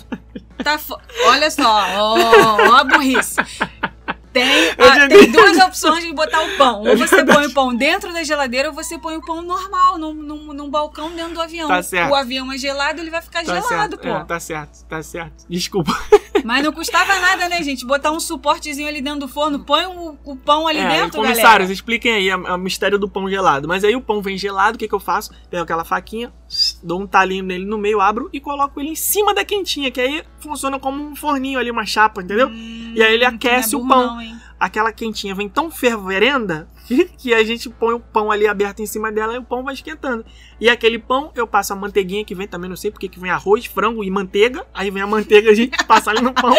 tá 0.64 0.76
fo... 0.78 0.98
Olha 1.26 1.50
só, 1.50 1.62
ó, 1.64 2.18
ó 2.70 2.74
a 2.74 2.84
burrice. 2.84 3.36
Tem, 4.38 4.64
Eu 4.78 4.92
ah, 4.92 5.08
tem 5.08 5.30
duas 5.30 5.56
opções 5.58 6.04
de 6.04 6.12
botar 6.12 6.40
o 6.42 6.56
pão. 6.56 6.82
Ou 6.82 6.96
você 6.96 7.24
põe 7.24 7.46
o 7.46 7.52
pão 7.52 7.74
dentro 7.74 8.12
da 8.12 8.22
geladeira, 8.22 8.68
ou 8.68 8.74
você 8.74 8.98
põe 8.98 9.16
o 9.16 9.20
pão 9.24 9.42
normal, 9.42 9.98
num, 9.98 10.14
num, 10.14 10.52
num 10.52 10.70
balcão 10.70 11.10
dentro 11.10 11.34
do 11.34 11.40
avião. 11.40 11.68
Tá 11.68 11.82
certo. 11.82 12.10
O 12.10 12.14
avião 12.14 12.50
é 12.52 12.58
gelado, 12.58 13.00
ele 13.00 13.10
vai 13.10 13.22
ficar 13.22 13.38
Tá 13.44 13.54
gelado, 13.54 13.68
certo, 13.68 13.98
pô. 13.98 14.08
é, 14.08 14.24
tá 14.24 14.40
certo, 14.40 14.84
tá 14.86 15.02
certo. 15.02 15.44
Desculpa. 15.48 15.92
Mas 16.44 16.62
não 16.64 16.72
custava 16.72 17.18
nada, 17.18 17.48
né, 17.48 17.62
gente? 17.62 17.84
Botar 17.84 18.10
um 18.12 18.20
suportezinho 18.20 18.88
ali 18.88 19.02
dentro 19.02 19.20
do 19.20 19.28
forno, 19.28 19.60
põe 19.60 19.86
o, 19.86 20.16
o 20.24 20.36
pão 20.36 20.66
ali 20.66 20.78
é, 20.78 20.88
dentro, 20.88 21.16
comissários, 21.20 21.42
galera. 21.42 21.72
expliquem 21.72 22.12
aí 22.12 22.32
o 22.32 22.56
mistério 22.58 22.98
do 22.98 23.08
pão 23.08 23.28
gelado. 23.28 23.66
Mas 23.68 23.84
aí 23.84 23.94
o 23.94 24.00
pão 24.00 24.22
vem 24.22 24.38
gelado, 24.38 24.76
o 24.76 24.78
que, 24.78 24.88
que 24.88 24.94
eu 24.94 25.00
faço? 25.00 25.30
Pego 25.50 25.62
aquela 25.62 25.84
faquinha, 25.84 26.32
dou 26.82 27.00
um 27.00 27.06
talinho 27.06 27.44
nele 27.44 27.64
no 27.64 27.76
meio, 27.78 28.00
abro 28.00 28.28
e 28.32 28.40
coloco 28.40 28.80
ele 28.80 28.90
em 28.90 28.94
cima 28.96 29.34
da 29.34 29.44
quentinha, 29.44 29.90
que 29.90 30.00
aí 30.00 30.22
funciona 30.38 30.78
como 30.78 31.02
um 31.02 31.14
forninho 31.16 31.58
ali, 31.58 31.70
uma 31.70 31.84
chapa, 31.86 32.22
entendeu? 32.22 32.48
Hum, 32.48 32.92
E 32.94 33.02
aí 33.02 33.14
ele 33.14 33.24
não 33.24 33.32
é 33.32 33.34
aquece 33.34 33.74
o 33.76 33.78
burro 33.80 33.88
pão. 33.90 34.16
não? 34.16 34.38
Aquela 34.60 34.92
quentinha 34.92 35.34
vem 35.34 35.48
tão 35.48 35.70
ferverenda 35.70 36.68
que 37.18 37.34
a 37.34 37.44
gente 37.44 37.68
põe 37.68 37.94
o 37.94 38.00
pão 38.00 38.30
ali 38.30 38.46
aberto 38.46 38.80
em 38.80 38.86
cima 38.86 39.10
dela 39.12 39.34
e 39.34 39.38
o 39.38 39.42
pão 39.42 39.62
vai 39.62 39.74
esquentando. 39.74 40.24
E 40.60 40.68
aquele 40.68 40.98
pão, 40.98 41.30
eu 41.34 41.46
passo 41.46 41.72
a 41.72 41.76
manteiguinha 41.76 42.24
que 42.24 42.34
vem 42.34 42.48
também, 42.48 42.68
não 42.68 42.76
sei 42.76 42.90
porque 42.90 43.08
que 43.08 43.20
vem 43.20 43.30
arroz, 43.30 43.66
frango 43.66 44.02
e 44.02 44.10
manteiga. 44.10 44.66
Aí 44.74 44.90
vem 44.90 45.02
a 45.02 45.06
manteiga, 45.06 45.50
a 45.50 45.54
gente 45.54 45.76
passa 45.86 46.10
ali 46.10 46.20
no 46.22 46.32
pão. 46.32 46.54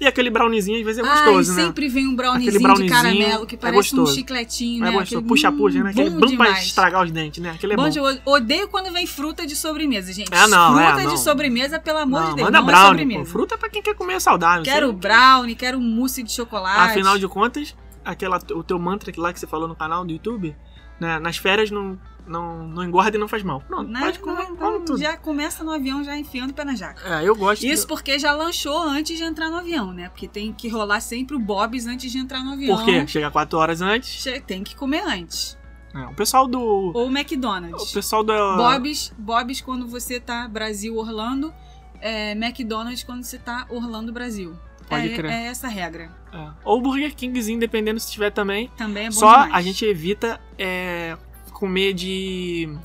E 0.00 0.06
aquele 0.06 0.28
browniezinho 0.30 0.78
às 0.78 0.84
vezes 0.84 1.02
é 1.04 1.06
gostoso, 1.08 1.52
Ai, 1.52 1.56
né? 1.58 1.64
sempre 1.66 1.88
vem 1.88 2.06
um 2.08 2.16
browniezinho, 2.16 2.50
Aquele 2.50 2.62
browniezinho 2.64 2.98
de 3.14 3.18
caramelo 3.24 3.46
que 3.46 3.54
é 3.54 3.58
parece 3.58 3.94
um 3.94 3.98
gostoso. 3.98 4.14
chicletinho, 4.18 4.84
É 4.84 4.90
né? 4.90 4.92
gostoso. 4.92 5.16
Aquele- 5.18 5.28
Puxa, 5.28 5.52
puxa, 5.52 5.82
né? 5.84 5.90
Aquele 5.90 6.10
bom 6.10 6.20
bom 6.26 6.36
pra 6.36 6.50
estragar 6.60 7.04
os 7.04 7.10
dentes, 7.10 7.42
né? 7.42 7.50
Aquele 7.50 7.74
é 7.74 7.76
Bom, 7.76 7.88
bom. 7.88 8.08
eu 8.10 8.18
odeio 8.26 8.68
quando 8.68 8.92
vem 8.92 9.06
fruta 9.06 9.46
de 9.46 9.54
sobremesa, 9.54 10.12
gente. 10.12 10.32
É, 10.34 10.46
não, 10.48 10.78
é, 10.80 10.86
fruta 10.88 11.04
não. 11.04 11.14
de 11.14 11.20
sobremesa, 11.20 11.78
pelo 11.78 11.98
amor 11.98 12.20
Não, 12.22 12.28
de 12.30 12.36
Deus, 12.36 12.46
manda 12.46 12.60
não 12.60 12.68
é 12.68 12.72
brownie, 12.72 12.88
sobremesa. 13.02 13.20
pô. 13.20 13.26
Fruta 13.30 13.54
é 13.54 13.58
pra 13.58 13.68
quem 13.68 13.82
quer 13.82 13.94
comer 13.94 14.20
saudável. 14.20 14.64
Quero 14.64 14.92
brownie, 14.92 15.54
quero 15.54 15.80
mousse 15.80 16.22
de 16.22 16.32
chocolate. 16.32 16.90
Afinal 16.90 17.16
de 17.18 17.28
contas, 17.28 17.74
aquela, 18.04 18.38
o 18.52 18.62
teu 18.62 18.78
mantra 18.78 19.12
lá 19.16 19.32
que 19.32 19.40
você 19.40 19.46
falou 19.46 19.66
no 19.68 19.74
canal 19.76 20.04
do 20.04 20.12
YouTube, 20.12 20.56
né? 21.00 21.18
Nas 21.18 21.36
férias 21.36 21.70
não, 21.70 21.98
não, 22.26 22.66
não 22.68 22.84
engorda 22.84 23.16
e 23.16 23.20
não 23.20 23.26
faz 23.28 23.42
mal. 23.42 23.60
Pronto, 23.60 23.90
Né? 23.90 24.00
pode 24.00 24.18
comer, 24.20 24.48
Não, 24.48 24.56
come 24.56 24.84
tudo. 24.84 24.98
já 24.98 25.16
começa 25.16 25.64
no 25.64 25.70
avião 25.72 26.04
já 26.04 26.16
enfiando 26.16 26.50
o 26.50 26.54
pé 26.54 26.64
na 26.64 26.74
jaca. 26.74 27.20
É, 27.20 27.28
eu 27.28 27.34
gosto. 27.34 27.64
Isso 27.64 27.86
porque 27.86 28.18
já 28.18 28.32
lanchou 28.32 28.80
antes 28.82 29.16
de 29.18 29.24
entrar 29.24 29.50
no 29.50 29.56
avião, 29.56 29.92
né? 29.92 30.08
Porque 30.08 30.28
tem 30.28 30.52
que 30.52 30.68
rolar 30.68 31.00
sempre 31.00 31.34
o 31.36 31.38
Bob's 31.40 31.86
antes 31.86 32.10
de 32.12 32.18
entrar 32.18 32.44
no 32.44 32.52
avião. 32.52 32.76
Por 32.76 32.84
quê? 32.84 33.06
Chega 33.06 33.30
quatro 33.30 33.58
horas 33.58 33.80
antes. 33.80 34.22
Che- 34.22 34.40
Tem 34.40 34.62
que 34.62 34.76
comer 34.76 35.02
antes. 35.06 35.58
É, 35.94 36.06
o 36.06 36.14
pessoal 36.14 36.46
do. 36.48 36.60
Ou 36.60 37.06
O 37.06 37.10
McDonald's. 37.10 37.92
pessoal 37.92 38.24
da. 38.24 38.56
Bob's, 38.56 39.12
Bob's 39.16 39.60
quando 39.60 39.86
você 39.86 40.18
tá 40.18 40.48
Brasil 40.48 40.96
Orlando, 40.96 41.54
é, 42.00 42.32
McDonald's 42.32 43.04
quando 43.04 43.22
você 43.22 43.38
tá 43.38 43.64
Orlando 43.70 44.12
Brasil. 44.12 44.56
Pode 44.88 45.12
é, 45.12 45.16
crer. 45.16 45.30
é 45.30 45.46
essa 45.46 45.66
a 45.66 45.70
regra. 45.70 46.10
É. 46.32 46.48
Ou 46.64 46.80
Burger 46.80 47.14
Kingzinho, 47.14 47.58
dependendo 47.58 47.98
se 48.00 48.10
tiver 48.10 48.30
também. 48.30 48.70
Também 48.76 49.06
é 49.06 49.10
bom 49.10 49.16
Só 49.16 49.32
demais. 49.32 49.54
a 49.54 49.62
gente 49.62 49.84
evita 49.84 50.40
é, 50.58 51.16
comer 51.52 51.92
de. 51.92 52.76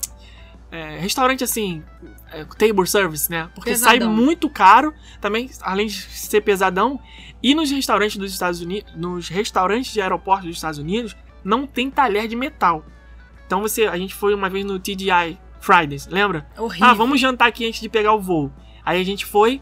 é, 0.70 0.98
restaurante 0.98 1.44
assim, 1.44 1.82
é, 2.32 2.44
table 2.44 2.86
service, 2.86 3.30
né? 3.30 3.50
Porque 3.54 3.76
sai 3.76 3.98
Pesadão. 3.98 4.14
muito 4.16 4.48
caro, 4.48 4.94
também, 5.20 5.50
além 5.60 5.86
de 5.86 5.94
ser 5.94 6.40
pesadão. 6.40 7.00
E 7.42 7.54
nos 7.54 7.70
restaurantes 7.70 8.16
dos 8.16 8.32
Estados 8.32 8.60
Unidos, 8.60 8.94
nos 8.94 9.28
restaurantes 9.28 9.92
de 9.92 10.00
aeroportos 10.00 10.46
dos 10.46 10.56
Estados 10.56 10.78
Unidos, 10.78 11.16
não 11.42 11.66
tem 11.66 11.90
talher 11.90 12.28
de 12.28 12.36
metal. 12.36 12.84
Então 13.46 13.62
você, 13.62 13.86
a 13.86 13.96
gente 13.96 14.14
foi 14.14 14.34
uma 14.34 14.48
vez 14.48 14.64
no 14.64 14.78
TGI 14.78 15.38
Fridays, 15.60 16.06
lembra? 16.06 16.46
Horrível. 16.56 16.86
Ah, 16.86 16.94
vamos 16.94 17.20
jantar 17.20 17.48
aqui 17.48 17.66
antes 17.66 17.80
de 17.80 17.88
pegar 17.88 18.12
o 18.12 18.20
voo. 18.20 18.52
Aí 18.84 19.00
a 19.00 19.04
gente 19.04 19.24
foi, 19.26 19.60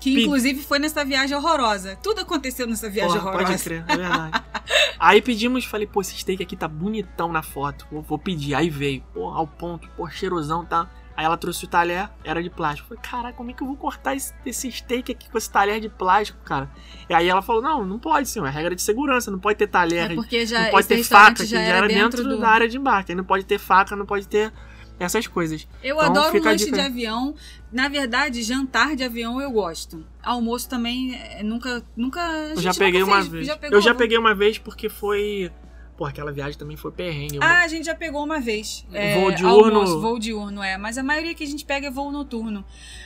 Que 0.00 0.22
inclusive 0.22 0.62
foi 0.62 0.78
nessa 0.78 1.04
viagem 1.04 1.36
horrorosa. 1.36 1.96
Tudo 2.02 2.22
aconteceu 2.22 2.66
nessa 2.66 2.88
viagem 2.88 3.18
Porra, 3.18 3.28
horrorosa. 3.30 3.52
Pode 3.52 3.62
crer, 3.62 3.84
é 3.86 3.96
verdade. 3.96 4.44
Aí 4.98 5.22
pedimos, 5.22 5.64
falei, 5.64 5.86
pô, 5.86 6.00
esse 6.00 6.16
steak 6.16 6.42
aqui 6.42 6.56
tá 6.56 6.66
bonitão 6.66 7.30
na 7.30 7.42
foto. 7.42 7.86
Vou, 7.90 8.02
vou 8.02 8.18
pedir. 8.18 8.54
Aí 8.54 8.70
veio, 8.70 9.02
pô, 9.12 9.28
ao 9.28 9.46
ponto, 9.46 9.88
pô, 9.96 10.08
cheirosão, 10.08 10.64
tá? 10.64 10.88
Aí 11.16 11.26
ela 11.26 11.36
trouxe 11.36 11.66
o 11.66 11.68
talher, 11.68 12.08
era 12.24 12.42
de 12.42 12.48
plástico. 12.48 12.88
Falei, 12.88 13.02
caraca, 13.02 13.36
como 13.36 13.50
é 13.50 13.52
que 13.52 13.62
eu 13.62 13.66
vou 13.66 13.76
cortar 13.76 14.16
esse, 14.16 14.32
esse 14.46 14.72
steak 14.72 15.12
aqui 15.12 15.28
com 15.28 15.36
esse 15.36 15.50
talher 15.50 15.78
de 15.78 15.90
plástico, 15.90 16.38
cara? 16.44 16.70
E 17.10 17.14
aí 17.14 17.28
ela 17.28 17.42
falou, 17.42 17.60
não, 17.60 17.84
não 17.84 17.98
pode, 17.98 18.26
senhor, 18.26 18.46
é 18.46 18.50
regra 18.50 18.74
de 18.74 18.80
segurança, 18.80 19.30
não 19.30 19.38
pode 19.38 19.58
ter 19.58 19.66
talher, 19.66 20.12
É 20.12 20.14
porque 20.14 20.46
já 20.46 20.62
não 20.62 20.70
pode 20.70 20.86
ter 20.86 21.04
faca, 21.04 21.34
que 21.34 21.44
já 21.44 21.58
já 21.58 21.62
era 21.62 21.88
dentro, 21.88 22.24
do... 22.24 22.38
da 22.38 22.48
área 22.48 22.66
de 22.66 22.78
embarque. 22.78 23.12
Aí 23.12 23.16
não 23.16 23.24
pode 23.24 23.44
ter 23.44 23.58
faca, 23.58 23.94
não 23.94 24.06
pode 24.06 24.26
ter 24.26 24.50
essas 24.98 25.26
coisas. 25.26 25.66
Eu 25.82 25.96
Então, 25.96 26.06
adoro 26.06 26.42
lanche 26.42 26.70
de 26.70 26.80
avião. 26.80 27.34
Na 27.72 27.88
verdade, 27.88 28.42
jantar 28.42 28.96
de 28.96 29.04
avião 29.04 29.40
eu 29.40 29.50
gosto. 29.50 30.04
Almoço 30.22 30.68
também 30.68 31.14
é, 31.14 31.42
nunca 31.42 31.82
nunca 31.96 32.20
Eu 32.54 32.60
já 32.60 32.74
peguei 32.74 33.02
uma 33.02 33.16
fez. 33.16 33.28
vez. 33.28 33.46
Já 33.46 33.58
eu 33.70 33.80
já 33.80 33.94
peguei 33.94 34.18
uma 34.18 34.34
vez 34.34 34.58
porque 34.58 34.88
foi. 34.88 35.52
Pô, 35.96 36.06
aquela 36.06 36.32
viagem 36.32 36.58
também 36.58 36.76
foi 36.78 36.90
perrengue. 36.90 37.36
Eu- 37.36 37.42
Ah, 37.42 37.60
a 37.60 37.68
gente 37.68 37.84
já 37.84 37.94
pegou 37.94 38.24
uma 38.24 38.40
vez. 38.40 38.86
É, 38.90 39.20
Voo 39.20 39.30
diurno. 39.32 39.80
Almoço, 39.80 40.00
voo 40.00 40.18
diurno, 40.18 40.62
é. 40.62 40.78
Mas 40.78 40.96
a 40.96 41.02
maioria 41.02 41.34
que 41.34 41.44
a 41.44 41.46
gente 41.46 41.64
pega 41.64 41.88
é 41.88 41.90
voo 41.90 42.10
noturno. 42.10 42.64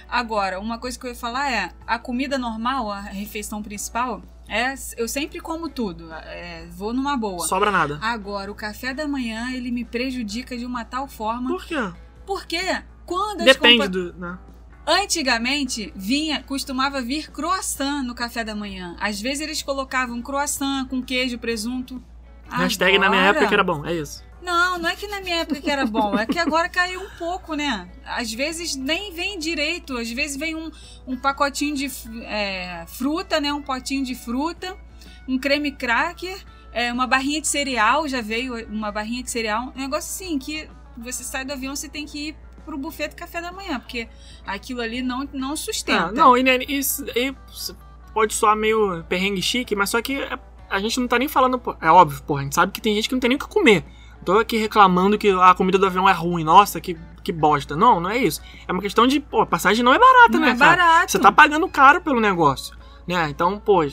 Agora, 0.09 0.61
uma 0.61 0.79
coisa 0.79 0.99
que 0.99 1.05
eu 1.05 1.11
ia 1.11 1.17
falar 1.17 1.51
é: 1.53 1.73
a 1.87 1.99
comida 1.99 2.39
normal, 2.39 2.91
a 2.91 3.01
refeição 3.01 3.63
principal, 3.63 4.23
é, 4.49 4.75
eu 4.97 5.09
sempre 5.09 5.41
como 5.41 5.69
tudo. 5.69 6.11
É, 6.13 6.67
vou 6.71 6.95
numa 6.95 7.17
boa. 7.17 7.47
Sobra 7.49 7.71
nada. 7.71 7.99
Agora, 8.01 8.51
o 8.51 8.55
café 8.55 8.95
da 8.95 9.09
manhã, 9.09 9.51
ele 9.53 9.71
me 9.73 9.85
prejudica 9.85 10.57
de 10.57 10.65
uma 10.65 10.85
tal 10.85 11.09
forma. 11.09 11.49
Por 11.51 11.67
quê? 11.67 11.75
Porque 12.25 12.61
quando 13.05 13.45
Depende 13.45 13.77
compa- 13.79 13.89
do. 13.89 14.13
Né? 14.15 14.39
Antigamente, 14.87 15.93
vinha, 15.97 16.43
costumava 16.43 17.01
vir 17.01 17.31
croissant 17.31 18.03
no 18.03 18.15
café 18.15 18.45
da 18.45 18.55
manhã. 18.55 18.97
Às 19.01 19.21
vezes 19.21 19.41
eles 19.41 19.63
colocavam 19.63 20.21
croissant 20.21 20.87
com 20.89 21.03
queijo, 21.03 21.39
presunto. 21.39 22.03
Hashtag 22.49 22.99
na 22.99 23.09
minha 23.09 23.23
Agora- 23.23 23.37
época 23.39 23.49
que 23.49 23.55
era 23.55 23.65
bom, 23.65 23.85
é 23.87 23.95
isso. 23.95 24.23
Não, 24.43 24.79
não 24.79 24.91
é 24.91 24.95
que 24.95 25.07
na 25.07 25.23
minha 25.23 25.37
época 25.37 25.59
que 25.59 25.71
era 25.71 25.87
bom, 25.87 26.19
é 26.19 26.27
que 26.27 26.39
agora 26.39 26.69
caiu 26.69 27.01
um 27.01 27.09
pouco, 27.19 27.55
né? 27.55 27.89
Às 28.05 28.31
vezes 28.31 28.77
nem 28.77 29.11
vem 29.15 29.39
direito, 29.39 29.97
às 29.97 30.11
vezes 30.11 30.37
vem 30.37 30.55
um, 30.55 30.71
um 31.07 31.17
pacotinho 31.17 31.75
de 31.75 31.91
é, 32.25 32.85
fruta, 32.87 33.41
né? 33.41 33.51
Um 33.55 33.63
potinho 33.63 34.05
de 34.05 34.15
fruta, 34.15 34.77
um 35.27 35.39
creme 35.39 35.73
cracker, 35.73 36.37
é, 36.75 36.93
uma 36.93 37.07
barrinha 37.07 37.41
de 37.41 37.49
cereal, 37.49 38.07
já 38.07 38.21
veio 38.21 38.69
uma 38.69 38.93
barrinha 38.93 39.23
de 39.23 39.31
cereal. 39.31 39.73
Um 39.75 39.81
negócio 39.81 40.11
assim, 40.11 40.39
que 40.39 40.69
você 40.99 41.25
sai 41.25 41.47
do 41.47 41.53
avião, 41.55 41.75
você 41.75 41.89
tem 41.89 42.05
que 42.05 42.29
ir 42.29 42.37
pro 42.65 42.79
buffet 42.79 43.09
do 43.09 43.17
café 43.17 43.41
da 43.41 43.53
manhã, 43.53 43.79
porque 43.79 44.09
aquilo 44.47 44.81
ali 44.81 45.03
não, 45.03 45.29
não 45.33 45.57
sustenta. 45.57 46.07
Ah, 46.07 46.13
não, 46.13 46.37
e, 46.37 46.43
né, 46.43 46.59
isso, 46.69 47.05
e 47.17 47.35
pode 48.13 48.35
soar 48.35 48.57
meio 48.57 49.05
perrengue 49.09 49.43
chique, 49.43 49.75
mas 49.77 49.91
só 49.91 50.01
que 50.01 50.21
é- 50.21 50.39
a 50.71 50.79
gente 50.81 50.99
não 50.99 51.07
tá 51.07 51.19
nem 51.19 51.29
falando. 51.29 51.61
É 51.81 51.91
óbvio, 51.91 52.23
porra, 52.23 52.41
a 52.41 52.45
gente 52.45 52.55
sabe 52.55 52.73
que 52.73 52.81
tem 52.81 52.95
gente 52.95 53.09
que 53.09 53.15
não 53.15 53.21
tem 53.21 53.29
nem 53.29 53.37
o 53.37 53.41
que 53.41 53.49
comer. 53.49 53.85
Tô 54.25 54.39
aqui 54.39 54.57
reclamando 54.57 55.19
que 55.19 55.31
a 55.31 55.55
comida 55.55 55.79
do 55.79 55.85
avião 55.87 56.09
é 56.09 56.13
ruim, 56.13 56.43
nossa, 56.45 56.81
que, 56.81 56.97
que 57.23 57.31
bosta. 57.31 57.77
Não, 57.77 58.01
não 58.01 58.09
é 58.09 58.17
isso. 58.17 58.41
É 58.67 58.73
uma 58.73 58.81
questão 58.81 59.07
de, 59.07 59.21
pô, 59.21 59.43
a 59.43 59.47
passagem 59.47 59.85
não 59.85 59.93
é 59.93 59.99
barata, 59.99 60.33
não 60.33 60.41
né, 60.41 60.51
é 60.53 60.57
cara? 60.57 60.77
barato. 60.77 61.13
Você 61.13 61.19
tá 61.19 61.31
pagando 61.31 61.69
caro 61.69 62.01
pelo 62.01 62.19
negócio, 62.21 62.75
né? 63.07 63.29
Então, 63.29 63.61
pô, 63.61 63.85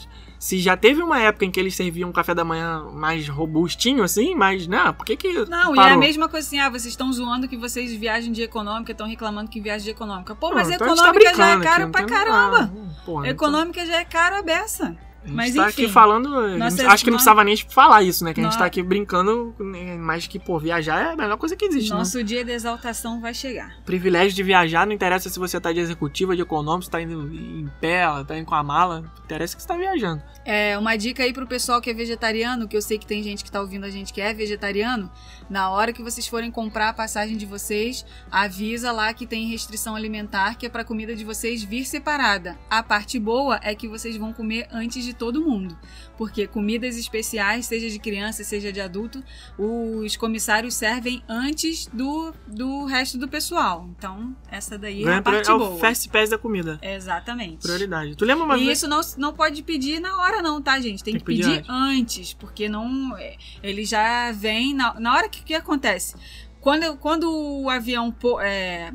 se 0.41 0.57
já 0.57 0.75
teve 0.75 1.03
uma 1.03 1.19
época 1.21 1.45
em 1.45 1.51
que 1.51 1.59
eles 1.59 1.75
serviam 1.75 2.09
um 2.09 2.11
café 2.11 2.33
da 2.33 2.43
manhã 2.43 2.83
mais 2.91 3.29
robustinho, 3.29 4.01
assim, 4.01 4.33
mas, 4.33 4.65
né, 4.65 4.91
por 4.91 5.05
que 5.05 5.15
que 5.15 5.31
Não, 5.45 5.73
e 5.73 5.75
parou? 5.75 5.91
é 5.91 5.93
a 5.93 5.97
mesma 5.97 6.27
coisa 6.27 6.47
assim, 6.47 6.59
ah, 6.59 6.67
vocês 6.67 6.87
estão 6.87 7.13
zoando 7.13 7.47
que 7.47 7.55
vocês 7.55 7.93
viajam 7.93 8.31
de 8.31 8.41
econômica, 8.41 8.91
estão 8.91 9.05
reclamando 9.07 9.51
que 9.51 9.61
viajam 9.61 9.83
de 9.85 9.91
econômica. 9.91 10.33
Pô, 10.33 10.51
mas 10.51 10.67
Não, 10.67 10.73
então 10.73 10.87
tá 10.87 10.93
econômica 10.93 11.35
já 11.35 11.47
é 11.51 11.59
caro 11.59 11.83
aqui, 11.83 11.91
pra 11.91 12.05
caramba. 12.05 12.57
Ah, 12.73 13.03
porra, 13.05 13.27
então- 13.27 13.31
Econômica 13.31 13.85
já 13.85 13.97
é 13.97 14.03
caro 14.03 14.37
a 14.37 14.41
beça. 14.41 14.97
A 15.23 15.27
gente 15.27 15.35
Mas 15.35 15.53
tá 15.53 15.69
enfim. 15.69 15.83
aqui 15.83 15.93
falando. 15.93 16.27
a 16.35 16.57
Nós 16.57 16.73
gente- 16.73 16.77
temos- 16.77 16.93
acho 16.93 17.03
que 17.03 17.11
não 17.11 17.17
precisava 17.17 17.43
nem 17.43 17.55
falar 17.57 18.01
isso, 18.01 18.23
né? 18.23 18.33
Que 18.33 18.41
a 18.41 18.43
gente 18.43 18.57
tá 18.57 18.65
aqui 18.65 18.81
brincando, 18.81 19.53
né, 19.59 19.95
mas 19.97 20.25
que, 20.25 20.39
pô, 20.39 20.57
viajar 20.57 20.99
é 21.09 21.13
a 21.13 21.15
melhor 21.15 21.37
coisa 21.37 21.55
que 21.55 21.63
existe, 21.65 21.91
né? 21.91 21.97
Nosso 21.97 22.23
dia 22.23 22.43
de 22.43 22.51
exaltação 22.51 23.21
vai 23.21 23.33
chegar. 23.33 23.75
Privilégio 23.85 24.33
de 24.35 24.41
viajar, 24.41 24.85
não 24.87 24.93
interessa 24.93 25.29
se 25.29 25.37
você 25.37 25.59
tá 25.61 25.71
de 25.71 25.79
executiva, 25.79 26.35
de 26.35 26.41
econômico, 26.41 26.85
se 26.85 26.89
tá 26.89 26.99
indo 27.01 27.31
em 27.33 27.69
pé, 27.79 28.03
tá 28.27 28.35
indo 28.37 28.45
com 28.47 28.55
a 28.55 28.63
mala, 28.63 29.03
interessa 29.23 29.55
que 29.55 29.61
você 29.61 29.67
tá 29.67 29.77
viajando. 29.77 30.23
É, 30.43 30.75
uma 30.77 30.95
dica 30.97 31.21
aí 31.23 31.31
pro 31.31 31.45
pessoal 31.45 31.79
que 31.81 31.89
é 31.89 31.93
vegetariano, 31.93 32.67
que 32.67 32.75
eu 32.75 32.81
sei 32.81 32.97
que 32.97 33.05
tem 33.05 33.21
gente 33.21 33.43
que 33.43 33.51
tá 33.51 33.61
ouvindo 33.61 33.85
a 33.85 33.89
gente 33.91 34.11
que 34.11 34.21
é 34.21 34.33
vegetariano, 34.33 35.11
na 35.49 35.69
hora 35.69 35.93
que 35.93 36.01
vocês 36.01 36.27
forem 36.27 36.49
comprar 36.49 36.89
a 36.89 36.93
passagem 36.93 37.37
de 37.37 37.45
vocês, 37.45 38.03
avisa 38.31 38.91
lá 38.91 39.13
que 39.13 39.27
tem 39.27 39.45
restrição 39.47 39.95
alimentar, 39.95 40.55
que 40.55 40.65
é 40.65 40.69
pra 40.69 40.83
comida 40.83 41.15
de 41.15 41.23
vocês 41.23 41.63
vir 41.63 41.85
separada. 41.85 42.57
A 42.69 42.81
parte 42.81 43.19
boa 43.19 43.59
é 43.61 43.75
que 43.75 43.87
vocês 43.87 44.17
vão 44.17 44.33
comer 44.33 44.67
antes 44.71 45.03
de 45.03 45.10
de 45.11 45.17
todo 45.17 45.41
mundo. 45.41 45.77
Porque 46.17 46.47
comidas 46.47 46.97
especiais, 46.97 47.65
seja 47.65 47.89
de 47.89 47.99
criança, 47.99 48.43
seja 48.43 48.71
de 48.71 48.79
adulto, 48.79 49.23
os 49.57 50.15
comissários 50.15 50.73
servem 50.75 51.23
antes 51.27 51.87
do, 51.87 52.33
do 52.47 52.85
resto 52.85 53.17
do 53.17 53.27
pessoal. 53.27 53.87
Então, 53.97 54.35
essa 54.49 54.77
daí 54.77 55.03
é 55.03 55.15
a 55.15 55.21
parte 55.21 55.49
é 55.49 55.53
o 55.53 55.57
boa. 55.59 55.79
fast 55.79 56.07
pass 56.09 56.29
da 56.29 56.37
comida. 56.37 56.79
Exatamente. 56.81 57.63
Prioridade. 57.63 58.15
Tu 58.15 58.23
lembra 58.25 58.45
uma 58.45 58.57
E 58.57 58.65
vez? 58.65 58.77
isso 58.77 58.87
não, 58.87 59.01
não 59.17 59.33
pode 59.33 59.61
pedir 59.63 59.99
na 59.99 60.17
hora, 60.21 60.41
não, 60.41 60.61
tá, 60.61 60.79
gente? 60.79 61.03
Tem, 61.03 61.13
Tem 61.13 61.19
que 61.19 61.25
pedir 61.25 61.43
pedir 61.61 61.65
antes, 61.69 62.33
porque 62.33 62.69
não. 62.69 63.17
é, 63.17 63.35
Ele 63.63 63.83
já 63.83 64.31
vem. 64.31 64.73
Na, 64.73 64.99
na 64.99 65.15
hora 65.15 65.27
que, 65.29 65.43
que 65.43 65.53
acontece? 65.55 66.15
Quando, 66.59 66.95
quando 66.97 67.23
o 67.31 67.69
avião 67.69 68.15
é, 68.41 68.93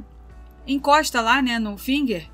encosta 0.66 1.20
lá, 1.20 1.42
né, 1.42 1.58
no 1.58 1.76
finger, 1.76 2.28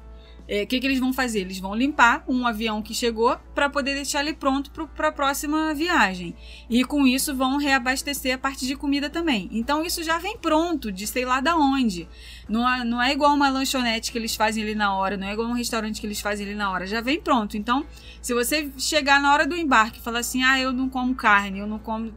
é, 0.53 0.64
o 0.64 0.66
que, 0.66 0.78
que 0.78 0.86
eles 0.86 1.00
vão 1.00 1.14
fazer? 1.14 1.40
Eles 1.40 1.59
vão 1.59 1.74
limpar 1.74 2.22
um 2.28 2.46
avião 2.46 2.82
que 2.82 2.92
chegou 2.92 3.38
para 3.55 3.70
poder 3.70 3.94
deixar 3.94 4.20
ele 4.20 4.34
pronto 4.34 4.70
para 4.70 5.09
a 5.09 5.12
próxima 5.12 5.72
viagem. 5.72 6.36
E 6.68 6.84
com 6.84 7.07
isso 7.07 7.34
vão 7.34 7.57
reabastecer 7.57 8.34
a 8.34 8.38
parte 8.38 8.66
de 8.66 8.76
comida 8.76 9.09
também. 9.09 9.48
Então 9.50 9.82
isso 9.82 10.03
já 10.03 10.18
vem 10.18 10.36
pronto, 10.36 10.92
de 10.92 11.07
sei 11.07 11.24
lá 11.24 11.40
da 11.40 11.57
onde. 11.57 12.07
Não 12.46 12.68
é, 12.68 12.84
não 12.84 13.00
é 13.00 13.12
igual 13.12 13.34
uma 13.34 13.48
lanchonete 13.48 14.12
que 14.12 14.18
eles 14.18 14.36
fazem 14.36 14.62
ali 14.62 14.74
na 14.74 14.94
hora, 14.94 15.16
não 15.16 15.26
é 15.26 15.32
igual 15.32 15.48
um 15.48 15.55
restaurante 15.55 16.03
que 16.03 16.07
eles 16.07 16.20
fazem 16.20 16.44
ali 16.44 16.55
na 16.55 16.70
hora. 16.70 16.86
Já 16.86 17.00
vem 17.00 17.18
pronto. 17.18 17.57
Então, 17.57 17.86
se 18.20 18.34
você 18.34 18.70
chegar 18.76 19.22
na 19.22 19.32
hora 19.32 19.46
do 19.46 19.57
embarque 19.57 20.00
e 20.00 20.03
falar 20.03 20.18
assim, 20.18 20.44
ah, 20.44 20.61
eu 20.61 20.70
não 20.70 20.86
como 20.86 21.14
carne, 21.14 21.61
eu 21.61 21.66
não 21.66 21.78
como. 21.78 22.12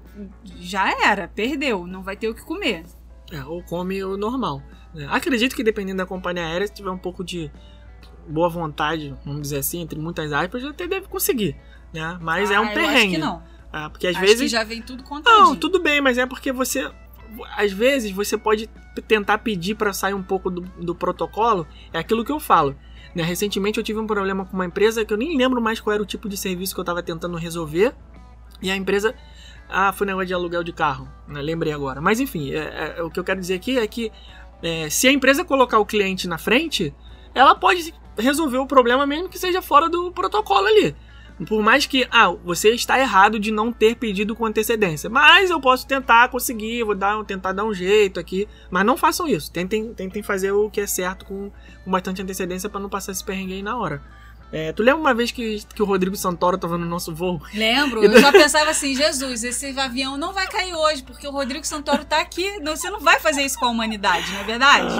Já 0.59 0.91
era, 1.07 1.29
perdeu, 1.29 1.87
não 1.87 2.03
vai 2.03 2.17
ter 2.17 2.27
o 2.27 2.35
que 2.35 2.43
comer. 2.43 2.83
É, 3.31 3.41
ou 3.45 3.63
come 3.63 4.03
o 4.03 4.17
normal. 4.17 4.61
né? 4.93 5.07
Acredito 5.09 5.55
que 5.55 5.63
dependendo 5.63 5.99
da 5.99 6.05
companhia 6.05 6.45
aérea, 6.45 6.67
se 6.67 6.73
tiver 6.73 6.91
um 6.91 6.97
pouco 6.97 7.23
de 7.23 7.49
boa 8.27 8.49
vontade, 8.49 9.15
vamos 9.25 9.41
dizer 9.43 9.57
assim, 9.57 9.81
entre 9.81 9.99
muitas 9.99 10.31
aspas, 10.33 10.63
até 10.63 10.87
deve 10.87 11.07
conseguir. 11.07 11.55
Né? 11.93 12.17
Mas 12.21 12.51
é 12.51 12.55
Ah, 12.55 12.61
um 12.61 12.65
eu 12.67 12.73
perrengue. 12.73 12.97
Acho 12.97 13.09
que 13.15 13.17
não. 13.17 13.43
É, 13.73 13.89
porque 13.89 14.07
às 14.07 14.15
acho 14.15 14.25
vezes. 14.25 14.51
já 14.51 14.63
vem 14.63 14.81
tudo 14.81 15.03
contadinho. 15.03 15.45
Não, 15.45 15.55
tudo 15.55 15.79
bem, 15.81 16.01
mas 16.01 16.17
é 16.17 16.25
porque 16.25 16.51
você. 16.51 16.89
Às 17.57 17.71
vezes 17.71 18.11
você 18.11 18.37
pode 18.37 18.69
tentar 19.07 19.39
pedir 19.39 19.75
para 19.75 19.91
sair 19.91 20.13
um 20.13 20.23
pouco 20.23 20.49
do, 20.49 20.61
do 20.61 20.95
protocolo. 20.95 21.67
É 21.91 21.99
aquilo 21.99 22.23
que 22.23 22.31
eu 22.31 22.39
falo. 22.39 22.75
Né? 23.13 23.23
Recentemente 23.23 23.77
eu 23.77 23.83
tive 23.83 23.99
um 23.99 24.07
problema 24.07 24.45
com 24.45 24.53
uma 24.53 24.65
empresa 24.65 25.03
que 25.03 25.11
eu 25.13 25.17
nem 25.17 25.37
lembro 25.37 25.61
mais 25.61 25.79
qual 25.81 25.93
era 25.93 26.03
o 26.03 26.05
tipo 26.05 26.29
de 26.29 26.37
serviço 26.37 26.73
que 26.73 26.79
eu 26.79 26.83
estava 26.83 27.01
tentando 27.03 27.35
resolver. 27.37 27.93
E 28.61 28.69
a 28.71 28.75
empresa. 28.75 29.13
Ah, 29.67 29.91
foi 29.91 30.05
negócio 30.05 30.27
de 30.27 30.33
aluguel 30.33 30.63
de 30.63 30.71
carro. 30.71 31.09
Né? 31.27 31.41
Lembrei 31.41 31.73
agora. 31.73 31.99
Mas 31.99 32.19
enfim, 32.19 32.51
é- 32.51 32.95
é- 32.97 33.03
o 33.03 33.09
que 33.09 33.19
eu 33.19 33.23
quero 33.23 33.39
dizer 33.41 33.55
aqui 33.55 33.77
é 33.79 33.87
que 33.87 34.11
é, 34.63 34.89
se 34.89 35.07
a 35.07 35.11
empresa 35.11 35.43
colocar 35.43 35.79
o 35.79 35.85
cliente 35.85 36.27
na 36.27 36.37
frente, 36.37 36.93
ela 37.35 37.53
pode 37.53 37.93
resolver 38.17 38.57
o 38.57 38.65
problema 38.65 39.05
mesmo 39.05 39.29
que 39.29 39.37
seja 39.37 39.61
fora 39.61 39.89
do 39.89 40.11
protocolo 40.11 40.65
ali. 40.65 40.95
Por 41.47 41.61
mais 41.61 41.85
que, 41.85 42.07
ah, 42.11 42.31
você 42.45 42.69
está 42.69 42.97
errado 42.97 43.37
de 43.37 43.51
não 43.51 43.71
ter 43.71 43.95
pedido 43.97 44.33
com 44.33 44.45
antecedência. 44.45 45.09
Mas 45.09 45.49
eu 45.49 45.59
posso 45.59 45.85
tentar 45.85 46.29
conseguir, 46.29 46.83
vou 46.83 46.95
dar, 46.95 47.21
tentar 47.25 47.51
dar 47.51 47.65
um 47.65 47.73
jeito 47.73 48.21
aqui. 48.21 48.47
Mas 48.69 48.85
não 48.85 48.95
façam 48.95 49.27
isso. 49.27 49.51
Tentem, 49.51 49.93
tentem 49.93 50.23
fazer 50.23 50.53
o 50.53 50.69
que 50.69 50.79
é 50.79 50.87
certo 50.87 51.25
com, 51.25 51.51
com 51.83 51.91
bastante 51.91 52.21
antecedência 52.21 52.69
para 52.69 52.79
não 52.79 52.89
passar 52.89 53.11
esse 53.11 53.23
perrengue 53.23 53.55
aí 53.55 53.61
na 53.61 53.77
hora. 53.77 54.01
É, 54.49 54.71
tu 54.71 54.81
lembra 54.81 55.01
uma 55.01 55.13
vez 55.13 55.31
que, 55.31 55.61
que 55.73 55.81
o 55.81 55.85
Rodrigo 55.85 56.15
Santoro 56.15 56.57
tava 56.57 56.77
no 56.77 56.85
nosso 56.85 57.13
voo? 57.13 57.41
Lembro, 57.53 58.01
eu 58.05 58.21
já 58.21 58.31
pensava 58.31 58.69
assim, 58.69 58.95
Jesus, 58.95 59.43
esse 59.43 59.77
avião 59.77 60.15
não 60.17 60.31
vai 60.31 60.47
cair 60.47 60.73
hoje, 60.73 61.03
porque 61.03 61.27
o 61.27 61.31
Rodrigo 61.31 61.65
Santoro 61.65 62.05
tá 62.05 62.21
aqui. 62.21 62.59
Não, 62.61 62.77
Você 62.77 62.89
não 62.89 63.01
vai 63.01 63.19
fazer 63.19 63.41
isso 63.41 63.59
com 63.59 63.65
a 63.65 63.69
humanidade, 63.69 64.31
não 64.31 64.39
é 64.39 64.43
verdade? 64.45 64.95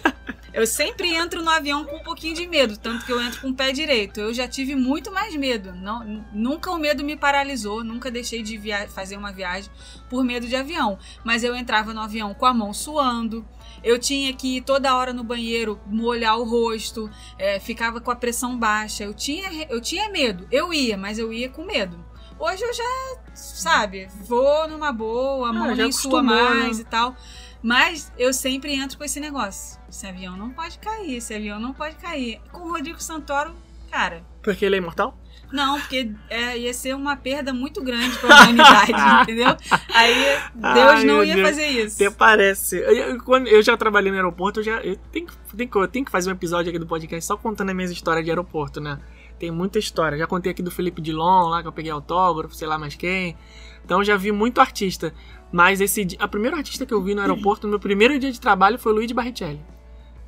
Eu 0.56 0.66
sempre 0.66 1.14
entro 1.14 1.42
no 1.42 1.50
avião 1.50 1.84
com 1.84 1.96
um 1.96 2.02
pouquinho 2.02 2.34
de 2.34 2.46
medo, 2.46 2.78
tanto 2.78 3.04
que 3.04 3.12
eu 3.12 3.20
entro 3.20 3.42
com 3.42 3.50
o 3.50 3.54
pé 3.54 3.72
direito. 3.72 4.18
Eu 4.18 4.32
já 4.32 4.48
tive 4.48 4.74
muito 4.74 5.12
mais 5.12 5.36
medo. 5.36 5.74
Não, 5.74 6.24
nunca 6.32 6.70
o 6.70 6.78
medo 6.78 7.04
me 7.04 7.14
paralisou, 7.14 7.84
nunca 7.84 8.10
deixei 8.10 8.42
de 8.42 8.58
fazer 8.88 9.18
uma 9.18 9.30
viagem 9.30 9.70
por 10.08 10.24
medo 10.24 10.48
de 10.48 10.56
avião. 10.56 10.98
Mas 11.22 11.44
eu 11.44 11.54
entrava 11.54 11.92
no 11.92 12.00
avião 12.00 12.32
com 12.32 12.46
a 12.46 12.54
mão 12.54 12.72
suando. 12.72 13.46
Eu 13.84 13.98
tinha 13.98 14.32
que 14.32 14.56
ir 14.56 14.62
toda 14.62 14.96
hora 14.96 15.12
no 15.12 15.22
banheiro 15.22 15.78
molhar 15.86 16.38
o 16.38 16.44
rosto, 16.44 17.10
é, 17.38 17.60
ficava 17.60 18.00
com 18.00 18.10
a 18.10 18.16
pressão 18.16 18.58
baixa. 18.58 19.04
Eu 19.04 19.12
tinha, 19.12 19.66
eu 19.68 19.78
tinha 19.78 20.08
medo. 20.08 20.48
Eu 20.50 20.72
ia, 20.72 20.96
mas 20.96 21.18
eu 21.18 21.30
ia 21.34 21.50
com 21.50 21.66
medo. 21.66 22.02
Hoje 22.38 22.62
eu 22.62 22.72
já, 22.72 23.16
sabe, 23.34 24.08
vou 24.26 24.68
numa 24.68 24.92
boa, 24.92 25.48
a 25.48 25.50
Ah, 25.50 25.52
mão 25.52 25.68
já 25.74 25.82
nem 25.82 25.92
sua 25.92 26.22
mais 26.22 26.78
né? 26.78 26.82
e 26.82 26.84
tal. 26.84 27.14
Mas 27.62 28.12
eu 28.18 28.32
sempre 28.32 28.74
entro 28.74 28.96
com 28.98 29.04
esse 29.04 29.18
negócio. 29.20 29.78
Esse 29.88 30.06
avião 30.06 30.36
não 30.36 30.50
pode 30.50 30.78
cair, 30.78 31.16
esse 31.16 31.34
avião 31.34 31.58
não 31.58 31.72
pode 31.72 31.96
cair. 31.96 32.40
Com 32.52 32.60
o 32.68 32.70
Rodrigo 32.72 33.02
Santoro, 33.02 33.54
cara, 33.90 34.22
Porque 34.42 34.64
ele 34.64 34.76
é 34.76 34.78
imortal? 34.78 35.16
não, 35.52 35.78
porque 35.78 36.10
é, 36.28 36.58
ia 36.58 36.74
ser 36.74 36.92
uma 36.94 37.14
perda 37.16 37.52
muito 37.52 37.80
grande 37.82 38.18
pra 38.18 38.28
humanidade, 38.34 38.92
entendeu? 39.22 39.56
Aí 39.94 40.14
Deus 40.54 40.74
Ai, 40.74 41.04
não 41.04 41.22
ia 41.22 41.36
Deus. 41.36 41.48
fazer 41.48 41.66
isso. 41.68 41.96
Até 42.04 42.10
parece. 42.10 42.76
Eu, 42.78 43.22
quando 43.22 43.46
eu 43.46 43.62
já 43.62 43.76
trabalhei 43.76 44.10
no 44.10 44.16
aeroporto, 44.16 44.58
eu 44.60 44.64
já 44.64 44.80
eu 44.80 44.96
tenho, 45.12 45.26
que- 45.26 45.56
tenho, 45.56 45.70
eu 45.76 45.88
tenho 45.88 46.04
que 46.04 46.10
fazer 46.10 46.28
um 46.30 46.32
episódio 46.32 46.70
aqui 46.70 46.78
do 46.80 46.86
podcast 46.86 47.24
só 47.26 47.36
contando 47.36 47.68
as 47.70 47.76
minhas 47.76 47.90
histórias 47.92 48.24
de 48.24 48.30
aeroporto, 48.30 48.80
né? 48.80 48.98
Tem 49.38 49.50
muita 49.52 49.78
história. 49.78 50.18
Já 50.18 50.26
contei 50.26 50.50
aqui 50.50 50.62
do 50.62 50.70
Felipe 50.70 51.00
Dilon, 51.00 51.48
lá 51.48 51.62
que 51.62 51.68
eu 51.68 51.72
peguei 51.72 51.92
autógrafo, 51.92 52.54
sei 52.54 52.66
lá 52.66 52.76
mais 52.76 52.96
quem. 52.96 53.36
Então 53.84 54.02
já 54.02 54.16
vi 54.16 54.32
muito 54.32 54.60
artista. 54.60 55.14
Mas 55.52 55.80
esse 55.80 56.06
a 56.18 56.26
primeira 56.28 56.56
artista 56.56 56.84
que 56.84 56.92
eu 56.92 57.02
vi 57.02 57.14
no 57.14 57.20
aeroporto, 57.20 57.66
no 57.66 57.70
meu 57.72 57.80
primeiro 57.80 58.18
dia 58.18 58.30
de 58.32 58.40
trabalho, 58.40 58.78
foi 58.78 58.92
o 58.92 58.94
Luigi 58.96 59.14
Barrichelli. 59.14 59.60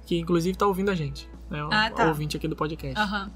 Que 0.06 0.18
inclusive 0.18 0.56
tá 0.56 0.66
ouvindo 0.66 0.90
a 0.90 0.94
gente. 0.94 1.28
Né? 1.50 1.62
O- 1.64 1.68
Ah, 1.72 1.90
tá. 1.90 2.04
o 2.04 2.08
ouvinte 2.08 2.36
aqui 2.36 2.46
do 2.48 2.56
podcast. 2.56 2.98
Aham. 2.98 3.30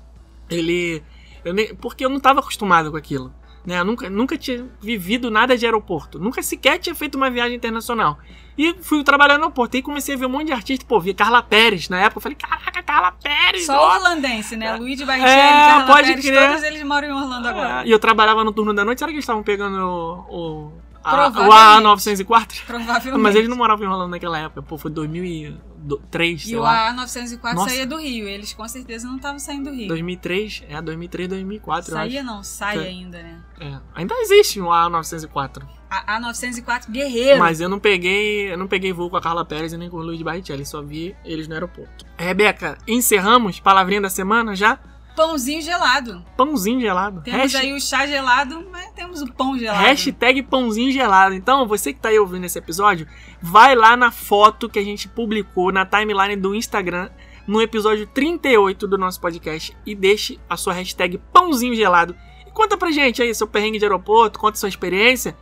Ele. 0.48 1.02
eu 1.44 1.52
nem- 1.52 1.74
porque 1.74 2.04
eu 2.04 2.08
não 2.08 2.18
estava 2.18 2.40
acostumado 2.40 2.90
com 2.90 2.96
aquilo. 2.96 3.32
Né? 3.64 3.78
Eu 3.78 3.84
nunca, 3.84 4.10
nunca 4.10 4.36
tinha 4.36 4.66
vivido 4.80 5.30
nada 5.30 5.56
de 5.56 5.64
aeroporto. 5.64 6.18
Nunca 6.18 6.42
sequer 6.42 6.78
tinha 6.78 6.94
feito 6.94 7.14
uma 7.16 7.30
viagem 7.30 7.56
internacional. 7.56 8.18
E 8.58 8.74
fui 8.80 9.02
trabalhar 9.04 9.34
no 9.38 9.44
aeroporto. 9.44 9.76
E 9.76 9.82
comecei 9.82 10.14
a 10.14 10.18
ver 10.18 10.26
um 10.26 10.30
monte 10.30 10.46
de 10.46 10.52
artista. 10.52 10.84
Pô, 10.86 11.00
vi 11.00 11.14
Carla 11.14 11.42
Pérez 11.42 11.88
na 11.88 11.98
época. 12.00 12.18
Eu 12.18 12.22
falei, 12.22 12.36
caraca, 12.36 12.82
Carla 12.82 13.12
Pérez! 13.12 13.66
Só 13.66 13.74
ó." 13.78 13.92
o 13.92 13.96
irlandense, 13.96 14.56
né? 14.56 14.74
Luigi 14.76 15.04
Barrichelli, 15.04 15.32
É, 15.32 15.66
Carla 15.66 15.86
pode 15.86 16.08
Pérez, 16.08 16.24
crer. 16.26 16.48
todos 16.48 16.62
eles 16.64 16.82
moram 16.82 17.08
em 17.08 17.12
Orlando 17.12 17.48
agora. 17.48 17.78
Ah, 17.80 17.86
E 17.86 17.90
eu 17.90 17.98
trabalhava 18.00 18.42
no 18.44 18.52
turno 18.52 18.74
da 18.74 18.84
noite. 18.84 18.98
Será 18.98 19.10
que 19.10 19.14
eles 19.16 19.22
estavam 19.24 19.42
pegando 19.44 19.76
o, 19.78 20.36
o, 20.68 20.72
a, 21.04 21.26
o 21.26 21.32
Provavelmente. 21.32 22.24
A904? 22.24 22.64
Provavelmente. 22.66 23.22
Mas 23.22 23.34
eles 23.34 23.48
não 23.48 23.56
moravam 23.56 23.86
em 23.86 23.88
Orlando 23.88 24.10
naquela 24.10 24.38
época. 24.38 24.62
Pô, 24.62 24.78
foi 24.78 24.90
2003, 24.90 26.42
E 26.42 26.44
sei 26.46 26.56
o 26.56 26.60
lá. 26.60 26.92
A904 26.94 27.54
Nossa. 27.54 27.70
saía 27.70 27.86
do 27.86 27.96
Rio. 27.96 28.28
Eles 28.28 28.52
com 28.52 28.66
certeza 28.68 29.06
não 29.06 29.16
estavam 29.16 29.38
saindo 29.38 29.70
do 29.70 29.76
Rio. 29.76 29.88
2003, 29.88 30.64
é, 30.68 30.80
2003, 30.80 31.28
2004, 31.28 31.92
eu 31.92 31.98
acho. 31.98 32.06
Saía 32.08 32.22
não, 32.22 32.42
sai 32.42 32.76
Foi. 32.76 32.86
ainda, 32.86 33.22
né? 33.22 33.40
É. 33.60 33.78
Ainda 33.94 34.14
existe 34.20 34.60
um 34.60 34.66
A904. 34.66 35.62
A 35.90 36.18
A904 36.20 36.90
Guerreiro. 36.90 37.38
Mas 37.38 37.60
eu 37.60 37.68
não 37.68 37.78
peguei, 37.78 38.52
eu 38.52 38.56
não 38.56 38.66
peguei 38.66 38.92
voo 38.92 39.10
com 39.10 39.16
a 39.16 39.20
Carla 39.20 39.44
Pérez 39.44 39.72
e 39.72 39.76
nem 39.76 39.90
com 39.90 39.98
o 39.98 40.02
Luiz 40.02 40.22
Barrichelli, 40.22 40.64
só 40.64 40.80
vi 40.82 41.14
eles 41.24 41.46
no 41.46 41.54
aeroporto. 41.54 42.06
Rebeca, 42.16 42.78
encerramos 42.88 43.60
palavrinha 43.60 44.00
da 44.00 44.08
semana 44.08 44.56
já? 44.56 44.78
Pãozinho 45.16 45.60
gelado. 45.60 46.24
Pãozinho 46.36 46.80
gelado. 46.80 47.20
Temos 47.22 47.40
Hasht- 47.52 47.56
aí 47.56 47.72
o 47.72 47.80
chá 47.80 48.06
gelado, 48.06 48.66
mas 48.70 48.90
temos 48.92 49.20
o 49.22 49.32
pão 49.32 49.58
gelado. 49.58 49.82
Hashtag 49.84 50.42
pãozinho 50.42 50.90
gelado. 50.90 51.34
Então, 51.34 51.66
você 51.66 51.92
que 51.92 52.00
tá 52.00 52.08
aí 52.08 52.18
ouvindo 52.18 52.44
esse 52.44 52.58
episódio, 52.58 53.06
vai 53.40 53.74
lá 53.74 53.96
na 53.96 54.10
foto 54.10 54.68
que 54.68 54.78
a 54.78 54.84
gente 54.84 55.08
publicou 55.08 55.70
na 55.72 55.84
timeline 55.84 56.36
do 56.36 56.54
Instagram 56.54 57.10
no 57.46 57.60
episódio 57.60 58.06
38 58.06 58.86
do 58.86 58.96
nosso 58.96 59.20
podcast 59.20 59.76
e 59.84 59.94
deixe 59.94 60.38
a 60.48 60.56
sua 60.56 60.72
hashtag 60.72 61.18
pãozinho 61.32 61.74
gelado. 61.74 62.16
E 62.46 62.50
conta 62.50 62.76
pra 62.76 62.90
gente 62.90 63.20
aí 63.22 63.34
seu 63.34 63.46
perrengue 63.46 63.78
de 63.78 63.84
aeroporto, 63.84 64.38
conta 64.38 64.56
sua 64.58 64.68
experiência 64.68 65.36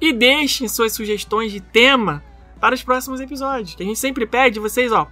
e 0.00 0.12
deixem 0.12 0.68
suas 0.68 0.92
sugestões 0.92 1.50
de 1.52 1.60
tema 1.60 2.22
para 2.60 2.74
os 2.74 2.82
próximos 2.82 3.20
episódios. 3.20 3.74
Que 3.74 3.82
a 3.82 3.86
gente 3.86 3.98
sempre 3.98 4.26
pede, 4.26 4.58
vocês, 4.60 4.90
ó, 4.92 5.06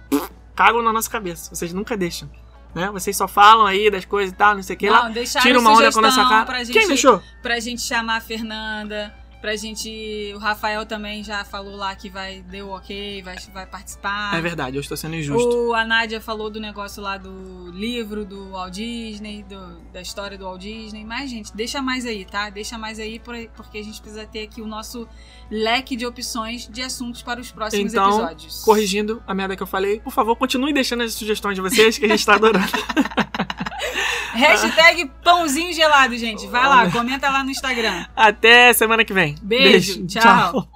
cagam 0.55 0.81
na 0.83 0.91
nossa 0.93 1.09
cabeça. 1.09 1.53
Vocês 1.55 1.73
nunca 1.73 1.95
deixam. 1.97 2.29
Né? 2.75 2.89
Vocês 2.91 3.15
só 3.15 3.27
falam 3.27 3.65
aí 3.65 3.89
das 3.91 4.03
coisas 4.05 4.33
e 4.33 4.35
tal, 4.35 4.55
não 4.55 4.63
sei 4.63 4.75
o 4.75 4.79
que 4.79 4.89
lá. 4.89 5.09
Não, 5.09 5.23
Tira 5.41 5.59
uma 5.59 5.71
onda 5.71 5.91
com 5.91 5.99
a 5.99 6.01
nossa 6.01 6.23
cara. 6.23 6.45
pra 6.45 6.63
gente, 6.63 6.77
Quem 6.77 6.87
deixou? 6.87 7.21
pra 7.41 7.59
gente 7.59 7.81
chamar 7.81 8.17
a 8.17 8.21
Fernanda, 8.21 9.13
pra 9.43 9.57
gente... 9.57 10.31
O 10.33 10.37
Rafael 10.37 10.85
também 10.85 11.21
já 11.21 11.43
falou 11.43 11.75
lá 11.75 11.93
que 11.93 12.09
vai, 12.09 12.41
deu 12.43 12.69
ok, 12.69 13.21
vai, 13.21 13.35
vai 13.53 13.65
participar. 13.67 14.33
É 14.37 14.39
verdade, 14.39 14.77
eu 14.77 14.81
estou 14.81 14.95
sendo 14.95 15.15
injusto. 15.17 15.49
O, 15.67 15.73
a 15.73 15.83
Nádia 15.83 16.21
falou 16.21 16.49
do 16.49 16.61
negócio 16.61 17.03
lá 17.03 17.17
do 17.17 17.69
livro 17.71 18.23
do 18.23 18.51
Walt 18.51 18.73
Disney, 18.75 19.43
do- 19.43 19.81
da 19.91 19.99
história 19.99 20.37
do 20.37 20.45
Walt 20.45 20.61
Disney. 20.61 21.03
Mas, 21.03 21.29
gente, 21.29 21.53
deixa 21.53 21.81
mais 21.81 22.05
aí, 22.05 22.23
tá? 22.23 22.49
Deixa 22.49 22.77
mais 22.77 22.99
aí, 22.99 23.19
por- 23.19 23.35
porque 23.53 23.79
a 23.79 23.83
gente 23.83 23.99
precisa 23.99 24.25
ter 24.25 24.43
aqui 24.43 24.61
o 24.61 24.65
nosso 24.65 25.05
leque 25.51 25.97
de 25.97 26.05
opções 26.05 26.65
de 26.69 26.81
assuntos 26.81 27.21
para 27.21 27.41
os 27.41 27.51
próximos 27.51 27.91
Então, 27.91 28.11
episódios. 28.21 28.61
corrigindo 28.63 29.21
a 29.27 29.33
merda 29.35 29.57
que 29.57 29.61
eu 29.63 29.67
falei, 29.67 29.99
por 29.99 30.13
favor, 30.13 30.37
continue 30.37 30.71
deixando 30.71 31.03
as 31.03 31.13
sugestões 31.15 31.55
de 31.55 31.61
vocês, 31.61 31.97
que 31.97 32.05
a 32.05 32.07
gente 32.07 32.25
tá 32.25 32.35
adorando. 32.35 32.65
Hashtag 34.33 35.11
pãozinho 35.23 35.73
gelado, 35.73 36.17
gente. 36.17 36.47
Vai 36.47 36.67
lá, 36.67 36.89
comenta 36.89 37.29
lá 37.29 37.43
no 37.43 37.51
Instagram. 37.51 38.05
Até 38.15 38.73
semana 38.73 39.05
que 39.05 39.13
vem. 39.13 39.35
Beijo, 39.41 40.05
tchau. 40.07 40.67